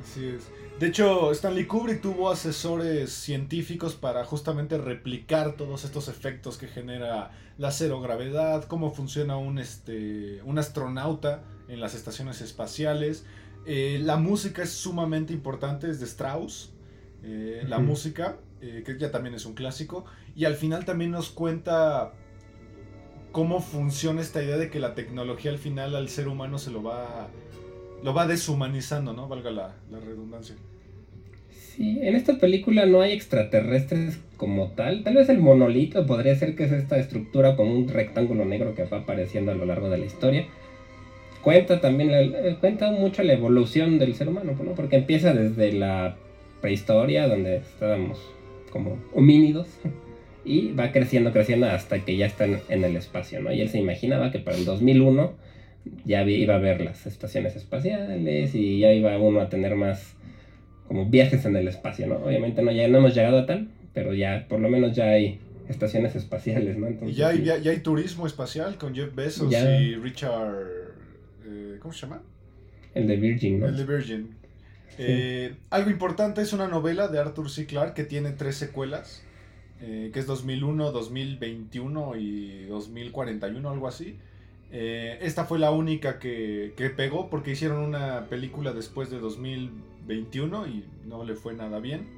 Así 0.04 0.28
es. 0.28 0.52
De 0.80 0.88
hecho, 0.88 1.32
Stanley 1.32 1.68
Kubrick 1.68 2.02
tuvo 2.02 2.30
asesores 2.30 3.10
científicos 3.10 3.96
para 3.96 4.26
justamente 4.26 4.78
replicar 4.78 5.54
todos 5.54 5.86
estos 5.86 6.10
efectos 6.10 6.58
que 6.58 6.68
genera 6.68 7.32
la 7.58 7.72
cero 7.72 8.02
gravedad, 8.02 8.66
cómo 8.66 8.92
funciona 8.92 9.38
un, 9.38 9.58
este, 9.58 10.42
un 10.44 10.60
astronauta 10.60 11.44
en 11.70 11.80
las 11.80 11.96
estaciones 11.96 12.42
espaciales. 12.42 13.26
Eh, 13.66 14.02
la 14.04 14.18
música 14.18 14.64
es 14.64 14.72
sumamente 14.72 15.32
importante, 15.32 15.90
es 15.90 16.02
de 16.02 16.08
Strauss, 16.08 16.74
eh, 17.24 17.64
la 17.66 17.80
música, 17.80 18.36
eh, 18.60 18.84
que 18.86 18.98
ya 19.00 19.12
también 19.12 19.34
es 19.34 19.46
un 19.46 19.54
clásico, 19.54 20.04
y 20.36 20.44
al 20.44 20.56
final 20.56 20.84
también 20.84 21.10
nos 21.10 21.30
cuenta 21.30 22.12
cómo 23.32 23.62
funciona 23.62 24.20
esta 24.20 24.44
idea 24.44 24.58
de 24.58 24.70
que 24.70 24.82
la 24.82 24.94
tecnología 24.94 25.52
al 25.52 25.58
final 25.58 25.96
al 25.96 26.10
ser 26.10 26.28
humano 26.28 26.58
se 26.58 26.72
lo 26.72 26.84
va 26.84 27.30
lo 28.04 28.14
va 28.14 28.28
deshumanizando, 28.28 29.14
¿no? 29.14 29.28
Valga 29.28 29.52
la, 29.52 29.76
redundancia. 30.06 30.56
Sí, 31.52 32.00
en 32.02 32.16
esta 32.16 32.38
película 32.38 32.86
no 32.86 33.02
hay 33.02 33.12
extraterrestres 33.12 34.20
como 34.38 34.68
tal. 34.72 35.04
Tal 35.04 35.16
vez 35.16 35.28
el 35.30 35.40
monolito 35.40 36.06
podría 36.06 36.36
ser 36.36 36.56
que 36.56 36.66
es 36.66 36.72
esta 36.72 36.98
estructura 36.98 37.56
como 37.56 37.74
un 37.74 37.88
rectángulo 37.88 38.46
negro 38.46 38.76
que 38.76 38.86
va 38.86 39.00
apareciendo 39.00 39.52
a 39.52 39.56
lo 39.56 39.66
largo 39.66 39.90
de 39.90 39.98
la 39.98 40.06
historia. 40.06 40.46
Cuenta 41.42 41.82
también, 41.82 42.12
eh, 42.14 42.58
cuenta 42.60 42.92
mucho 42.92 43.24
la 43.24 43.34
evolución 43.34 44.00
del 44.00 44.16
ser 44.16 44.30
humano, 44.30 44.54
¿no? 44.64 44.72
Porque 44.74 44.96
empieza 44.96 45.34
desde 45.34 45.74
la 45.74 46.16
prehistoria, 46.62 47.28
donde 47.28 47.58
estábamos 47.58 48.20
como 48.72 48.98
homínidos, 49.14 49.68
y 50.46 50.72
va 50.72 50.92
creciendo, 50.92 51.32
creciendo 51.32 51.68
hasta 51.68 52.00
que 52.00 52.16
ya 52.18 52.28
están 52.28 52.62
en 52.70 52.84
el 52.84 52.96
espacio, 52.96 53.42
¿no? 53.42 53.52
Y 53.52 53.62
él 53.62 53.70
se 53.70 53.80
imaginaba 53.80 54.32
que 54.32 54.40
para 54.40 54.58
el 54.58 54.66
2001 54.66 55.34
ya 56.06 56.24
iba 56.24 56.56
a 56.56 56.60
ver 56.60 56.82
las 56.82 57.06
estaciones 57.06 57.56
espaciales 57.56 58.54
y 58.56 58.80
ya 58.80 58.94
iba 58.94 59.18
uno 59.18 59.42
a 59.42 59.50
tener 59.50 59.76
más 59.76 60.16
como 60.88 61.06
viajes 61.06 61.46
en 61.46 61.56
el 61.56 61.68
espacio, 61.68 62.08
¿no? 62.08 62.18
Obviamente 62.18 62.62
no, 62.62 62.72
ya 62.72 62.88
no 62.88 63.00
hemos 63.00 63.16
llegado 63.16 63.40
a 63.40 63.46
tal, 63.46 63.70
pero 63.94 64.14
ya 64.14 64.46
por 64.48 64.60
lo 64.60 64.70
menos 64.70 64.96
ya 64.96 65.10
hay 65.10 65.40
estaciones 65.68 66.16
espaciales, 66.16 66.78
¿no? 66.78 66.90
y 67.08 67.14
ya 67.14 67.30
hay, 67.30 67.44
ya, 67.44 67.56
hay, 67.56 67.80
turismo 67.80 68.28
espacial 68.28 68.78
con 68.78 68.94
Jeff 68.94 69.14
Bezos 69.16 69.52
y 69.52 69.96
Richard... 69.96 70.54
Eh, 71.48 71.78
¿Cómo 71.80 71.94
se 71.94 72.02
llama? 72.02 72.22
El 72.94 73.08
de 73.08 73.16
Virgin, 73.18 73.60
¿no? 73.60 73.68
El 73.68 73.78
de 73.78 73.86
Virgin. 73.86 74.36
Eh, 74.98 75.56
algo 75.70 75.90
importante 75.90 76.42
es 76.42 76.54
una 76.54 76.68
novela 76.68 77.08
de 77.08 77.20
Arthur 77.20 77.50
C. 77.50 77.66
Clarke 77.66 77.94
que 77.96 78.04
tiene 78.04 78.32
tres 78.32 78.56
secuelas. 78.56 79.24
eh, 79.82 80.12
que 80.14 80.20
es 80.20 80.26
2001, 80.26 80.92
2021 80.92 82.16
y 82.16 82.66
2041, 82.66 83.70
algo 83.70 83.88
así. 83.88 84.18
Eh, 84.78 85.20
esta 85.22 85.46
fue 85.46 85.58
la 85.58 85.72
única 85.72 86.20
que, 86.20 86.74
que, 86.76 86.90
pegó 86.90 87.30
porque 87.30 87.52
hicieron 87.52 87.78
una 87.78 88.26
película 88.28 88.74
después 88.74 89.10
de 89.10 89.20
2021 89.20 90.68
y 90.68 90.84
no 91.06 91.24
le 91.24 91.36
fue 91.36 91.54
nada 91.54 91.80
bien. 91.80 92.10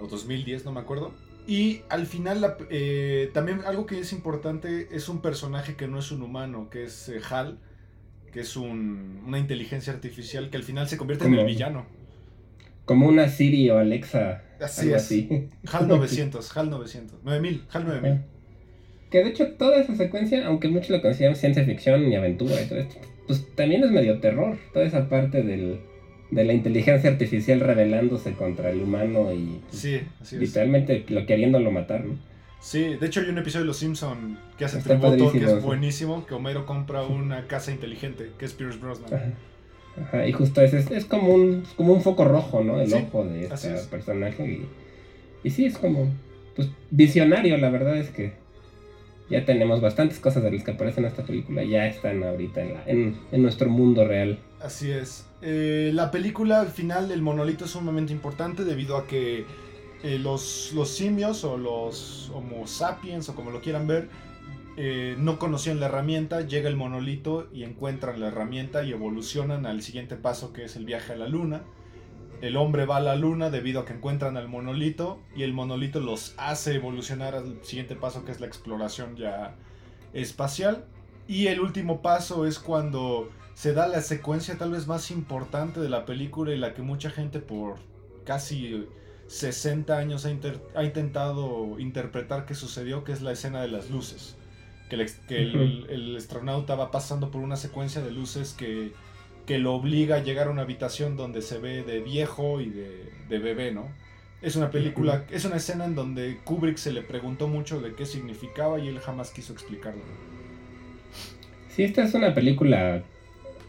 O 0.00 0.06
2010, 0.06 0.64
no 0.64 0.72
me 0.72 0.80
acuerdo. 0.80 1.12
Y 1.46 1.82
al 1.90 2.06
final, 2.06 2.56
eh, 2.70 3.30
también 3.34 3.60
algo 3.66 3.84
que 3.84 4.00
es 4.00 4.14
importante 4.14 4.88
es 4.92 5.10
un 5.10 5.20
personaje 5.20 5.74
que 5.74 5.86
no 5.86 5.98
es 5.98 6.10
un 6.10 6.22
humano, 6.22 6.70
que 6.70 6.84
es 6.84 7.12
Hal, 7.30 7.58
que 8.32 8.40
es 8.40 8.56
un, 8.56 9.22
una 9.26 9.38
inteligencia 9.38 9.92
artificial 9.92 10.48
que 10.48 10.56
al 10.56 10.62
final 10.62 10.88
se 10.88 10.96
convierte 10.96 11.26
en 11.26 11.34
el 11.34 11.44
villano. 11.44 11.84
Como 12.86 13.08
una 13.08 13.28
Siri 13.28 13.68
o 13.68 13.76
Alexa. 13.76 14.42
Así 14.58 14.90
es. 14.90 15.12
HAL 15.70 15.86
900, 15.86 16.56
HAL 16.56 16.70
900. 16.70 17.24
9000, 17.24 17.64
HAL 17.70 17.86
9000. 17.86 18.33
Que 19.10 19.22
de 19.22 19.30
hecho 19.30 19.52
toda 19.52 19.80
esa 19.80 19.94
secuencia, 19.94 20.46
aunque 20.46 20.68
muchos 20.68 20.90
lo 20.90 21.02
consideran 21.02 21.36
ciencia 21.36 21.64
ficción 21.64 22.10
y 22.10 22.16
aventura 22.16 22.60
y 22.60 22.66
todo 22.66 22.78
esto, 22.78 22.96
pues 23.26 23.46
también 23.54 23.84
es 23.84 23.90
medio 23.90 24.18
terror. 24.18 24.56
Toda 24.72 24.84
esa 24.84 25.08
parte 25.08 25.42
del, 25.42 25.80
de 26.30 26.44
la 26.44 26.52
inteligencia 26.52 27.10
artificial 27.10 27.60
rebelándose 27.60 28.32
contra 28.32 28.70
el 28.70 28.82
humano 28.82 29.32
y 29.32 29.60
pues, 29.68 29.82
sí, 29.82 30.00
así 30.20 30.38
literalmente 30.38 31.04
lo 31.08 31.26
queriéndolo 31.26 31.70
matar, 31.70 32.04
¿no? 32.04 32.18
Sí, 32.60 32.96
de 32.96 33.06
hecho 33.06 33.20
hay 33.20 33.28
un 33.28 33.36
episodio 33.36 33.64
de 33.64 33.66
Los 33.66 33.76
Simpson 33.76 34.38
que 34.56 34.64
hace 34.64 34.80
tributo 34.80 35.30
que 35.30 35.44
es 35.44 35.62
buenísimo, 35.62 36.24
que 36.26 36.32
Homero 36.32 36.64
compra 36.64 37.02
una 37.02 37.46
casa 37.46 37.70
inteligente, 37.70 38.30
que 38.38 38.46
es 38.46 38.54
Pierce 38.54 38.78
Brosnan. 38.78 39.34
Ajá, 40.00 40.26
y 40.26 40.32
justo 40.32 40.62
es, 40.62 40.72
es, 40.72 41.04
como, 41.04 41.34
un, 41.34 41.64
como 41.76 41.92
un 41.92 42.02
foco 42.02 42.24
rojo, 42.24 42.64
¿no? 42.64 42.80
El 42.80 42.92
ojo 42.94 43.24
de 43.26 43.44
este 43.44 43.76
personaje. 43.90 44.44
Y, 44.46 44.66
y 45.46 45.50
sí, 45.50 45.66
es 45.66 45.76
como 45.76 46.10
pues, 46.56 46.70
visionario, 46.90 47.58
la 47.58 47.68
verdad 47.68 47.98
es 47.98 48.08
que 48.10 48.32
ya 49.30 49.44
tenemos 49.44 49.80
bastantes 49.80 50.18
cosas 50.18 50.42
de 50.42 50.50
las 50.50 50.64
que 50.64 50.72
aparecen 50.72 51.04
en 51.04 51.10
esta 51.10 51.24
película, 51.24 51.64
ya 51.64 51.86
están 51.86 52.22
ahorita 52.22 52.62
en, 52.86 53.16
en, 53.32 53.42
nuestro 53.42 53.70
mundo 53.70 54.06
real. 54.06 54.38
Así 54.60 54.90
es. 54.90 55.26
Eh, 55.40 55.90
la 55.94 56.10
película 56.10 56.60
al 56.60 56.68
final, 56.68 57.10
el 57.10 57.22
monolito 57.22 57.64
es 57.64 57.70
sumamente 57.70 58.12
importante 58.12 58.64
debido 58.64 58.96
a 58.96 59.06
que 59.06 59.46
eh, 60.02 60.18
los, 60.18 60.72
los 60.74 60.90
simios 60.90 61.44
o 61.44 61.56
los 61.56 62.30
Homo 62.34 62.66
sapiens 62.66 63.28
o 63.28 63.34
como 63.34 63.50
lo 63.50 63.60
quieran 63.60 63.86
ver, 63.86 64.08
eh, 64.76 65.14
no 65.18 65.38
conocían 65.38 65.80
la 65.80 65.86
herramienta, 65.86 66.40
llega 66.42 66.68
el 66.68 66.76
monolito 66.76 67.48
y 67.52 67.62
encuentran 67.62 68.20
la 68.20 68.28
herramienta 68.28 68.82
y 68.82 68.92
evolucionan 68.92 69.66
al 69.66 69.82
siguiente 69.82 70.16
paso 70.16 70.52
que 70.52 70.64
es 70.64 70.76
el 70.76 70.84
viaje 70.84 71.12
a 71.12 71.16
la 71.16 71.28
luna. 71.28 71.62
El 72.44 72.56
hombre 72.56 72.84
va 72.84 72.96
a 72.96 73.00
la 73.00 73.16
luna 73.16 73.50
debido 73.50 73.80
a 73.80 73.84
que 73.84 73.94
encuentran 73.94 74.36
al 74.36 74.48
monolito 74.48 75.18
y 75.34 75.42
el 75.44 75.52
monolito 75.52 76.00
los 76.00 76.34
hace 76.36 76.74
evolucionar 76.74 77.34
al 77.34 77.64
siguiente 77.64 77.96
paso 77.96 78.24
que 78.24 78.32
es 78.32 78.40
la 78.40 78.46
exploración 78.46 79.16
ya 79.16 79.54
espacial. 80.12 80.84
Y 81.26 81.46
el 81.46 81.60
último 81.60 82.02
paso 82.02 82.46
es 82.46 82.58
cuando 82.58 83.30
se 83.54 83.72
da 83.72 83.88
la 83.88 84.02
secuencia 84.02 84.58
tal 84.58 84.72
vez 84.72 84.86
más 84.86 85.10
importante 85.10 85.80
de 85.80 85.88
la 85.88 86.04
película 86.04 86.52
y 86.52 86.58
la 86.58 86.74
que 86.74 86.82
mucha 86.82 87.08
gente 87.08 87.38
por 87.38 87.76
casi 88.26 88.86
60 89.28 89.96
años 89.96 90.26
ha, 90.26 90.84
intentado 90.84 91.78
interpretar 91.78 92.44
qué 92.44 92.54
sucedió, 92.54 93.04
que 93.04 93.12
es 93.12 93.22
la 93.22 93.32
escena 93.32 93.62
de 93.62 93.68
las 93.68 93.90
luces 93.90 94.36
que, 94.88 95.36
el, 95.88 96.16
astronauta 96.16 96.74
va 96.74 96.90
pasando 96.90 97.30
por 97.30 97.40
una 97.40 97.56
secuencia 97.56 98.02
de 98.02 98.10
luces 98.10 98.52
que, 98.52 98.92
que, 99.46 99.58
lo 99.58 99.74
obliga 99.74 100.16
a 100.16 100.22
llegar 100.22 100.48
a 100.48 100.50
una 100.50 100.62
habitación 100.62 101.16
donde 101.16 101.42
se 101.42 101.58
ve 101.58 101.82
de 101.82 102.00
viejo 102.00 102.60
y 102.60 102.70
de, 102.70 102.90
de 103.28 103.38
bebé, 103.38 103.72
¿no? 103.72 103.88
Es 104.42 104.56
una 104.56 104.70
película, 104.70 105.24
es 105.30 105.44
una 105.44 105.56
escena 105.56 105.86
en 105.86 105.94
donde 105.94 106.38
Kubrick 106.44 106.76
se 106.76 106.92
le 106.92 107.02
preguntó 107.02 107.48
mucho 107.48 107.80
de 107.80 107.94
qué 107.94 108.04
significaba 108.04 108.78
y 108.78 108.88
él 108.88 108.98
jamás 108.98 109.30
quiso 109.30 109.52
explicarlo. 109.52 110.02
Sí, 111.70 111.82
esta 111.82 112.04
es 112.04 112.14
una 112.14 112.34
película 112.34 113.02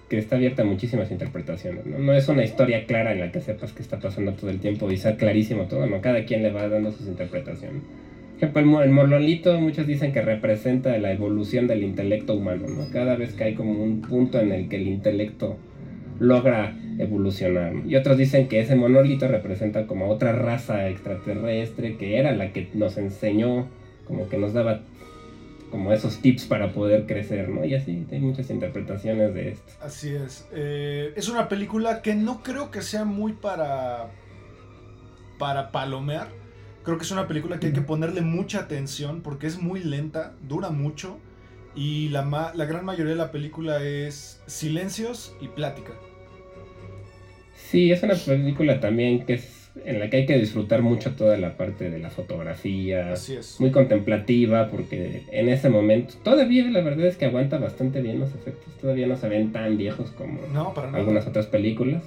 que 0.10 0.18
está 0.18 0.36
abierta 0.36 0.62
a 0.62 0.66
muchísimas 0.66 1.10
interpretaciones, 1.12 1.86
¿no? 1.86 1.98
No 1.98 2.14
es 2.14 2.28
una 2.28 2.44
historia 2.44 2.86
clara 2.86 3.14
en 3.14 3.20
la 3.20 3.32
que 3.32 3.42
sepas 3.42 3.72
qué 3.72 3.82
está 3.82 4.00
pasando 4.00 4.34
todo 4.34 4.50
el 4.50 4.60
tiempo 4.60 4.92
y 4.92 4.98
sea 4.98 5.18
clarísimo 5.18 5.66
todo, 5.66 5.88
¿no? 5.88 6.02
Cada 6.02 6.26
quien 6.26 6.44
le 6.44 6.52
va 6.52 6.68
dando 6.68 6.92
sus 6.92 7.08
interpretaciones 7.08 7.82
ejemplo, 8.38 8.84
el 8.84 8.92
monolito 8.92 9.60
muchos 9.60 9.88
dicen 9.88 10.12
que 10.12 10.22
representa 10.22 10.98
la 10.98 11.12
evolución 11.12 11.68
del 11.68 11.84
intelecto 11.84 12.34
humano, 12.36 12.68
¿no? 12.68 12.90
Cada 12.92 13.16
vez 13.16 13.34
que 13.34 13.46
hay 13.46 13.56
como 13.56 13.82
un 13.82 14.02
punto 14.02 14.40
en 14.40 14.52
el 14.52 14.70
que 14.70 14.78
el 14.78 14.88
intelecto 14.88 15.58
logra 16.20 16.76
evolucionar. 16.98 17.74
Y 17.86 17.96
otros 17.96 18.18
dicen 18.18 18.48
que 18.48 18.60
ese 18.60 18.76
monolito 18.76 19.28
representa 19.28 19.88
como 19.88 20.10
otra 20.10 20.32
raza 20.32 20.88
extraterrestre 20.90 21.98
que 21.98 22.18
era 22.18 22.34
la 22.34 22.52
que 22.54 22.70
nos 22.74 22.98
enseñó, 22.98 23.68
como 24.06 24.30
que 24.30 24.38
nos 24.38 24.54
daba 24.54 24.82
como 25.72 25.92
esos 25.92 26.20
tips 26.20 26.46
para 26.46 26.72
poder 26.72 27.06
crecer, 27.06 27.50
¿no? 27.50 27.66
Y 27.66 27.76
así, 27.76 28.06
hay 28.12 28.20
muchas 28.20 28.50
interpretaciones 28.50 29.34
de 29.34 29.50
esto. 29.50 29.74
Así 29.82 30.10
es. 30.10 30.48
Eh, 30.54 31.12
es 31.18 31.28
una 31.28 31.50
película 31.50 32.02
que 32.02 32.16
no 32.16 32.44
creo 32.44 32.72
que 32.72 32.82
sea 32.82 33.04
muy 33.04 33.34
para... 33.34 34.10
para 35.38 35.72
palomear 35.72 36.45
Creo 36.86 36.98
que 36.98 37.04
es 37.04 37.12
una 37.12 37.28
película 37.28 37.60
que 37.60 37.68
hay 37.68 37.74
que 37.74 37.82
ponerle 37.82 38.22
mucha 38.22 38.60
atención 38.60 39.22
porque 39.22 39.48
es 39.48 39.60
muy 39.60 39.84
lenta, 39.84 40.34
dura 40.48 40.70
mucho 40.70 41.18
y 41.76 42.10
la, 42.10 42.54
la 42.54 42.66
gran 42.66 42.86
mayoría 42.86 43.14
de 43.14 43.18
la 43.18 43.32
película 43.32 43.84
es 43.84 44.40
silencios 44.46 45.36
y 45.42 45.48
plática. 45.48 45.94
Sí, 47.56 47.92
es 47.92 48.04
una 48.04 48.14
película 48.14 48.80
también 48.80 49.26
que 49.26 49.34
es 49.34 49.66
en 49.84 50.00
la 50.00 50.10
que 50.10 50.18
hay 50.18 50.26
que 50.26 50.38
disfrutar 50.38 50.82
mucho 50.82 51.16
toda 51.16 51.38
la 51.38 51.58
parte 51.58 51.90
de 51.90 52.00
la 52.00 52.10
fotografía. 52.10 53.12
Así 53.12 53.36
es. 53.36 53.60
Muy 53.60 53.72
contemplativa 53.72 54.70
porque 54.70 55.24
en 55.32 55.50
ese 55.50 55.70
momento 55.70 56.14
todavía 56.24 56.66
la 56.66 56.82
verdad 56.82 57.08
es 57.08 57.18
que 57.18 57.26
aguanta 57.26 57.58
bastante 57.58 58.02
bien 58.02 58.20
los 58.20 58.34
efectos. 58.34 58.74
Todavía 58.80 59.08
no 59.08 59.18
se 59.18 59.28
ven 59.28 59.52
tan 59.52 59.78
viejos 59.78 60.12
como 60.12 60.40
algunas 60.94 61.28
otras 61.28 61.48
películas. 61.48 62.04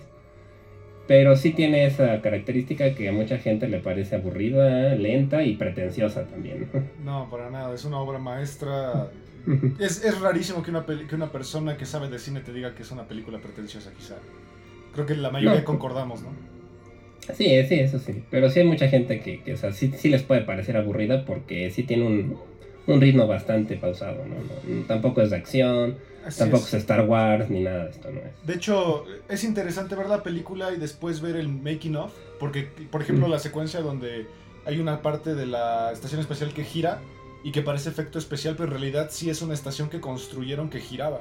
Pero 1.09 1.35
sí 1.37 1.53
tiene 1.53 1.87
esa 1.87 2.21
característica 2.21 2.95
que 2.95 3.09
a 3.09 3.13
mucha 3.13 3.39
gente 3.39 3.67
le 3.67 3.79
parece 3.79 4.17
aburrida, 4.17 4.95
lenta 4.95 5.43
y 5.43 5.57
pretenciosa 5.57 6.27
también. 6.27 6.69
No, 7.05 7.29
para 7.31 7.51
nada, 7.51 7.75
es 7.75 7.85
una 7.85 7.99
obra 7.99 8.19
maestra. 8.19 9.09
es, 9.81 10.05
es, 10.05 10.21
rarísimo 10.21 10.63
que 10.63 10.71
una, 10.71 10.85
que 10.85 11.15
una 11.15 11.33
persona 11.33 11.77
que 11.77 11.87
sabe 11.87 12.11
de 12.11 12.19
cine 12.19 12.41
te 12.41 12.53
diga 12.53 12.75
que 12.75 12.83
es 12.83 12.91
una 12.91 13.09
película 13.09 13.39
pretenciosa, 13.39 13.91
quizá. 13.97 14.17
Creo 14.93 15.07
que 15.07 15.17
la 15.17 15.31
mayoría 15.31 15.65
concordamos, 15.65 16.23
¿no? 16.23 16.29
Sí, 17.35 17.45
sí, 17.67 17.81
eso 17.81 17.99
sí. 17.99 18.23
Pero 18.31 18.51
sí 18.51 18.61
hay 18.61 18.67
mucha 18.67 18.89
gente 18.89 19.21
que, 19.21 19.43
que 19.43 19.55
o 19.55 19.57
sea, 19.57 19.73
sí, 19.73 19.93
sí 19.97 20.11
les 20.11 20.23
puede 20.23 20.43
parecer 20.43 20.77
aburrida 20.77 21.25
porque 21.25 21.71
sí 21.71 21.85
tiene 21.85 22.07
un, 22.07 22.39
un 22.87 23.01
ritmo 23.01 23.27
bastante 23.27 23.77
pausado, 23.77 24.25
¿no? 24.27 24.37
Tampoco 24.87 25.23
es 25.23 25.31
de 25.31 25.37
acción, 25.37 25.97
tampoco 26.37 26.65
es. 26.67 26.75
Star 26.75 27.07
Wars, 27.07 27.49
ni 27.51 27.61
nada 27.61 27.85
de 27.85 27.91
esto, 27.91 28.11
¿no 28.11 28.21
es? 28.21 28.47
De 28.47 28.55
hecho, 28.55 29.05
es 29.29 29.45
interesante 29.45 29.95
ver 29.95 30.09
la 30.09 30.23
película 30.23 30.73
y 30.73 30.77
después 30.77 31.21
ver 31.21 31.37
el 31.37 31.49
making 31.49 31.97
of, 31.97 32.13
porque, 32.39 32.69
por 32.91 33.03
ejemplo, 33.03 33.29
la 33.29 33.39
secuencia 33.39 33.81
donde 33.81 34.27
hay 34.67 34.81
una 34.81 35.03
parte 35.03 35.35
de 35.35 35.47
la 35.47 35.93
estación 35.93 36.21
espacial 36.21 36.53
que 36.53 36.65
gira 36.65 37.01
y 37.45 37.53
que 37.53 37.63
parece 37.63 37.89
efecto 37.89 38.19
especial, 38.19 38.55
pero 38.57 38.67
en 38.67 38.73
realidad 38.73 39.09
sí 39.11 39.31
es 39.31 39.43
una 39.43 39.55
estación 39.55 39.89
que 39.89 40.01
construyeron 40.01 40.71
que 40.71 40.81
giraba. 40.81 41.21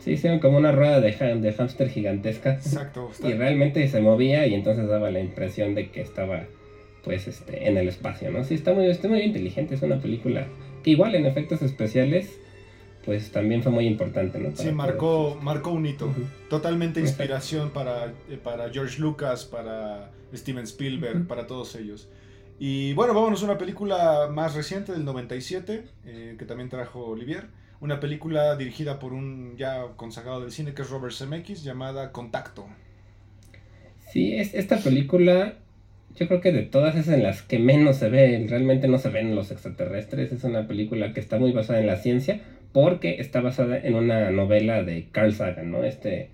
Sí, 0.00 0.12
hicieron 0.12 0.38
como 0.38 0.58
una 0.58 0.70
rueda 0.70 1.00
de, 1.00 1.12
de 1.12 1.52
hámster 1.52 1.88
gigantesca. 1.88 2.54
Exacto. 2.54 3.10
Y 3.24 3.32
realmente 3.32 3.86
se 3.88 4.00
movía 4.00 4.46
y 4.46 4.54
entonces 4.54 4.86
daba 4.86 5.10
la 5.10 5.20
impresión 5.20 5.74
de 5.74 5.90
que 5.90 6.02
estaba 6.02 6.44
pues 7.04 7.28
este 7.28 7.68
en 7.68 7.76
el 7.76 7.88
espacio, 7.88 8.30
¿no? 8.30 8.44
Sí, 8.44 8.54
está 8.54 8.72
muy, 8.72 8.86
está 8.86 9.08
muy 9.08 9.20
inteligente, 9.20 9.74
es 9.74 9.82
una 9.82 9.98
película 9.98 10.46
igual 10.84 11.14
en 11.14 11.26
efectos 11.26 11.62
especiales, 11.62 12.38
pues 13.04 13.30
también 13.30 13.62
fue 13.62 13.72
muy 13.72 13.86
importante, 13.86 14.38
¿no? 14.38 14.54
sí, 14.54 14.70
marcó, 14.72 15.38
marcó 15.40 15.70
un 15.70 15.86
hito. 15.86 16.14
Totalmente 16.48 17.00
inspiración 17.00 17.70
para, 17.70 18.12
eh, 18.28 18.38
para 18.42 18.70
George 18.70 19.00
Lucas, 19.00 19.44
para 19.44 20.10
Steven 20.34 20.64
Spielberg, 20.64 21.26
para 21.26 21.46
todos 21.46 21.74
ellos. 21.76 22.08
Y 22.58 22.92
bueno, 22.94 23.14
vámonos 23.14 23.42
a 23.42 23.46
una 23.46 23.58
película 23.58 24.28
más 24.30 24.54
reciente 24.54 24.92
del 24.92 25.04
97, 25.04 25.84
eh, 26.06 26.36
que 26.38 26.44
también 26.44 26.68
trajo 26.68 27.04
Olivier. 27.06 27.48
Una 27.80 28.00
película 28.00 28.56
dirigida 28.56 28.98
por 28.98 29.12
un 29.12 29.56
ya 29.56 29.82
consagrado 29.96 30.40
del 30.40 30.52
cine 30.52 30.72
que 30.72 30.82
es 30.82 30.90
Robert 30.90 31.14
Zemeckis, 31.14 31.64
llamada 31.64 32.12
Contacto. 32.12 32.66
Sí, 34.12 34.34
es, 34.34 34.54
esta 34.54 34.78
película 34.78 35.54
yo 36.16 36.28
creo 36.28 36.40
que 36.40 36.52
de 36.52 36.62
todas 36.62 36.94
es 36.94 37.08
en 37.08 37.24
las 37.24 37.42
que 37.42 37.58
menos 37.58 37.96
se 37.96 38.08
ve, 38.08 38.46
realmente 38.48 38.86
no 38.86 38.98
se 38.98 39.08
ven 39.08 39.34
los 39.34 39.50
extraterrestres. 39.50 40.30
Es 40.30 40.44
una 40.44 40.68
película 40.68 41.12
que 41.12 41.20
está 41.20 41.38
muy 41.38 41.50
basada 41.50 41.80
en 41.80 41.88
la 41.88 41.96
ciencia 41.96 42.40
porque 42.74 43.20
está 43.20 43.40
basada 43.40 43.78
en 43.78 43.94
una 43.94 44.32
novela 44.32 44.82
de 44.82 45.06
Carl 45.12 45.32
Sagan, 45.32 45.70
¿no? 45.70 45.84
Este 45.84 46.28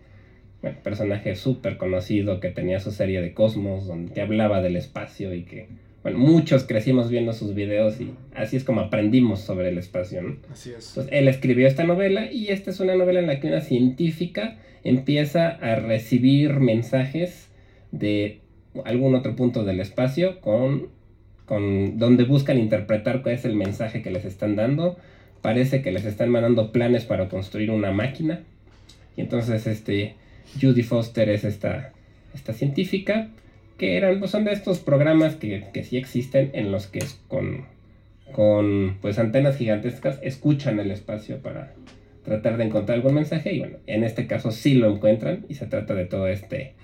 personaje 0.82 1.36
súper 1.36 1.76
conocido 1.76 2.40
que 2.40 2.48
tenía 2.48 2.80
su 2.80 2.92
serie 2.92 3.20
de 3.20 3.34
Cosmos, 3.34 3.86
donde 3.86 4.18
hablaba 4.22 4.62
del 4.62 4.76
espacio 4.76 5.34
y 5.34 5.42
que, 5.42 5.68
bueno, 6.02 6.18
muchos 6.18 6.64
crecimos 6.64 7.10
viendo 7.10 7.34
sus 7.34 7.54
videos 7.54 8.00
y 8.00 8.14
así 8.34 8.56
es 8.56 8.64
como 8.64 8.80
aprendimos 8.80 9.40
sobre 9.40 9.68
el 9.68 9.76
espacio, 9.76 10.22
¿no? 10.22 10.36
Así 10.50 10.70
es. 10.70 10.88
Entonces, 10.88 11.12
él 11.12 11.28
escribió 11.28 11.66
esta 11.66 11.84
novela 11.84 12.32
y 12.32 12.48
esta 12.48 12.70
es 12.70 12.80
una 12.80 12.94
novela 12.94 13.20
en 13.20 13.26
la 13.26 13.38
que 13.38 13.48
una 13.48 13.60
científica 13.60 14.56
empieza 14.82 15.48
a 15.48 15.76
recibir 15.76 16.58
mensajes 16.58 17.50
de 17.92 18.40
algún 18.86 19.14
otro 19.14 19.36
punto 19.36 19.64
del 19.64 19.78
espacio 19.78 20.40
con 20.40 20.88
con 21.44 21.98
donde 21.98 22.22
buscan 22.22 22.58
interpretar 22.58 23.22
cuál 23.22 23.34
es 23.34 23.44
el 23.44 23.56
mensaje 23.56 24.02
que 24.02 24.10
les 24.12 24.24
están 24.24 24.54
dando. 24.54 24.96
Parece 25.42 25.82
que 25.82 25.92
les 25.92 26.04
están 26.04 26.30
mandando 26.30 26.72
planes 26.72 27.04
para 27.04 27.28
construir 27.28 27.70
una 27.70 27.92
máquina. 27.92 28.40
Y 29.16 29.22
entonces 29.22 29.66
este 29.66 30.14
Judy 30.60 30.82
Foster 30.82 31.28
es 31.28 31.44
esta, 31.44 31.92
esta 32.34 32.52
científica 32.52 33.28
que 33.78 33.96
eran, 33.96 34.18
pues 34.18 34.30
son 34.30 34.44
de 34.44 34.52
estos 34.52 34.78
programas 34.78 35.36
que, 35.36 35.64
que 35.72 35.84
sí 35.84 35.96
existen 35.96 36.50
en 36.52 36.70
los 36.70 36.86
que 36.86 37.00
con, 37.28 37.64
con 38.32 38.98
pues 39.00 39.18
antenas 39.18 39.56
gigantescas 39.56 40.18
escuchan 40.22 40.78
el 40.80 40.90
espacio 40.90 41.38
para 41.38 41.72
tratar 42.24 42.58
de 42.58 42.64
encontrar 42.64 42.96
algún 42.96 43.14
mensaje 43.14 43.54
y 43.54 43.60
bueno, 43.60 43.78
en 43.86 44.04
este 44.04 44.26
caso 44.26 44.50
sí 44.50 44.74
lo 44.74 44.90
encuentran 44.92 45.46
y 45.48 45.54
se 45.54 45.66
trata 45.66 45.94
de 45.94 46.04
todo 46.04 46.28
este 46.28 46.74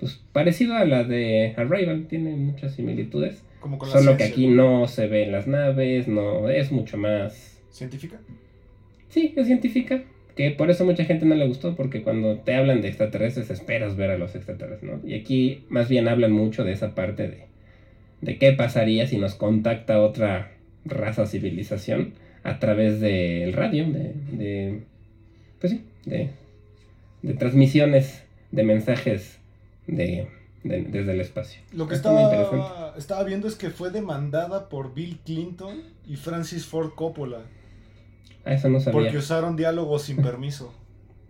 pues 0.00 0.20
parecido 0.32 0.74
a 0.74 0.84
la 0.84 1.04
de 1.04 1.54
Arrival, 1.56 2.06
tiene 2.08 2.34
muchas 2.34 2.74
similitudes. 2.74 3.44
solo 3.92 4.16
que 4.16 4.24
aquí 4.24 4.48
no 4.48 4.88
se 4.88 5.06
ven 5.06 5.30
las 5.30 5.46
naves, 5.46 6.08
no 6.08 6.48
es 6.48 6.72
mucho 6.72 6.96
más 6.96 7.51
científica. 7.72 8.20
Sí, 9.08 9.34
es 9.36 9.46
científica, 9.46 10.04
que 10.36 10.52
por 10.52 10.70
eso 10.70 10.84
mucha 10.84 11.04
gente 11.04 11.26
no 11.26 11.34
le 11.34 11.46
gustó 11.48 11.74
porque 11.74 12.02
cuando 12.02 12.38
te 12.38 12.54
hablan 12.54 12.80
de 12.80 12.88
extraterrestres 12.88 13.50
esperas 13.50 13.96
ver 13.96 14.10
a 14.10 14.18
los 14.18 14.34
extraterrestres, 14.34 14.90
¿no? 14.90 15.08
Y 15.08 15.14
aquí 15.14 15.64
más 15.68 15.88
bien 15.88 16.06
hablan 16.06 16.32
mucho 16.32 16.62
de 16.62 16.72
esa 16.72 16.94
parte 16.94 17.28
de 17.28 17.52
de 18.22 18.38
qué 18.38 18.52
pasaría 18.52 19.06
si 19.06 19.18
nos 19.18 19.34
contacta 19.34 20.00
otra 20.00 20.52
raza 20.86 21.26
civilización 21.26 22.14
a 22.44 22.58
través 22.58 23.00
del 23.00 23.52
radio, 23.52 23.84
de, 23.84 24.14
de, 24.32 24.82
pues 25.60 25.72
sí, 25.72 25.84
de, 26.06 26.30
de 27.22 27.34
transmisiones 27.34 28.22
de 28.52 28.62
mensajes 28.62 29.38
de, 29.86 30.28
desde 30.62 31.12
el 31.12 31.20
espacio. 31.20 31.60
Lo 31.72 31.88
que 31.88 31.94
estaba, 31.94 32.94
estaba 32.96 33.24
viendo 33.24 33.48
es 33.48 33.56
que 33.56 33.70
fue 33.70 33.90
demandada 33.90 34.68
por 34.68 34.94
Bill 34.94 35.18
Clinton 35.24 35.82
y 36.08 36.16
Francis 36.16 36.64
Ford 36.64 36.90
Coppola. 36.94 37.42
Ah, 38.44 38.54
eso 38.54 38.68
no 38.68 38.80
sabía. 38.80 39.00
Porque 39.00 39.16
usaron 39.16 39.56
diálogos 39.56 40.02
sin 40.02 40.16
permiso 40.16 40.74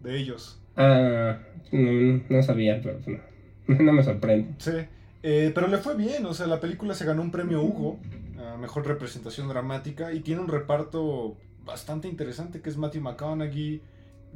de 0.03 0.19
ellos. 0.19 0.61
Ah, 0.77 1.39
no, 1.71 2.43
sabía, 2.43 2.81
pero 2.83 2.99
no, 3.07 3.75
no 3.83 3.93
me 3.93 4.03
sorprende. 4.03 4.55
Sí, 4.59 4.87
eh, 5.23 5.53
pero 5.55 5.69
le 5.69 5.79
fue 5.79 5.97
bien, 5.97 6.27
o 6.27 6.35
sea, 6.35 6.47
la 6.47 6.61
película 6.61 6.95
se 6.95 7.05
ganó 7.05 7.23
un 7.23 7.31
premio 7.31 7.63
Hugo, 7.63 7.99
a 8.39 8.57
Mejor 8.57 8.87
Representación 8.87 9.49
Dramática, 9.49 10.13
y 10.13 10.21
tiene 10.21 10.41
un 10.41 10.49
reparto 10.49 11.37
bastante 11.65 12.09
interesante, 12.09 12.61
que 12.61 12.71
es 12.71 12.77
Matthew 12.77 13.03
McConaughey, 13.03 13.81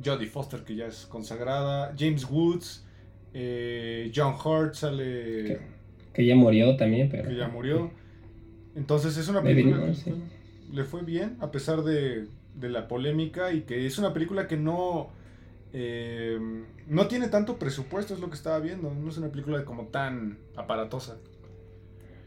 Jodie 0.05 0.29
Foster, 0.29 0.63
que 0.63 0.77
ya 0.77 0.87
es 0.87 1.07
consagrada, 1.07 1.95
James 1.99 2.29
Woods, 2.31 2.85
eh, 3.33 4.13
John 4.15 4.35
Hurt 4.35 4.75
sale... 4.75 5.59
Que, 6.13 6.25
ya 6.25 6.37
murió 6.37 6.77
también, 6.77 7.09
pero... 7.11 7.29
Que 7.29 7.37
ya 7.37 7.49
murió. 7.49 7.91
Entonces 8.75 9.17
es 9.17 9.29
una 9.29 9.43
película 9.43 9.87
que 9.87 10.15
le 10.73 10.85
fue 10.85 11.03
bien, 11.03 11.37
a 11.41 11.51
pesar 11.51 11.83
de, 11.83 12.27
de 12.57 12.69
la 12.69 12.89
polémica, 12.89 13.53
y 13.53 13.63
que 13.63 13.87
es 13.87 13.99
una 13.99 14.13
película 14.13 14.47
que 14.47 14.57
no 14.57 15.11
eh, 15.79 16.39
no 16.89 17.07
tiene 17.07 17.29
tanto 17.29 17.59
presupuesto, 17.59 18.15
es 18.15 18.21
lo 18.21 18.29
que 18.29 18.37
estaba 18.37 18.59
viendo. 18.61 18.93
No 18.95 19.11
es 19.11 19.19
una 19.19 19.29
película 19.29 19.65
como 19.65 19.89
tan 19.89 20.39
aparatosa. 20.55 21.19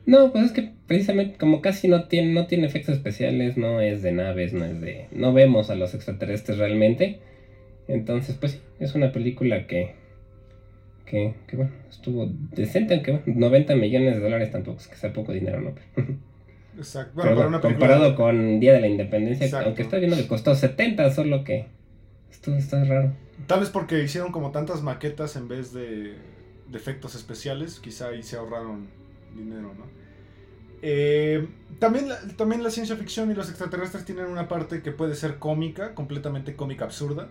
No, 0.06 0.32
pues 0.32 0.46
es 0.46 0.52
que 0.52 0.74
precisamente 0.88 1.38
como 1.38 1.62
casi 1.62 1.88
no 1.88 2.08
tiene, 2.08 2.34
no 2.34 2.48
tiene 2.48 2.68
efectos 2.68 2.96
especiales, 2.96 3.58
no 3.58 3.82
es 3.82 4.02
de 4.04 4.12
naves, 4.12 4.54
no 4.54 4.66
es 4.66 4.80
de... 4.82 5.08
No 5.12 5.34
vemos 5.34 5.70
a 5.70 5.76
los 5.76 5.94
extraterrestres 5.96 6.58
realmente. 6.58 7.22
Entonces, 7.88 8.36
pues 8.40 8.62
es 8.80 8.96
una 8.96 9.12
película 9.12 9.66
que... 9.66 9.96
Que, 11.06 11.34
que 11.48 11.56
bueno, 11.56 11.72
estuvo 11.90 12.28
decente, 12.52 12.94
aunque 12.94 13.12
bueno, 13.14 13.26
90 13.26 13.76
millones 13.76 14.14
de 14.16 14.22
dólares 14.22 14.52
tampoco 14.52 14.78
es 14.78 14.88
que 14.88 14.96
sea 14.96 15.12
poco 15.12 15.34
dinero, 15.34 15.60
¿no? 15.60 15.74
Exacto. 16.80 17.22
Bueno, 17.22 17.60
comparado 17.60 18.16
con 18.16 18.60
Día 18.62 18.74
de 18.74 18.80
la 18.80 18.88
Independencia, 18.88 19.62
aunque 19.64 19.82
está 19.82 19.98
viendo 19.98 20.16
que 20.16 20.28
costó 20.28 20.56
70, 20.56 21.14
solo 21.14 21.44
que... 21.44 21.68
Esto 22.32 22.56
está 22.56 22.84
raro. 22.86 23.12
Tal 23.48 23.60
vez 23.60 23.70
porque 23.70 24.02
hicieron 24.02 24.32
como 24.32 24.52
tantas 24.52 24.82
maquetas 24.82 25.36
en 25.36 25.50
vez 25.50 25.74
de, 25.74 26.16
efectos 26.74 27.16
especiales, 27.16 27.80
quizá 27.80 28.10
ahí 28.10 28.24
se 28.24 28.38
ahorraron 28.38 28.88
dinero, 29.36 29.74
¿no? 29.78 29.86
Eh, 30.82 31.46
también, 31.80 32.08
la, 32.08 32.18
también 32.38 32.64
la 32.64 32.70
ciencia 32.70 32.96
ficción 32.96 33.30
y 33.30 33.34
los 33.34 33.50
extraterrestres 33.50 34.06
tienen 34.06 34.26
una 34.26 34.48
parte 34.48 34.82
que 34.82 34.92
puede 34.92 35.16
ser 35.16 35.38
cómica, 35.38 35.94
completamente 35.94 36.56
cómica 36.56 36.86
absurda, 36.86 37.28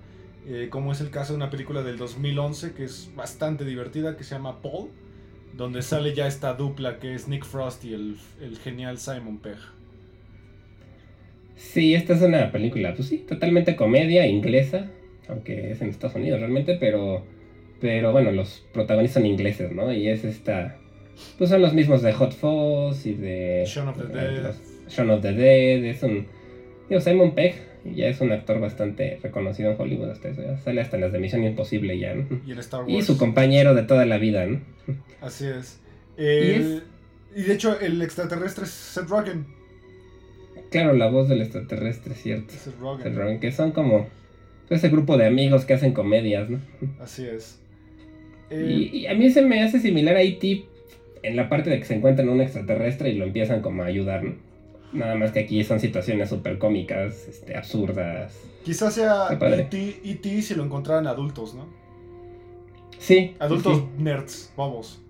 eh, 0.46 0.68
como 0.70 0.92
es 0.92 1.00
el 1.00 1.08
caso 1.08 1.32
de 1.32 1.38
una 1.38 1.48
película 1.48 1.82
del 1.82 1.96
2011 1.96 2.74
que 2.74 2.84
es 2.84 3.10
bastante 3.16 3.64
divertida, 3.64 4.18
que 4.18 4.24
se 4.24 4.34
llama 4.34 4.60
Paul, 4.60 4.90
donde 5.58 5.82
sale 5.82 6.14
ya 6.14 6.28
esta 6.28 6.54
dupla 6.54 7.00
que 7.00 7.14
es 7.14 7.26
Nick 7.26 7.44
Frost 7.44 7.84
y 7.84 7.92
el, 7.92 8.16
el 8.40 8.56
genial 8.58 8.96
Simon 8.96 9.38
Pegg. 9.38 9.58
Sí, 11.56 11.94
esta 11.94 12.14
es 12.14 12.22
una 12.22 12.52
película, 12.52 12.94
pues 12.94 13.08
sí, 13.08 13.18
totalmente 13.18 13.74
comedia 13.74 14.24
inglesa, 14.28 14.88
aunque 15.28 15.72
es 15.72 15.82
en 15.82 15.88
Estados 15.88 16.14
Unidos 16.14 16.38
realmente, 16.38 16.76
pero, 16.78 17.26
pero 17.80 18.12
bueno, 18.12 18.30
los 18.30 18.64
protagonistas 18.72 19.20
son 19.20 19.26
ingleses, 19.26 19.72
¿no? 19.72 19.92
Y 19.92 20.08
es 20.08 20.22
esta, 20.22 20.78
pues 21.36 21.50
son 21.50 21.60
los 21.60 21.74
mismos 21.74 22.02
de 22.02 22.12
Hot 22.12 22.32
Fuzz 22.34 23.04
y 23.04 23.14
de... 23.14 23.64
Shaun 23.66 23.88
of 23.88 23.98
the 23.98 24.06
Dead. 24.06 24.54
Shaun 24.88 25.10
of 25.10 25.22
the 25.22 25.32
Dead, 25.32 25.84
es 25.84 26.02
un... 26.04 26.28
Digo, 26.88 27.00
Simon 27.00 27.34
Pegg 27.34 27.56
ya 27.84 28.08
es 28.08 28.20
un 28.20 28.32
actor 28.32 28.60
bastante 28.60 29.18
reconocido 29.22 29.70
en 29.70 29.80
Hollywood 29.80 30.10
hasta 30.10 30.28
eso, 30.28 30.42
sale 30.64 30.80
hasta 30.80 30.96
en 30.96 31.02
las 31.02 31.12
de 31.12 31.18
Misión 31.18 31.44
Imposible 31.44 31.98
ya, 31.98 32.14
¿no? 32.14 32.26
Y 32.46 32.52
en 32.52 32.58
Star 32.58 32.80
Wars. 32.80 32.92
Y 32.92 33.02
su 33.02 33.18
compañero 33.18 33.74
de 33.74 33.82
toda 33.82 34.06
la 34.06 34.18
vida, 34.18 34.46
¿no? 34.46 34.60
Así 35.20 35.46
es. 35.58 35.80
¿Y, 36.16 37.42
de 37.42 37.52
hecho 37.52 37.78
el 37.80 38.02
extraterrestre 38.02 38.64
es 38.64 38.70
Seth 38.70 39.08
Rogen. 39.08 39.46
Claro, 40.70 40.92
la 40.94 41.08
voz 41.08 41.28
del 41.28 41.40
extraterrestre, 41.40 42.14
cierto. 42.14 42.52
Seth 42.52 42.78
Rogen. 42.78 43.04
Seth 43.04 43.14
Rogen, 43.16 43.40
que 43.40 43.52
son 43.52 43.72
como 43.72 44.08
ese 44.70 44.88
grupo 44.88 45.16
de 45.16 45.26
amigos 45.26 45.64
que 45.64 45.74
hacen 45.74 45.92
comedias, 45.92 46.50
¿no? 46.50 46.60
Así 47.00 47.24
es. 47.24 47.60
Y, 48.50 49.06
a 49.06 49.14
mí 49.14 49.30
se 49.30 49.42
me 49.42 49.62
hace 49.62 49.78
similar 49.78 50.16
a 50.16 50.22
E.T. 50.22 50.64
en 51.22 51.36
la 51.36 51.48
parte 51.48 51.70
de 51.70 51.78
que 51.78 51.84
se 51.84 51.94
encuentran 51.94 52.28
un 52.28 52.40
extraterrestre 52.40 53.10
y 53.10 53.16
lo 53.16 53.24
empiezan 53.24 53.60
como 53.60 53.82
a 53.82 53.86
ayudar, 53.86 54.24
¿no? 54.24 54.34
Nada 54.92 55.14
más 55.14 55.32
que 55.32 55.40
aquí 55.40 55.62
son 55.64 55.80
situaciones 55.80 56.30
súper 56.30 56.58
cómicas, 56.58 57.28
este, 57.28 57.56
absurdas. 57.56 58.32
Quizás 58.64 58.94
sea 58.94 59.28
E.T. 59.30 60.00
E 60.04 60.42
si 60.42 60.54
lo 60.54 60.64
encontraran 60.64 61.06
adultos, 61.06 61.54
¿no? 61.54 61.66
Sí. 62.98 63.36
Adultos 63.38 63.84
nerds, 63.96 64.52
vamos. 64.56 65.00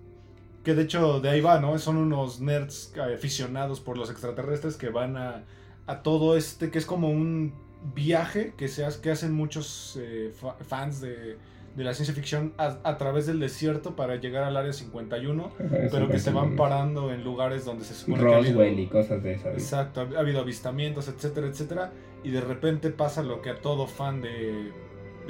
Que 0.63 0.75
de 0.75 0.83
hecho 0.83 1.19
de 1.21 1.29
ahí 1.29 1.41
va, 1.41 1.59
¿no? 1.59 1.77
Son 1.79 1.97
unos 1.97 2.41
nerds 2.41 2.93
aficionados 2.97 3.79
por 3.79 3.97
los 3.97 4.11
extraterrestres 4.11 4.75
que 4.75 4.89
van 4.89 5.17
a, 5.17 5.45
a 5.87 6.03
todo 6.03 6.37
este, 6.37 6.69
que 6.69 6.77
es 6.77 6.85
como 6.85 7.09
un 7.09 7.53
viaje 7.95 8.53
que, 8.57 8.67
se 8.67 8.85
que 9.01 9.11
hacen 9.11 9.33
muchos 9.33 9.97
eh, 9.99 10.33
fans 10.67 11.01
de, 11.01 11.37
la 11.83 11.93
ciencia 11.93 12.13
ficción 12.13 12.53
a, 12.57 12.97
través 12.97 13.25
del 13.25 13.39
desierto 13.39 13.95
para 13.95 14.17
llegar 14.17 14.43
al 14.43 14.57
área 14.57 14.73
51, 14.73 15.51
pero 15.91 16.09
que 16.09 16.19
se 16.19 16.31
van 16.31 16.55
parando 16.55 17.13
en 17.13 17.23
lugares 17.23 17.65
donde 17.65 17.85
se 17.85 17.93
supone 17.93 18.23
que 18.23 18.33
ha 18.33 18.37
habido, 18.37 18.65
y 18.65 18.87
cosas 18.87 19.23
de 19.23 19.33
esas. 19.33 19.53
Exacto, 19.53 20.01
ha 20.01 20.19
habido 20.19 20.41
avistamientos, 20.41 21.07
etcétera, 21.07 21.47
etcétera, 21.47 21.91
y 22.23 22.31
de 22.31 22.41
repente 22.41 22.89
pasa 22.89 23.23
lo 23.23 23.41
que 23.41 23.51
a 23.51 23.55
todo 23.55 23.87
fan 23.87 24.21
de, 24.21 24.71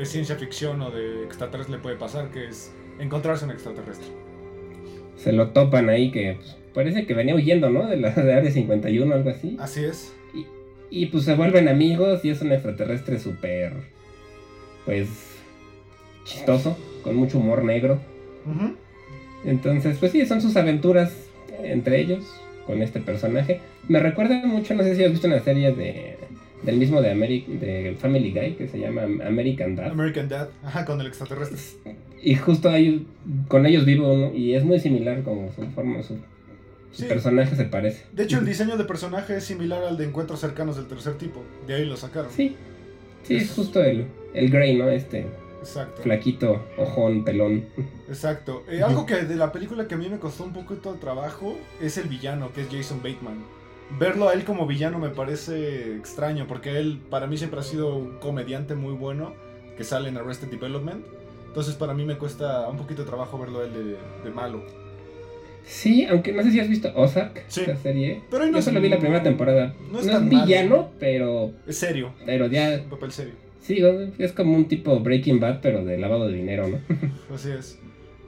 ciencia 0.05 0.35
ficción 0.37 0.81
o 0.81 0.91
de 0.91 1.25
extraterrestre 1.25 1.75
le 1.75 1.81
puede 1.83 1.97
pasar, 1.97 2.31
que 2.31 2.47
es 2.47 2.73
encontrarse 2.99 3.45
un 3.45 3.51
extraterrestre. 3.51 4.07
Se 5.17 5.33
lo 5.33 5.49
topan 5.49 5.89
ahí 5.89 6.11
que 6.11 6.37
pues, 6.37 6.57
parece 6.73 7.05
que 7.05 7.13
venía 7.13 7.35
huyendo, 7.35 7.69
¿no? 7.69 7.85
De 7.85 7.97
la 7.97 8.11
de 8.11 8.33
área 8.33 8.49
51 8.49 9.11
o 9.11 9.15
algo 9.15 9.29
así. 9.29 9.57
Así 9.59 9.83
es. 9.83 10.15
Y 10.91 11.05
pues 11.07 11.25
se 11.25 11.35
vuelven 11.35 11.67
amigos 11.67 12.25
y 12.25 12.31
es 12.31 12.41
un 12.41 12.51
extraterrestre 12.51 13.19
súper, 13.19 13.73
pues, 14.85 15.28
chistoso, 16.23 16.77
con 17.03 17.15
mucho 17.15 17.39
humor 17.39 17.63
negro. 17.63 17.99
Entonces, 19.45 19.97
pues 19.99 20.11
sí, 20.11 20.25
son 20.25 20.41
sus 20.41 20.55
aventuras 20.55 21.13
entre 21.63 21.99
ellos 21.99 22.25
con 22.65 22.81
este 22.81 22.99
personaje. 22.99 23.61
Me 23.87 23.99
recuerda 23.99 24.45
mucho, 24.45 24.73
no 24.73 24.83
sé 24.83 24.95
si 24.95 25.03
has 25.03 25.11
visto 25.11 25.27
una 25.27 25.39
serie 25.39 25.73
de 25.73 26.17
del 26.63 26.75
mismo 26.75 27.01
de, 27.01 27.15
de 27.15 27.95
Family 27.99 28.31
Guy 28.31 28.55
que 28.55 28.67
se 28.67 28.79
llama 28.79 29.03
American 29.03 29.77
Dad. 29.77 29.91
American 29.91 30.27
Dad, 30.27 30.49
ajá, 30.63 30.83
con 30.83 30.99
el 30.99 31.07
extraterrestre. 31.07 31.57
Y 32.21 32.35
justo 32.35 32.69
ahí 32.69 33.07
con 33.47 33.65
ellos 33.65 33.85
vivo 33.85 34.33
y 34.35 34.55
es 34.55 34.65
muy 34.65 34.79
similar 34.79 35.23
como 35.23 35.51
su 35.53 35.65
forma, 35.67 36.03
su 36.03 36.17
el 36.97 37.05
personaje 37.05 37.55
se 37.55 37.65
parece. 37.65 38.03
De 38.11 38.23
hecho, 38.23 38.39
el 38.39 38.45
diseño 38.45 38.75
de 38.75 38.83
personaje 38.83 39.37
es 39.37 39.43
similar 39.43 39.83
al 39.83 39.97
de 39.97 40.05
encuentros 40.05 40.39
cercanos 40.39 40.75
del 40.75 40.87
tercer 40.87 41.13
tipo. 41.13 41.43
De 41.67 41.75
ahí 41.75 41.85
lo 41.85 41.95
sacaron. 41.95 42.31
Sí. 42.31 42.55
Sí, 43.23 43.35
es, 43.35 43.51
justo 43.51 43.83
el, 43.83 44.05
el 44.33 44.49
Grey, 44.49 44.75
¿no? 44.75 44.89
Este. 44.89 45.25
Exacto. 45.59 46.01
Flaquito, 46.01 46.63
ojón, 46.77 47.23
pelón. 47.23 47.65
Exacto. 48.07 48.63
Eh, 48.69 48.81
algo 48.81 49.05
que 49.05 49.15
de 49.23 49.35
la 49.35 49.51
película 49.51 49.87
que 49.87 49.95
a 49.95 49.97
mí 49.97 50.09
me 50.09 50.17
costó 50.19 50.43
un 50.45 50.53
poquito 50.53 50.93
de 50.93 50.99
trabajo 50.99 51.55
es 51.81 51.97
el 51.97 52.07
villano, 52.07 52.51
que 52.53 52.61
es 52.61 52.67
Jason 52.71 52.97
Bateman. 53.03 53.43
Verlo 53.99 54.29
a 54.29 54.33
él 54.33 54.43
como 54.45 54.67
villano 54.67 54.99
me 54.99 55.09
parece 55.09 55.95
extraño, 55.95 56.45
porque 56.47 56.77
él 56.77 57.01
para 57.09 57.27
mí 57.27 57.37
siempre 57.37 57.59
ha 57.59 57.63
sido 57.63 57.95
un 57.95 58.17
comediante 58.19 58.75
muy 58.75 58.93
bueno 58.93 59.33
que 59.77 59.83
sale 59.83 60.09
en 60.09 60.17
Arrested 60.17 60.47
Development. 60.49 61.03
Entonces 61.47 61.73
para 61.75 61.93
mí 61.93 62.05
me 62.05 62.17
cuesta 62.17 62.67
un 62.69 62.77
poquito 62.77 63.01
de 63.03 63.07
trabajo 63.09 63.37
verlo 63.39 63.61
a 63.61 63.63
él 63.65 63.97
de 64.23 64.29
malo. 64.29 64.61
Sí, 65.65 66.05
aunque 66.05 66.31
no 66.31 66.41
sé 66.43 66.51
si 66.51 66.59
has 66.59 66.67
visto 66.69 66.91
Ozark, 66.95 67.43
Sí. 67.47 67.63
la 67.67 67.75
serie. 67.75 68.21
Pero 68.31 68.45
no 68.45 68.53
Yo 68.53 68.57
es- 68.59 68.65
solo 68.65 68.81
vi 68.81 68.89
la 68.89 68.97
primera 68.99 69.21
temporada. 69.21 69.75
no 69.87 69.93
No 69.93 69.99
es 69.99 70.05
es, 70.07 70.11
tan 70.11 70.29
malo. 70.29 70.45
villano, 70.45 70.89
pero, 70.99 71.51
Es 71.67 71.77
serio. 71.77 72.13
pero 72.25 72.47
ya. 72.47 72.79
Un 72.83 72.89
papel 72.89 73.11
serio. 73.11 73.33
Sí, 73.69 73.83
es 74.17 74.31
como 74.33 74.55
un 74.57 74.67
tipo 74.67 74.99
Breaking 74.99 75.39
Bad, 75.39 75.59
pero 75.61 75.85
de 75.85 75.97
lavado 75.99 76.27
de 76.27 76.35
dinero, 76.37 76.67
¿no? 76.67 76.79
Así 77.35 77.51
es. 77.51 77.77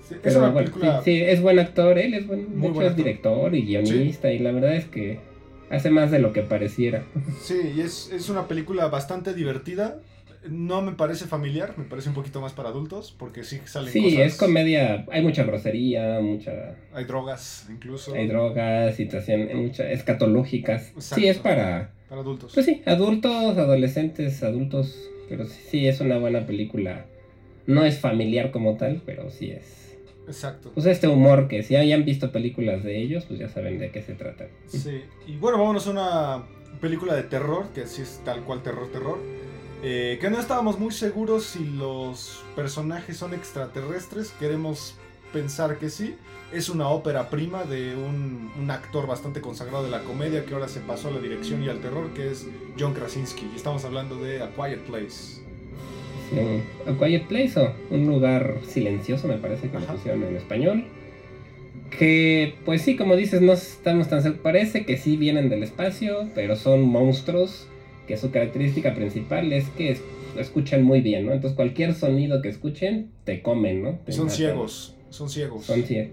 Sí, 0.08 0.16
es 0.24 0.36
una 0.36 0.50
bueno, 0.52 0.72
película. 0.72 1.02
sí, 1.04 1.16
sí, 1.18 1.22
es 1.24 1.42
buen 1.42 1.58
actor, 1.58 1.98
él 1.98 2.14
es 2.14 2.28
buen, 2.28 2.42
de 2.44 2.48
Muy 2.50 2.66
hecho 2.68 2.74
buen 2.76 2.86
es 2.86 2.92
actor. 2.92 3.06
director 3.06 3.56
y 3.56 3.62
guionista, 3.66 4.32
y 4.32 4.38
la 4.40 4.52
verdad 4.52 4.76
es 4.76 4.86
que 4.86 5.20
hace 5.72 5.90
más 5.90 6.12
de 6.12 6.20
lo 6.20 6.32
que 6.32 6.44
pareciera. 6.44 7.04
Sí, 7.42 7.56
y 7.76 7.82
es, 7.82 8.12
es 8.14 8.30
una 8.30 8.48
película 8.48 8.88
bastante 8.88 9.34
divertida. 9.34 10.00
No 10.50 10.82
me 10.82 10.92
parece 10.94 11.26
familiar, 11.26 11.76
me 11.78 11.84
parece 11.86 12.10
un 12.10 12.16
poquito 12.16 12.40
más 12.42 12.54
para 12.54 12.70
adultos, 12.70 13.16
porque 13.18 13.44
sí 13.44 13.60
salen 13.66 13.92
Sí, 13.94 14.04
cosas. 14.04 14.20
es 14.20 14.38
comedia, 14.38 15.06
hay 15.12 15.22
mucha 15.22 15.44
grosería, 15.44 16.20
mucha 16.20 16.76
Hay 16.94 17.06
drogas, 17.06 17.68
incluso. 17.72 18.14
hay 18.16 18.28
drogas, 18.28 18.96
situaciones 18.96 19.56
muchas 19.56 19.92
escatológicas. 19.92 20.90
Exacto. 20.96 21.16
Sí, 21.16 21.28
es 21.28 21.38
para 21.38 21.92
Para 22.10 22.22
adultos. 22.22 22.52
pues 22.54 22.66
sí, 22.66 22.82
adultos, 22.86 23.58
adolescentes, 23.58 24.42
adultos, 24.44 24.98
pero 25.32 25.46
sí, 25.48 25.62
sí 25.70 25.88
es 25.88 26.02
una 26.02 26.18
buena 26.18 26.46
película. 26.46 27.06
No 27.66 27.86
es 27.86 28.00
familiar 28.00 28.52
como 28.52 28.76
tal, 28.76 29.02
pero 29.06 29.30
sí 29.32 29.52
es. 29.52 29.98
Exacto. 30.28 30.72
Pues 30.74 30.86
este 30.86 31.08
humor 31.08 31.48
que 31.48 31.64
si 31.64 31.78
hayan 31.78 32.04
visto 32.04 32.32
películas 32.34 32.84
de 32.84 33.02
ellos, 33.02 33.24
pues 33.26 33.40
ya 33.40 33.48
saben 33.48 33.80
de 33.80 33.92
qué 33.92 34.02
se 34.02 34.14
trata. 34.14 34.48
Sí. 34.68 35.04
Y 35.26 35.38
bueno, 35.38 35.58
vámonos 35.58 35.88
a 35.88 35.92
una 35.92 36.44
película 36.82 37.16
de 37.16 37.24
terror, 37.24 37.68
que 37.74 37.88
sí 37.88 38.02
es 38.02 38.20
tal 38.26 38.42
cual 38.44 38.62
terror, 38.62 38.92
terror. 38.92 39.20
eh, 39.84 40.18
que 40.22 40.30
no 40.30 40.38
estábamos 40.40 40.78
muy 40.78 40.92
seguros 40.92 41.44
si 41.46 41.66
los 41.66 42.44
personajes 42.56 43.16
son 43.18 43.34
extraterrestres. 43.34 44.32
Queremos 44.40 44.96
pensar 45.34 45.78
que 45.78 45.90
sí. 45.90 46.16
Es 46.54 46.68
una 46.68 46.90
ópera 46.90 47.30
prima 47.30 47.64
de 47.64 47.96
un, 47.96 48.52
un 48.62 48.72
actor 48.72 49.08
bastante 49.08 49.40
consagrado 49.40 49.86
de 49.86 49.90
la 49.90 50.02
comedia 50.02 50.44
que 50.46 50.54
ahora 50.54 50.68
se 50.68 50.82
pasó 50.82 51.08
a 51.08 51.12
la 51.12 51.20
dirección 51.22 51.64
y 51.64 51.70
al 51.70 51.80
terror, 51.80 52.10
que 52.14 52.30
es 52.30 52.46
John 52.78 52.94
Krasinski. 52.94 53.48
Y 53.54 53.56
estamos 53.56 53.86
hablando 53.86 54.22
de 54.22 54.42
A 54.42 54.50
Quiet 54.50 54.80
Place. 54.82 55.40
Sí, 56.30 56.38
A 56.86 56.98
Quiet 56.98 57.28
Place 57.28 57.58
o 57.60 57.74
un 57.90 58.06
lugar 58.08 58.58
silencioso, 58.68 59.28
me 59.30 59.38
parece 59.38 59.70
que 59.70 59.80
lo 59.80 59.86
pusieron 59.86 60.24
en 60.24 60.36
español. 60.36 60.86
Que, 61.98 62.56
pues 62.66 62.82
sí, 62.82 62.96
como 62.96 63.16
dices, 63.16 63.42
no 63.42 63.54
estamos 63.54 64.08
tan 64.10 64.22
seguros. 64.22 64.42
Parece 64.44 64.86
que 64.86 64.98
sí 64.98 65.18
vienen 65.18 65.50
del 65.50 65.64
espacio, 65.64 66.30
pero 66.36 66.56
son 66.56 66.82
monstruos. 66.84 67.68
Que 68.08 68.18
su 68.18 68.32
característica 68.32 68.94
principal 68.96 69.52
es 69.54 69.70
que 69.70 69.92
es- 69.92 70.02
escuchan 70.38 70.84
muy 70.84 71.02
bien, 71.02 71.26
¿no? 71.26 71.34
Entonces, 71.34 71.56
cualquier 71.56 71.94
sonido 71.94 72.42
que 72.42 72.50
escuchen, 72.50 73.12
te 73.26 73.42
comen, 73.42 73.84
¿no? 73.84 74.00
Te 74.06 74.12
son 74.12 74.26
matan. 74.26 74.38
ciegos. 74.38 74.96
Son 75.12 75.30
ciegos. 75.30 75.66
Son 75.66 75.84
ciegos. 75.84 76.12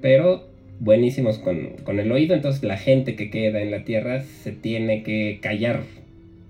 Pero 0.00 0.48
buenísimos 0.78 1.38
con, 1.38 1.76
con 1.84 2.00
el 2.00 2.10
oído. 2.10 2.34
Entonces, 2.34 2.62
la 2.62 2.78
gente 2.78 3.16
que 3.16 3.30
queda 3.30 3.60
en 3.60 3.70
la 3.70 3.84
Tierra 3.84 4.22
se 4.22 4.52
tiene 4.52 5.02
que 5.02 5.40
callar 5.42 5.84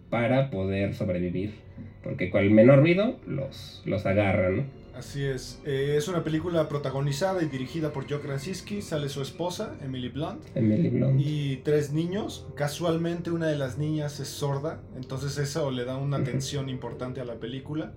para 0.09 0.51
poder 0.51 0.95
sobrevivir. 0.95 1.55
Porque 2.05 2.31
con 2.31 2.43
el 2.43 2.51
menor 2.51 2.81
ruido 2.81 3.19
los, 3.27 3.83
los 3.85 4.07
agarran, 4.07 4.57
¿no? 4.57 4.81
Así 4.95 5.25
es. 5.25 5.61
Eh, 5.65 5.95
es 5.97 6.09
una 6.09 6.23
película 6.23 6.69
protagonizada 6.69 7.43
y 7.43 7.47
dirigida 7.47 7.91
por 7.91 8.07
Joe 8.07 8.21
Krasinski. 8.21 8.83
Sale 8.83 9.09
su 9.09 9.23
esposa, 9.23 9.77
Emily 9.83 10.11
Blunt. 10.11 10.43
Emily 10.55 10.91
Blunt. 10.91 11.19
Y 11.19 11.57
tres 11.65 11.93
niños. 11.93 12.47
Casualmente 12.55 13.31
una 13.31 13.47
de 13.47 13.57
las 13.57 13.79
niñas 13.79 14.21
es 14.21 14.29
sorda. 14.29 14.83
Entonces 14.97 15.39
eso 15.39 15.71
le 15.71 15.87
da 15.87 15.97
una 15.97 16.23
tensión 16.23 16.69
importante 16.69 17.21
a 17.21 17.25
la 17.25 17.37
película. 17.37 17.95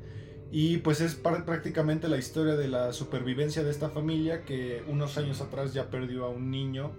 Y 0.55 0.77
pues 0.77 1.01
es 1.01 1.15
prácticamente 1.15 2.07
la 2.07 2.17
historia 2.17 2.55
de 2.55 2.67
la 2.67 2.93
supervivencia 2.93 3.63
de 3.63 3.71
esta 3.71 3.89
familia 3.89 4.43
que 4.43 4.83
unos 4.87 5.17
años 5.17 5.41
atrás 5.41 5.73
ya 5.73 5.89
perdió 5.89 6.25
a 6.25 6.29
un 6.29 6.51
niño 6.51 6.91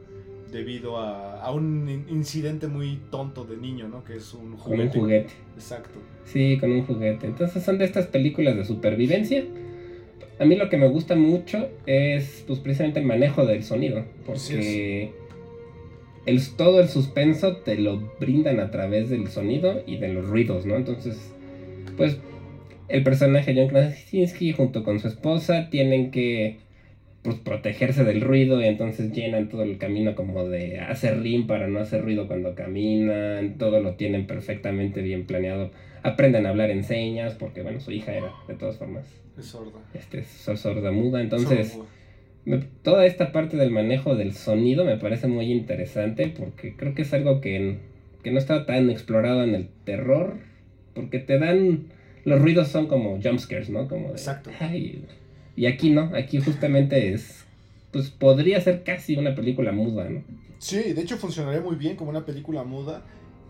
debido 0.51 0.99
a, 0.99 1.41
a 1.41 1.53
un 1.53 1.89
in- 1.89 2.07
incidente 2.09 2.67
muy 2.67 2.99
tonto 3.13 3.45
de 3.45 3.57
niño, 3.57 3.87
¿no? 3.89 4.03
Que 4.03 4.17
es 4.17 4.35
un 4.35 4.57
Con 4.57 4.73
un 4.81 4.89
juguete. 4.89 4.99
juguete. 4.99 5.33
Exacto. 5.55 6.01
Sí, 6.25 6.59
con 6.59 6.73
un 6.73 6.85
juguete. 6.85 7.27
Entonces 7.29 7.63
son 7.63 7.79
de 7.79 7.85
estas 7.85 8.09
películas 8.09 8.57
de 8.57 8.65
supervivencia. 8.65 9.45
A 10.41 10.45
mí 10.45 10.57
lo 10.57 10.69
que 10.69 10.77
me 10.77 10.89
gusta 10.89 11.15
mucho 11.15 11.69
es 11.87 12.43
pues 12.49 12.59
precisamente 12.59 12.99
el 12.99 13.07
manejo 13.07 13.47
del 13.47 13.63
sonido. 13.63 14.05
Porque 14.27 15.13
el, 16.27 16.57
todo 16.57 16.81
el 16.81 16.89
suspenso 16.89 17.59
te 17.59 17.77
lo 17.79 18.01
brindan 18.19 18.59
a 18.59 18.73
través 18.73 19.11
del 19.11 19.29
sonido 19.29 19.81
y 19.87 19.99
de 19.99 20.09
los 20.13 20.27
ruidos, 20.27 20.67
¿no? 20.67 20.75
Entonces, 20.75 21.17
pues 21.97 22.19
el 22.89 23.03
personaje 23.03 23.55
John 23.57 23.69
Krasinski 23.69 24.53
junto 24.53 24.85
con 24.85 25.01
su 25.01 25.09
esposa 25.09 25.71
tienen 25.71 26.11
que 26.11 26.59
pues, 27.23 27.37
protegerse 27.37 28.05
del 28.05 28.21
ruido 28.21 28.61
y 28.61 28.67
entonces 28.67 29.13
llenan 29.13 29.49
todo 29.49 29.63
el 29.63 29.79
camino 29.79 30.15
como 30.15 30.45
de 30.47 30.79
hacer 30.81 31.21
rim 31.23 31.47
para 31.47 31.67
no 31.69 31.79
hacer 31.81 32.03
ruido 32.03 32.27
cuando 32.27 32.55
caminan, 32.55 33.57
todo 33.59 33.81
lo 33.81 33.95
tienen 33.95 34.27
perfectamente 34.27 35.01
bien 35.01 35.25
planeado. 35.27 35.71
Aprenden 36.03 36.45
a 36.45 36.51
hablar 36.51 36.71
en 36.71 36.85
señas 36.85 37.35
porque 37.35 37.63
bueno, 37.63 37.81
su 37.81 37.93
hija 37.93 38.15
era 38.15 38.31
de 38.47 38.55
todas 38.55 38.77
formas 38.77 39.07
Es 39.39 39.47
sorda. 39.47 39.81
este, 39.95 40.23
so- 40.25 40.57
sorda 40.59 40.91
muda, 40.93 41.23
entonces 41.23 41.79
me- 42.45 42.59
toda 42.83 43.07
esta 43.07 43.33
parte 43.33 43.57
del 43.57 43.71
manejo 43.71 44.15
del 44.17 44.35
sonido 44.35 44.85
me 44.85 44.99
parece 44.99 45.27
muy 45.27 45.51
interesante 45.51 46.27
porque 46.29 46.77
creo 46.77 46.95
que 46.95 47.03
es 47.03 47.15
algo 47.15 47.41
que, 47.41 47.79
que 48.23 48.31
no 48.33 48.39
está 48.39 48.67
tan 48.67 48.91
explorado 48.91 49.43
en 49.45 49.55
el 49.55 49.69
terror 49.85 50.35
porque 50.95 51.21
te 51.21 51.39
dan 51.39 51.87
los 52.25 52.41
ruidos 52.41 52.69
son 52.69 52.87
como 52.87 53.21
jumpscares, 53.23 53.71
¿no? 53.71 53.89
Como 53.89 54.09
de, 54.09 54.13
Exacto. 54.15 54.51
"Ay", 54.61 55.05
y 55.57 55.67
aquí 55.67 55.91
no, 55.91 56.11
aquí 56.15 56.41
justamente 56.41 57.13
es 57.13 57.45
pues 57.95 58.11
podría 58.11 58.61
ser 58.61 58.83
casi 58.83 59.15
una 59.17 59.37
película 59.37 59.71
muda, 59.71 60.09
¿no? 60.11 60.25
Sí, 60.59 60.95
de 60.95 61.01
hecho 61.01 61.17
funcionaría 61.17 61.61
muy 61.61 61.77
bien 61.77 61.95
como 61.95 62.11
una 62.11 62.27
película 62.27 62.65
muda. 62.65 63.03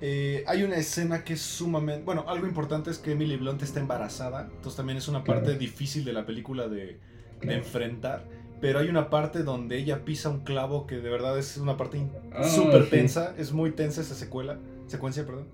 Eh, 0.03 0.45
hay 0.47 0.65
una 0.65 0.77
escena 0.77 1.25
que 1.25 1.33
es 1.33 1.41
sumamente... 1.41 2.05
Bueno, 2.05 2.27
algo 2.29 2.47
importante 2.47 2.91
es 2.91 2.99
que 2.99 3.13
Emily 3.13 3.37
Blunt 3.37 3.63
está 3.63 3.81
embarazada, 3.81 4.43
entonces 4.55 4.77
también 4.77 4.99
es 4.99 5.09
una 5.09 5.25
parte 5.25 5.45
Claro. 5.45 5.59
difícil 5.59 6.05
de 6.05 6.13
la 6.13 6.27
película 6.27 6.69
de, 6.69 6.99
enfrentar. 7.41 8.25
Pero 8.61 8.81
hay 8.81 8.89
una 8.89 9.09
parte 9.09 9.45
donde 9.45 9.79
ella 9.79 10.05
pisa 10.05 10.29
un 10.29 10.41
clavo 10.41 10.87
que 10.87 10.97
de 10.97 11.09
verdad 11.09 11.39
es 11.39 11.57
una 11.57 11.79
parte 11.79 12.03
Ah, 12.33 12.45
súper 12.47 12.85
sí. 12.85 12.91
tensa, 12.91 13.35
es 13.39 13.53
muy 13.53 13.71
tensa 13.71 14.03
esa 14.03 14.15
secuela, 14.15 14.59
secuencia, 14.89 15.25
perdón. 15.25 15.47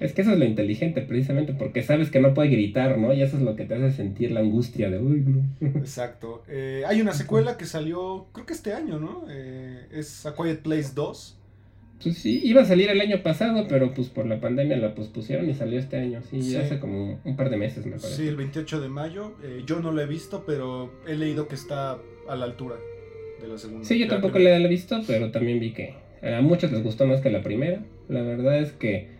Es 0.00 0.12
que 0.12 0.22
eso 0.22 0.32
es 0.32 0.38
lo 0.38 0.44
inteligente 0.44 1.02
precisamente 1.02 1.52
porque 1.52 1.82
sabes 1.82 2.10
que 2.10 2.18
no 2.20 2.34
puede 2.34 2.48
gritar, 2.48 2.98
¿no? 2.98 3.12
Y 3.12 3.22
eso 3.22 3.36
es 3.36 3.42
lo 3.42 3.54
que 3.54 3.64
te 3.64 3.74
hace 3.74 3.92
sentir 3.92 4.32
la 4.32 4.40
angustia 4.40 4.90
de, 4.90 4.98
uy, 4.98 5.20
no. 5.24 5.44
Exacto. 5.78 6.42
Eh, 6.48 6.82
hay 6.86 7.00
una 7.00 7.12
secuela 7.12 7.56
que 7.56 7.64
salió, 7.64 8.26
creo 8.32 8.44
que 8.46 8.52
este 8.54 8.72
año, 8.72 8.98
¿no? 8.98 9.24
Eh, 9.30 9.86
es 9.92 10.26
A 10.26 10.34
Quiet 10.34 10.60
Place 10.62 10.90
2. 10.94 11.38
Pues 12.02 12.18
sí, 12.18 12.40
iba 12.42 12.62
a 12.62 12.64
salir 12.64 12.90
el 12.90 13.00
año 13.00 13.22
pasado, 13.22 13.66
pero 13.68 13.94
pues 13.94 14.08
por 14.08 14.26
la 14.26 14.40
pandemia 14.40 14.76
la 14.76 14.94
pospusieron 14.96 15.48
y 15.48 15.54
salió 15.54 15.78
este 15.78 15.96
año, 15.96 16.20
sí, 16.28 16.42
Sí. 16.42 16.56
hace 16.56 16.80
como 16.80 17.20
un 17.24 17.36
par 17.36 17.48
de 17.50 17.56
meses 17.56 17.86
me 17.86 17.92
parece. 17.92 18.16
Sí, 18.16 18.28
el 18.28 18.36
28 18.36 18.80
de 18.80 18.88
mayo. 18.88 19.34
Eh, 19.44 19.62
yo 19.64 19.78
no 19.80 19.92
lo 19.92 20.02
he 20.02 20.06
visto, 20.06 20.42
pero 20.44 20.92
he 21.06 21.14
leído 21.14 21.46
que 21.46 21.54
está 21.54 21.98
a 22.28 22.36
la 22.36 22.44
altura 22.46 22.74
de 23.40 23.46
la 23.48 23.56
segunda. 23.58 23.84
Sí, 23.86 23.98
yo 23.98 24.08
tampoco 24.08 24.38
la 24.40 24.58
he 24.58 24.68
visto, 24.68 25.00
pero 25.06 25.30
también 25.30 25.60
vi 25.60 25.72
que 25.72 25.94
a 26.22 26.40
muchos 26.42 26.72
les 26.72 26.82
gustó 26.82 27.06
más 27.06 27.20
que 27.20 27.30
la 27.30 27.42
primera. 27.42 27.80
La 28.08 28.22
verdad 28.22 28.58
es 28.58 28.72
que 28.72 29.13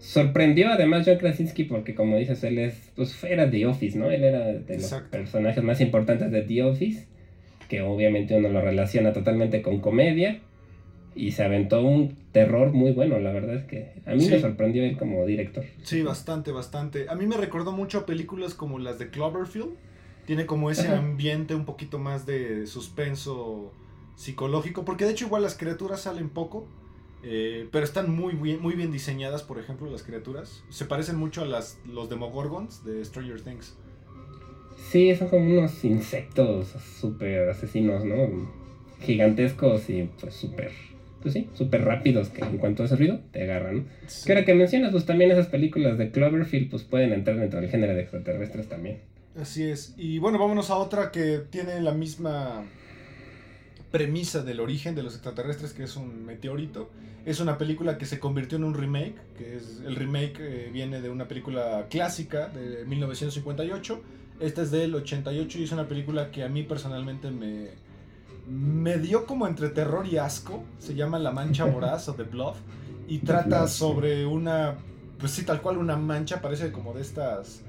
sorprendió 0.00 0.68
además 0.72 1.04
John 1.06 1.18
Krasinski 1.18 1.64
porque 1.64 1.94
como 1.94 2.16
dices, 2.16 2.42
él 2.44 2.58
es, 2.58 2.90
pues 2.96 3.22
era 3.24 3.50
The 3.50 3.66
Office, 3.66 3.96
¿no? 3.98 4.10
Él 4.10 4.24
era 4.24 4.46
de 4.46 4.74
los 4.74 4.84
Exacto. 4.84 5.10
personajes 5.10 5.62
más 5.62 5.80
importantes 5.80 6.30
de 6.32 6.42
The 6.42 6.62
Office, 6.64 7.06
que 7.68 7.82
obviamente 7.82 8.36
uno 8.36 8.48
lo 8.48 8.60
relaciona 8.62 9.12
totalmente 9.12 9.62
con 9.62 9.80
comedia. 9.80 10.40
Y 11.14 11.32
se 11.32 11.42
aventó 11.42 11.82
un 11.82 12.16
terror 12.32 12.72
muy 12.72 12.92
bueno, 12.92 13.18
la 13.18 13.32
verdad 13.32 13.56
es 13.56 13.64
que 13.64 13.92
a 14.06 14.14
mí 14.14 14.20
Sí. 14.20 14.30
me 14.30 14.40
sorprendió 14.40 14.84
él 14.84 14.96
como 14.96 15.26
director. 15.26 15.64
Sí, 15.82 16.02
bastante, 16.02 16.52
bastante. 16.52 17.06
A 17.08 17.16
mí 17.16 17.26
me 17.26 17.36
recordó 17.36 17.72
mucho 17.72 17.98
a 17.98 18.06
películas 18.06 18.54
como 18.54 18.78
las 18.78 18.98
de 19.00 19.10
Cloverfield. 19.10 19.70
Tiene 20.26 20.46
como 20.46 20.70
ese 20.70 20.86
Ajá. 20.86 20.98
ambiente 20.98 21.56
un 21.56 21.64
poquito 21.64 21.98
más 21.98 22.26
de 22.26 22.66
suspenso 22.68 23.72
psicológico. 24.14 24.84
Porque 24.84 25.04
de 25.04 25.10
hecho 25.10 25.26
igual 25.26 25.42
las 25.42 25.56
criaturas 25.56 26.02
salen 26.02 26.28
poco. 26.28 26.68
Eh, 27.22 27.68
pero 27.70 27.84
están 27.84 28.10
muy 28.14 28.34
bien, 28.34 28.60
muy 28.60 28.74
bien 28.74 28.92
diseñadas, 28.92 29.42
por 29.42 29.58
ejemplo, 29.58 29.90
las 29.90 30.02
criaturas. 30.02 30.62
Se 30.70 30.84
parecen 30.84 31.16
mucho 31.16 31.42
a 31.42 31.46
las, 31.46 31.78
los 31.86 32.08
Demogorgons 32.08 32.84
de 32.84 33.04
Stranger 33.04 33.40
Things. 33.40 33.74
Sí, 34.90 35.14
son 35.14 35.28
como 35.28 35.58
unos 35.58 35.84
insectos 35.84 36.68
súper 37.00 37.50
asesinos, 37.50 38.04
¿no? 38.04 38.50
Gigantescos 39.00 39.88
y 39.90 40.08
pues 40.20 40.34
súper, 40.34 40.72
pues 41.22 41.34
sí, 41.34 41.48
súper 41.54 41.84
rápidos 41.84 42.30
que 42.30 42.42
en 42.42 42.58
cuanto 42.58 42.82
hace 42.82 42.96
ruido 42.96 43.20
te 43.32 43.42
agarran, 43.42 43.76
¿no? 43.78 43.84
Sí. 44.06 44.26
Que 44.26 44.32
ahora 44.32 44.44
que 44.44 44.54
mencionas, 44.54 44.90
pues 44.90 45.04
también 45.06 45.30
esas 45.30 45.46
películas 45.46 45.98
de 45.98 46.10
Cloverfield 46.10 46.70
pues 46.70 46.82
pueden 46.84 47.12
entrar 47.12 47.38
dentro 47.38 47.60
del 47.60 47.70
género 47.70 47.94
de 47.94 48.00
extraterrestres 48.00 48.68
también. 48.68 49.00
Así 49.36 49.64
es. 49.64 49.94
Y 49.96 50.18
bueno, 50.18 50.38
vámonos 50.38 50.70
a 50.70 50.76
otra 50.76 51.12
que 51.12 51.40
tiene 51.50 51.80
la 51.80 51.92
misma 51.92 52.64
premisa 53.90 54.42
del 54.42 54.60
origen 54.60 54.94
de 54.94 55.02
los 55.02 55.14
extraterrestres, 55.14 55.72
que 55.72 55.84
es 55.84 55.96
un 55.96 56.24
meteorito. 56.24 56.90
Es 57.24 57.40
una 57.40 57.58
película 57.58 57.98
que 57.98 58.06
se 58.06 58.18
convirtió 58.18 58.56
en 58.56 58.64
un 58.64 58.74
remake, 58.74 59.16
que 59.36 59.56
es 59.56 59.82
el 59.84 59.96
remake 59.96 60.36
eh, 60.38 60.70
viene 60.72 61.00
de 61.00 61.10
una 61.10 61.28
película 61.28 61.86
clásica 61.90 62.48
de 62.48 62.84
1958. 62.86 64.00
Esta 64.40 64.62
es 64.62 64.70
del 64.70 64.94
88 64.94 65.58
y 65.58 65.64
es 65.64 65.72
una 65.72 65.86
película 65.86 66.30
que 66.30 66.44
a 66.44 66.48
mí 66.48 66.62
personalmente 66.62 67.30
me, 67.30 67.68
me 68.48 68.98
dio 68.98 69.26
como 69.26 69.46
entre 69.46 69.68
terror 69.68 70.06
y 70.06 70.16
asco. 70.16 70.64
Se 70.78 70.94
llama 70.94 71.18
La 71.18 71.30
Mancha 71.30 71.64
Voraz 71.64 72.08
o 72.08 72.14
The 72.14 72.22
Bluff. 72.22 72.56
Y 73.06 73.18
trata 73.26 73.68
sobre 73.68 74.24
una, 74.24 74.76
pues 75.18 75.32
sí, 75.32 75.44
tal 75.44 75.60
cual 75.60 75.76
una 75.76 75.96
mancha, 75.96 76.40
parece 76.40 76.72
como 76.72 76.94
de 76.94 77.02
estas, 77.02 77.62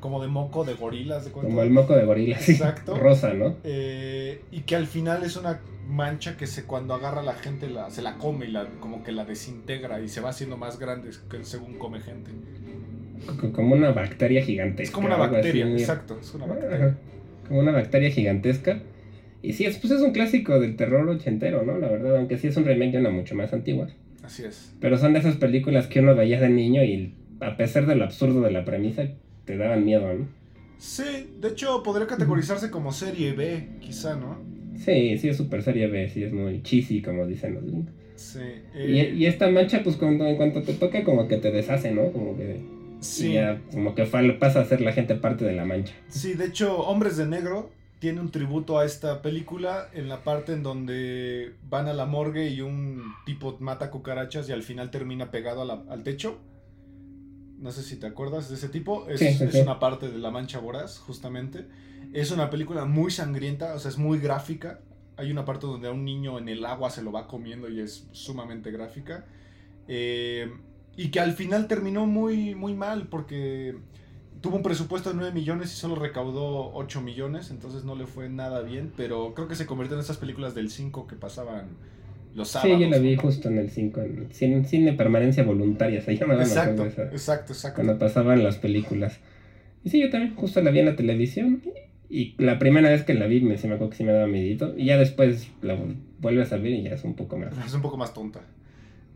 como 0.00 0.22
de 0.22 0.28
moco 0.28 0.64
de 0.64 0.74
gorilas. 0.74 1.24
De 1.24 1.32
como 1.32 1.62
el 1.62 1.70
moco 1.70 1.94
de 1.94 2.04
gorilas, 2.04 2.48
Exacto. 2.48 2.96
Rosa, 2.96 3.34
¿no? 3.34 3.56
Eh, 3.64 4.42
y 4.50 4.60
que 4.60 4.76
al 4.76 4.86
final 4.86 5.22
es 5.22 5.36
una 5.36 5.60
mancha 5.88 6.36
que 6.36 6.46
se 6.46 6.64
cuando 6.64 6.94
agarra 6.94 7.20
a 7.20 7.24
la 7.24 7.34
gente 7.34 7.68
la, 7.68 7.90
se 7.90 8.02
la 8.02 8.18
come 8.18 8.46
y 8.46 8.50
la, 8.50 8.66
como 8.80 9.02
que 9.04 9.12
la 9.12 9.24
desintegra 9.24 10.00
y 10.00 10.08
se 10.08 10.20
va 10.20 10.30
haciendo 10.30 10.56
más 10.56 10.78
grande 10.78 11.10
según 11.42 11.78
come 11.78 12.00
gente. 12.00 12.30
Como 13.52 13.74
una 13.74 13.92
bacteria 13.92 14.42
gigantesca. 14.42 14.82
Es 14.82 14.90
como 14.90 15.06
una 15.06 15.16
bacteria, 15.16 15.68
exacto, 15.70 16.18
es 16.20 16.34
una 16.34 16.46
bacteria. 16.46 16.96
Como 17.48 17.60
una 17.60 17.72
bacteria 17.72 18.10
gigantesca. 18.10 18.80
Y 19.42 19.52
sí, 19.52 19.64
es, 19.64 19.78
pues 19.78 19.92
es 19.92 20.00
un 20.00 20.12
clásico 20.12 20.58
del 20.58 20.76
terror 20.76 21.08
ochentero, 21.08 21.62
¿no? 21.62 21.78
La 21.78 21.88
verdad, 21.88 22.16
aunque 22.16 22.36
sí 22.36 22.48
es 22.48 22.56
un 22.56 22.64
remake 22.64 22.92
de 22.92 22.98
una 22.98 23.10
mucho 23.10 23.34
más 23.34 23.52
antigua. 23.52 23.88
Así 24.24 24.44
es. 24.44 24.74
Pero 24.80 24.98
son 24.98 25.12
de 25.12 25.20
esas 25.20 25.36
películas 25.36 25.86
que 25.86 26.00
uno 26.00 26.16
veía 26.16 26.40
de 26.40 26.48
niño 26.48 26.82
y 26.82 27.14
a 27.40 27.56
pesar 27.56 27.86
de 27.86 27.94
lo 27.94 28.04
absurdo 28.04 28.40
de 28.40 28.50
la 28.50 28.64
premisa, 28.64 29.06
te 29.46 29.56
daban 29.56 29.84
miedo, 29.84 30.12
¿no? 30.12 30.26
Sí, 30.78 31.30
de 31.40 31.48
hecho 31.48 31.82
podría 31.82 32.06
categorizarse 32.06 32.70
como 32.70 32.92
serie 32.92 33.32
B, 33.32 33.68
quizá, 33.80 34.14
¿no? 34.14 34.38
Sí, 34.76 35.16
sí 35.16 35.28
es 35.28 35.38
super 35.38 35.62
serie 35.62 35.86
B, 35.86 36.10
sí 36.10 36.22
es 36.22 36.32
muy 36.32 36.62
cheesy, 36.62 37.00
como 37.00 37.26
dicen 37.26 37.54
los 37.54 37.64
Sí. 38.16 38.40
Eh, 38.74 39.14
y, 39.14 39.26
esta 39.26 39.48
mancha, 39.50 39.82
pues 39.82 39.96
cuando 39.96 40.26
en 40.26 40.36
cuanto 40.36 40.62
te 40.62 40.72
toca, 40.72 41.04
como 41.04 41.28
que 41.28 41.36
te 41.36 41.50
deshace, 41.50 41.92
¿no? 41.92 42.12
Como 42.12 42.36
que. 42.36 42.60
Sí. 43.00 43.34
Ya, 43.34 43.60
como 43.70 43.94
que 43.94 44.04
pasa 44.06 44.60
a 44.60 44.64
ser 44.64 44.80
la 44.80 44.92
gente 44.92 45.14
parte 45.16 45.44
de 45.44 45.52
la 45.52 45.66
mancha. 45.66 45.92
Sí, 46.08 46.32
de 46.32 46.46
hecho, 46.46 46.78
Hombres 46.78 47.18
de 47.18 47.26
Negro 47.26 47.70
tiene 47.98 48.20
un 48.20 48.30
tributo 48.30 48.78
a 48.78 48.86
esta 48.86 49.20
película 49.20 49.88
en 49.92 50.08
la 50.08 50.24
parte 50.24 50.54
en 50.54 50.62
donde 50.62 51.52
van 51.68 51.88
a 51.88 51.92
la 51.92 52.06
morgue 52.06 52.48
y 52.48 52.62
un 52.62 53.02
tipo 53.26 53.56
mata 53.60 53.90
cucarachas 53.90 54.48
y 54.48 54.52
al 54.52 54.62
final 54.62 54.90
termina 54.90 55.30
pegado 55.30 55.62
al 55.90 56.02
techo. 56.02 56.38
No 57.58 57.72
sé 57.72 57.82
si 57.82 57.96
te 57.96 58.06
acuerdas 58.06 58.48
de 58.48 58.56
ese 58.56 58.68
tipo. 58.68 59.08
Es, 59.08 59.22
es 59.22 59.54
una 59.54 59.78
parte 59.78 60.10
de 60.10 60.18
La 60.18 60.30
Mancha 60.30 60.58
Voraz, 60.58 60.98
justamente. 60.98 61.66
Es 62.12 62.30
una 62.30 62.50
película 62.50 62.84
muy 62.84 63.10
sangrienta, 63.10 63.74
o 63.74 63.78
sea, 63.78 63.90
es 63.90 63.98
muy 63.98 64.18
gráfica. 64.18 64.80
Hay 65.16 65.30
una 65.30 65.44
parte 65.44 65.66
donde 65.66 65.88
a 65.88 65.92
un 65.92 66.04
niño 66.04 66.38
en 66.38 66.48
el 66.48 66.64
agua 66.64 66.90
se 66.90 67.02
lo 67.02 67.12
va 67.12 67.26
comiendo 67.26 67.68
y 67.70 67.80
es 67.80 68.06
sumamente 68.12 68.70
gráfica. 68.70 69.24
Eh, 69.88 70.50
y 70.96 71.10
que 71.10 71.20
al 71.20 71.32
final 71.32 71.68
terminó 71.68 72.06
muy, 72.06 72.54
muy 72.54 72.74
mal 72.74 73.08
porque 73.08 73.76
tuvo 74.40 74.56
un 74.56 74.62
presupuesto 74.62 75.10
de 75.10 75.16
9 75.16 75.32
millones 75.32 75.72
y 75.72 75.76
solo 75.76 75.94
recaudó 75.94 76.72
8 76.74 77.00
millones, 77.02 77.50
entonces 77.50 77.84
no 77.84 77.94
le 77.94 78.06
fue 78.06 78.28
nada 78.28 78.62
bien, 78.62 78.92
pero 78.96 79.34
creo 79.34 79.48
que 79.48 79.56
se 79.56 79.66
convirtió 79.66 79.96
en 79.96 80.02
esas 80.02 80.16
películas 80.16 80.54
del 80.54 80.70
5 80.70 81.06
que 81.06 81.16
pasaban 81.16 81.68
los 82.36 82.48
sábados. 82.48 82.76
Sí, 82.76 82.84
yo 82.84 82.90
la 82.90 82.98
vi 82.98 83.16
justo 83.16 83.48
en 83.48 83.58
el 83.58 83.70
5, 83.70 84.00
en 84.40 84.64
cine, 84.64 84.92
permanencia 84.92 85.42
voluntaria, 85.42 86.00
se 86.02 86.16
llamaba. 86.16 86.42
Exacto, 86.42 86.84
exacto, 86.84 87.52
exacto. 87.52 87.74
Cuando 87.82 87.98
pasaban 87.98 88.44
las 88.44 88.58
películas. 88.58 89.18
Y 89.82 89.90
sí, 89.90 90.00
yo 90.00 90.10
también 90.10 90.34
justo 90.34 90.60
la 90.60 90.70
vi 90.70 90.80
en 90.80 90.86
la 90.86 90.96
televisión 90.96 91.62
y 92.08 92.34
la 92.38 92.58
primera 92.58 92.90
vez 92.90 93.04
que 93.04 93.14
la 93.14 93.26
vi, 93.26 93.40
me, 93.40 93.56
sí 93.56 93.66
me 93.66 93.74
acuerdo 93.74 93.90
que 93.90 93.96
sí 93.96 94.04
me 94.04 94.12
daba 94.12 94.26
miedito. 94.26 94.74
Y 94.76 94.86
ya 94.86 94.98
después 94.98 95.48
la 95.62 95.78
vuelves 96.20 96.52
a 96.52 96.56
ver 96.56 96.72
y 96.72 96.82
ya 96.82 96.90
es 96.90 97.04
un 97.04 97.14
poco 97.14 97.36
más. 97.38 97.52
Es 97.64 97.74
un 97.74 97.82
poco 97.82 97.96
más 97.96 98.12
tonta. 98.12 98.40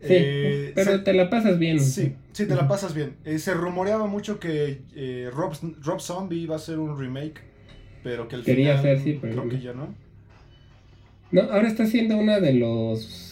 Sí, 0.01 0.07
eh, 0.09 0.71
pero 0.73 1.03
te 1.03 1.13
la 1.13 1.29
pasas 1.29 1.59
bien. 1.59 1.79
Sí, 1.79 2.15
sí, 2.31 2.47
te 2.47 2.55
la 2.55 2.67
pasas 2.67 2.95
bien. 2.95 3.17
Eh, 3.23 3.37
se 3.37 3.53
rumoreaba 3.53 4.07
mucho 4.07 4.39
que 4.39 4.81
eh, 4.95 5.29
Rob, 5.31 5.53
Rob, 5.83 5.99
Zombie 5.99 6.39
iba 6.39 6.55
a 6.55 6.57
hacer 6.57 6.79
un 6.79 6.97
remake, 6.97 7.41
pero 8.03 8.27
que 8.27 8.35
al 8.35 8.43
Quería 8.43 8.79
hacer, 8.79 8.99
sí, 8.99 9.19
pero 9.21 9.43
creo 9.43 9.49
que 9.49 9.61
ya 9.61 9.73
no. 9.73 9.93
No, 11.31 11.41
ahora 11.43 11.67
está 11.67 11.83
haciendo 11.83 12.17
una 12.17 12.39
de 12.39 12.53
los 12.53 13.31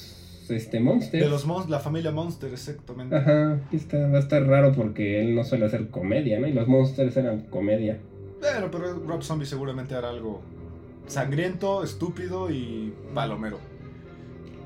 este 0.49 0.79
Monsters. 0.79 1.23
De 1.23 1.29
los 1.29 1.45
Monsters, 1.45 1.69
la 1.69 1.79
familia 1.79 2.11
Monster, 2.11 2.51
exactamente. 2.51 3.15
Ajá, 3.15 3.59
está, 3.71 4.07
va 4.07 4.17
a 4.17 4.21
estar 4.21 4.45
raro 4.45 4.71
porque 4.73 5.21
él 5.21 5.35
no 5.35 5.43
suele 5.43 5.65
hacer 5.65 5.89
comedia, 5.89 6.39
¿no? 6.39 6.47
Y 6.47 6.53
los 6.53 6.67
Monsters 6.67 7.15
eran 7.17 7.41
comedia. 7.41 7.99
Pero, 8.41 8.71
pero 8.71 8.93
Rob 9.05 9.21
Zombie 9.21 9.45
seguramente 9.45 9.95
hará 9.95 10.09
algo 10.09 10.41
sangriento, 11.07 11.83
estúpido 11.83 12.49
y 12.49 12.93
palomero. 13.13 13.59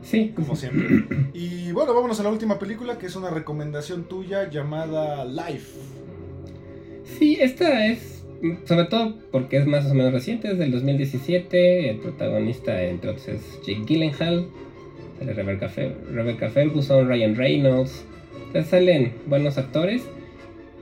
Sí. 0.04 0.34
Como 0.36 0.56
siempre. 0.56 1.06
Y 1.34 1.72
bueno, 1.72 1.94
vámonos 1.94 2.20
a 2.20 2.24
la 2.24 2.30
última 2.30 2.60
película, 2.60 2.98
que 2.98 3.08
es 3.08 3.16
una 3.16 3.30
recomendación 3.30 4.04
tuya 4.04 4.50
llamada 4.50 5.26
Life. 5.26 5.80
Sí, 7.18 7.38
esta 7.40 7.88
es, 7.88 8.23
sobre 8.66 8.86
todo 8.86 9.16
porque 9.32 9.58
es 9.58 9.66
más 9.66 9.90
o 9.90 9.94
menos 9.94 10.14
reciente, 10.14 10.52
es 10.52 10.58
del 10.58 10.72
2017. 10.72 11.90
El 11.90 11.98
protagonista, 11.98 12.84
entre 12.84 13.12
otros, 13.12 13.28
es 13.28 13.60
Jake 13.66 13.84
Gyllenhaal. 13.86 14.48
Rebecca, 15.22 16.50
Ferguson, 16.50 17.08
Ryan 17.08 17.36
Reynolds. 17.36 18.06
Entonces 18.48 18.70
salen 18.70 19.14
buenos 19.28 19.58
actores. 19.58 20.04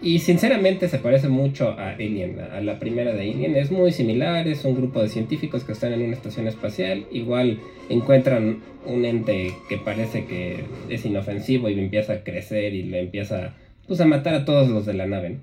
Y 0.01 0.17
sinceramente 0.19 0.89
se 0.89 0.97
parece 0.97 1.29
mucho 1.29 1.69
a 1.69 1.91
Alien, 1.91 2.39
a 2.39 2.59
la 2.61 2.79
primera 2.79 3.13
de 3.13 3.21
Alien. 3.21 3.55
Es 3.55 3.69
muy 3.69 3.91
similar, 3.91 4.47
es 4.47 4.65
un 4.65 4.75
grupo 4.75 4.99
de 4.99 5.09
científicos 5.09 5.63
que 5.63 5.73
están 5.73 5.93
en 5.93 6.01
una 6.01 6.13
estación 6.13 6.47
espacial. 6.47 7.05
Igual 7.11 7.59
encuentran 7.87 8.61
un 8.87 9.05
ente 9.05 9.53
que 9.69 9.77
parece 9.77 10.25
que 10.25 10.63
es 10.89 11.05
inofensivo 11.05 11.69
y 11.69 11.79
empieza 11.79 12.13
a 12.13 12.23
crecer 12.23 12.73
y 12.73 12.83
le 12.83 13.01
empieza 13.01 13.53
pues, 13.87 14.01
a 14.01 14.05
matar 14.05 14.33
a 14.33 14.45
todos 14.45 14.69
los 14.69 14.87
de 14.87 14.95
la 14.95 15.05
nave. 15.05 15.37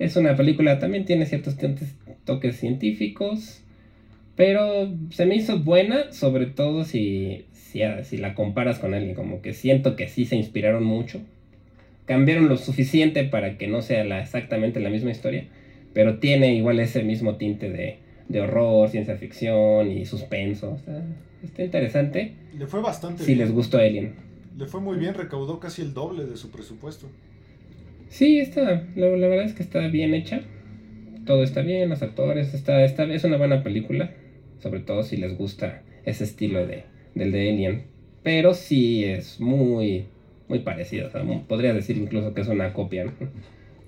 Es 0.00 0.16
una 0.16 0.34
película, 0.34 0.80
también 0.80 1.04
tiene 1.04 1.26
ciertos 1.26 1.56
toques 2.24 2.56
científicos, 2.56 3.62
pero 4.34 4.92
se 5.10 5.26
me 5.26 5.36
hizo 5.36 5.60
buena, 5.60 6.12
sobre 6.12 6.46
todo 6.46 6.82
si, 6.84 7.44
si, 7.52 7.82
si 8.02 8.16
la 8.16 8.34
comparas 8.34 8.80
con 8.80 8.94
alguien. 8.94 9.14
Como 9.14 9.40
que 9.40 9.52
siento 9.52 9.94
que 9.94 10.08
sí 10.08 10.24
se 10.24 10.34
inspiraron 10.34 10.82
mucho 10.82 11.20
cambiaron 12.10 12.48
lo 12.48 12.56
suficiente 12.56 13.22
para 13.22 13.56
que 13.56 13.68
no 13.68 13.82
sea 13.82 14.02
la, 14.02 14.20
exactamente 14.20 14.80
la 14.80 14.90
misma 14.90 15.12
historia, 15.12 15.46
pero 15.94 16.18
tiene 16.18 16.56
igual 16.56 16.80
ese 16.80 17.04
mismo 17.04 17.36
tinte 17.36 17.70
de, 17.70 18.40
horror, 18.40 18.88
ciencia 18.88 19.16
ficción 19.16 19.92
y 19.92 20.06
suspenso. 20.06 20.76
está 21.44 21.62
interesante. 21.62 22.34
Le 22.58 22.66
fue 22.66 22.80
bastante. 22.80 23.22
Si 23.22 23.36
les 23.36 23.52
gustó 23.52 23.78
Alien. 23.78 24.14
Le 24.58 24.66
fue 24.66 24.80
muy 24.80 24.98
bien, 24.98 25.14
recaudó 25.14 25.60
casi 25.60 25.82
el 25.82 25.94
doble 25.94 26.24
de 26.24 26.36
su 26.36 26.50
presupuesto. 26.50 27.06
Sí, 28.10 28.40
está, 28.40 28.62
la, 28.96 29.08
verdad 29.08 29.44
es 29.44 29.54
que 29.54 29.62
está 29.62 29.86
bien 29.86 30.14
hecha. 30.14 30.42
Todo 31.24 31.44
está 31.44 31.62
bien, 31.62 31.88
los 31.88 32.02
actores, 32.02 32.52
está, 32.54 32.84
está, 32.84 33.04
es 33.04 33.24
una 33.24 33.36
buena 33.38 33.62
película. 33.62 34.10
Sobre 34.58 34.80
todo 34.80 35.04
si 35.04 35.16
les 35.16 35.38
gusta 35.38 35.82
ese 36.04 36.24
estilo 36.24 36.66
de, 36.66 36.84
del 37.14 37.30
de 37.30 37.50
Alien. 37.50 37.84
Pero 38.22 38.52
sí 38.52 39.04
es 39.04 39.40
muy, 39.40 40.06
muy 40.48 40.58
parecido. 40.58 41.08
podría 41.48 41.72
decir 41.72 41.96
incluso 41.96 42.34
que 42.34 42.42
es 42.42 42.48
una 42.48 42.74
copia, 42.74 43.10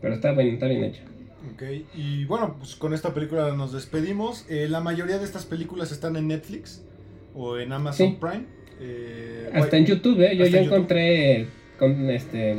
Pero 0.00 0.14
está 0.14 0.32
bien, 0.32 0.54
está 0.54 0.66
bien 0.66 0.84
hecho. 0.84 1.02
Ok, 1.52 1.62
y 1.96 2.24
bueno, 2.24 2.54
pues 2.58 2.76
con 2.76 2.94
esta 2.94 3.12
película 3.12 3.52
nos 3.56 3.72
despedimos. 3.72 4.46
Eh, 4.48 4.68
la 4.68 4.80
mayoría 4.80 5.18
de 5.18 5.24
estas 5.24 5.44
películas 5.44 5.90
están 5.90 6.16
en 6.16 6.28
Netflix 6.28 6.84
o 7.34 7.58
en 7.58 7.72
Amazon 7.72 8.16
Prime. 8.20 8.44
Eh, 8.80 9.50
hasta 9.52 9.76
en 9.76 9.86
YouTube, 9.86 10.20
¿eh? 10.20 10.36
Yo, 10.36 10.46
yo 10.46 10.58
encontré 10.58 11.48
con 11.78 12.08
este 12.08 12.56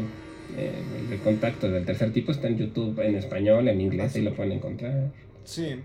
eh, 0.58 0.84
el 1.12 1.20
contacto 1.20 1.70
del 1.70 1.86
tercer 1.86 2.12
tipo 2.14 2.32
está 2.32 2.48
en 2.48 2.58
YouTube 2.58 3.00
en 3.00 3.16
español, 3.16 3.68
en 3.68 3.82
inglés, 3.82 4.16
y 4.16 4.22
lo 4.22 4.34
pueden 4.34 4.54
encontrar. 4.54 5.12
Sí, 5.46 5.82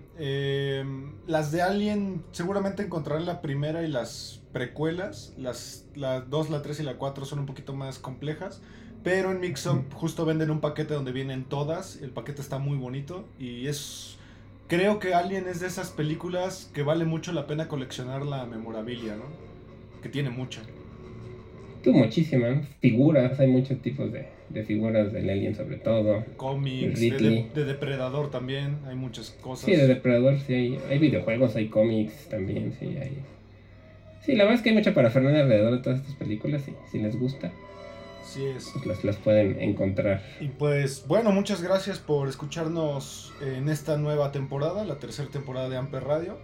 las 1.27 1.51
de 1.51 1.63
Alien 1.63 2.23
seguramente 2.31 2.85
encontrarán 2.85 3.27
la 3.27 3.43
primera 3.43 3.83
y 3.83 3.89
las 3.89 4.41
precuelas. 4.53 5.35
Las, 5.37 5.87
la 5.95 6.21
2, 6.21 6.51
la 6.51 6.63
3 6.63 6.81
y 6.81 6.83
la 6.85 6.97
4 6.97 7.25
son 7.25 7.41
un 7.41 7.47
poquito 7.47 7.75
más 7.75 7.99
complejas. 7.99 8.61
Pero 9.03 9.31
en 9.31 9.41
Mixup 9.41 9.93
justo 9.95 10.25
venden 10.25 10.51
un 10.51 10.61
paquete 10.61 10.95
donde 10.95 11.13
vienen 11.13 11.45
todas. 11.45 12.01
El 12.03 12.11
paquete 12.11 12.41
está 12.41 12.59
muy 12.59 12.77
bonito. 12.77 13.25
Y 13.39 13.67
es. 13.67 14.17
Creo 14.69 14.99
que 14.99 15.15
Alien 15.15 15.49
es 15.49 15.61
de 15.61 15.67
esas 15.67 15.91
películas 15.91 16.71
que 16.75 16.83
vale 16.83 17.05
mucho 17.05 17.33
la 17.33 17.47
pena 17.47 17.69
coleccionar 17.69 18.27
la 18.27 18.45
memorabilia, 18.45 19.17
¿no? 19.17 19.25
Que 20.03 20.09
tiene 20.09 20.31
mucha. 20.31 20.61
Muchísimas 21.93 22.67
figuras, 22.81 23.39
hay 23.41 23.49
muchos 23.49 23.81
tipos 23.81 24.13
de, 24.13 24.27
de 24.49 24.65
figuras 24.65 25.13
del 25.13 25.31
Alien 25.31 25.55
sobre 25.55 25.77
todo. 25.77 26.25
Cómics, 26.37 27.01
de, 27.01 27.65
Depredador 27.65 28.31
también, 28.31 28.79
hay 28.87 28.97
muchas 28.97 29.31
cosas. 29.31 29.67
Sí, 29.67 29.73
de 29.73 29.87
Depredador 29.87 30.39
sí 30.39 30.55
hay, 30.55 30.79
hay 30.89 30.99
videojuegos, 30.99 31.57
hay 31.57 31.69
cómics 31.69 32.29
también, 32.29 32.73
sí 32.79 32.97
hay 33.01 33.23
Sí, 34.25 34.35
la 34.35 34.45
verdad 34.45 34.57
es 34.57 34.63
que 34.63 34.69
hay 34.71 34.75
mucha 34.75 34.93
parafernalia 34.93 35.41
alrededor 35.41 35.73
de 35.73 35.79
todas 35.79 36.01
estas 36.01 36.15
películas 36.17 36.63
y 36.69 36.75
si 36.91 36.99
les 36.99 37.19
gusta. 37.19 37.51
Es. 38.37 38.73
Pues 38.85 39.05
las, 39.05 39.17
pueden 39.17 39.61
encontrar. 39.61 40.23
Y 40.39 40.49
pues 40.49 41.07
bueno, 41.09 41.33
muchas 41.33 41.63
gracias 41.63 41.99
por 41.99 42.29
escucharnos 42.29 43.33
en 43.41 43.71
esta 43.71 43.97
nueva 43.97 44.33
temporada, 44.33 44.85
la 44.85 44.99
tercera 44.99 45.31
temporada 45.31 45.69
de 45.71 45.79
Amper 45.79 46.05
Radio. 46.05 46.37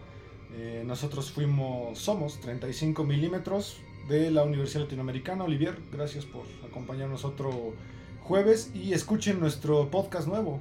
Eh, 0.57 0.83
nosotros 0.87 1.31
fuimos, 1.31 1.99
somos 1.99 2.41
35 2.41 3.05
milímetros 3.05 3.83
de 4.09 4.31
la 4.31 4.43
Universidad 4.43 4.83
Latinoamericana. 4.83 5.45
Olivier, 5.45 5.77
gracias 5.93 6.25
por 6.25 6.43
acompañarnos 6.69 7.25
otro 7.25 7.75
jueves 8.23 8.71
y 8.75 8.93
escuchen 8.93 9.41
nuestro 9.41 9.91
podcast 9.91 10.27
nuevo. 10.27 10.61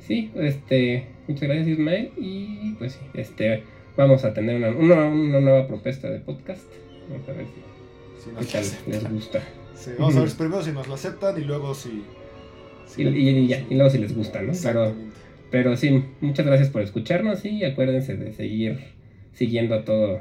Sí, 0.00 0.30
este, 0.36 1.08
muchas 1.26 1.48
gracias 1.48 1.68
Ismael 1.68 2.12
y 2.16 2.74
pues 2.74 2.98
este 3.14 3.64
vamos 3.96 4.24
a 4.24 4.32
tener 4.32 4.56
una, 4.56 5.06
una, 5.08 5.40
nueva 5.40 5.66
propuesta 5.66 6.08
de 6.08 6.20
podcast. 6.20 6.64
Vamos 7.10 7.28
a 7.28 7.32
ver 7.32 7.46
si, 8.18 8.90
les 8.90 9.10
gusta. 9.10 9.42
vamos 9.98 10.16
a 10.16 10.20
ver 10.20 10.30
primero 10.38 10.62
si 10.62 10.72
nos 10.72 10.86
lo 10.86 10.94
aceptan 10.94 11.40
y 11.40 11.44
luego 11.44 11.74
si... 11.74 12.04
y, 12.96 13.46
ya, 13.46 13.64
y 13.68 13.74
luego 13.74 13.90
si 13.90 13.98
les 13.98 14.14
gusta, 14.14 14.42
¿no? 14.42 14.52
Pero, 14.62 14.94
pero 15.50 15.76
sí, 15.76 16.04
muchas 16.20 16.46
gracias 16.46 16.68
por 16.68 16.82
escucharnos 16.82 17.44
y 17.44 17.64
acuérdense 17.64 18.16
de 18.16 18.32
seguir 18.32 18.78
siguiendo 19.32 19.74
a 19.74 19.84
todo 19.84 20.20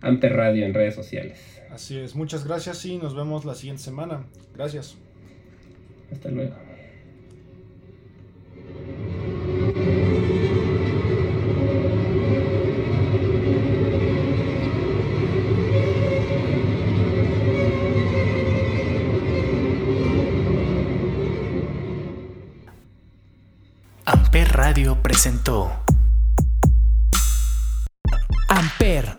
Amper 0.00 0.34
Radio 0.34 0.64
en 0.64 0.74
redes 0.74 0.94
sociales. 0.94 1.38
Así 1.70 1.98
es, 1.98 2.14
muchas 2.14 2.44
gracias 2.44 2.84
y 2.86 2.98
nos 2.98 3.14
vemos 3.14 3.44
la 3.44 3.54
siguiente 3.54 3.82
semana. 3.82 4.24
Gracias. 4.54 4.96
Hasta 6.12 6.30
luego. 6.30 6.54
Amper 24.04 24.48
Radio 24.52 25.02
presentó 25.02 25.70
Amper, 28.48 29.18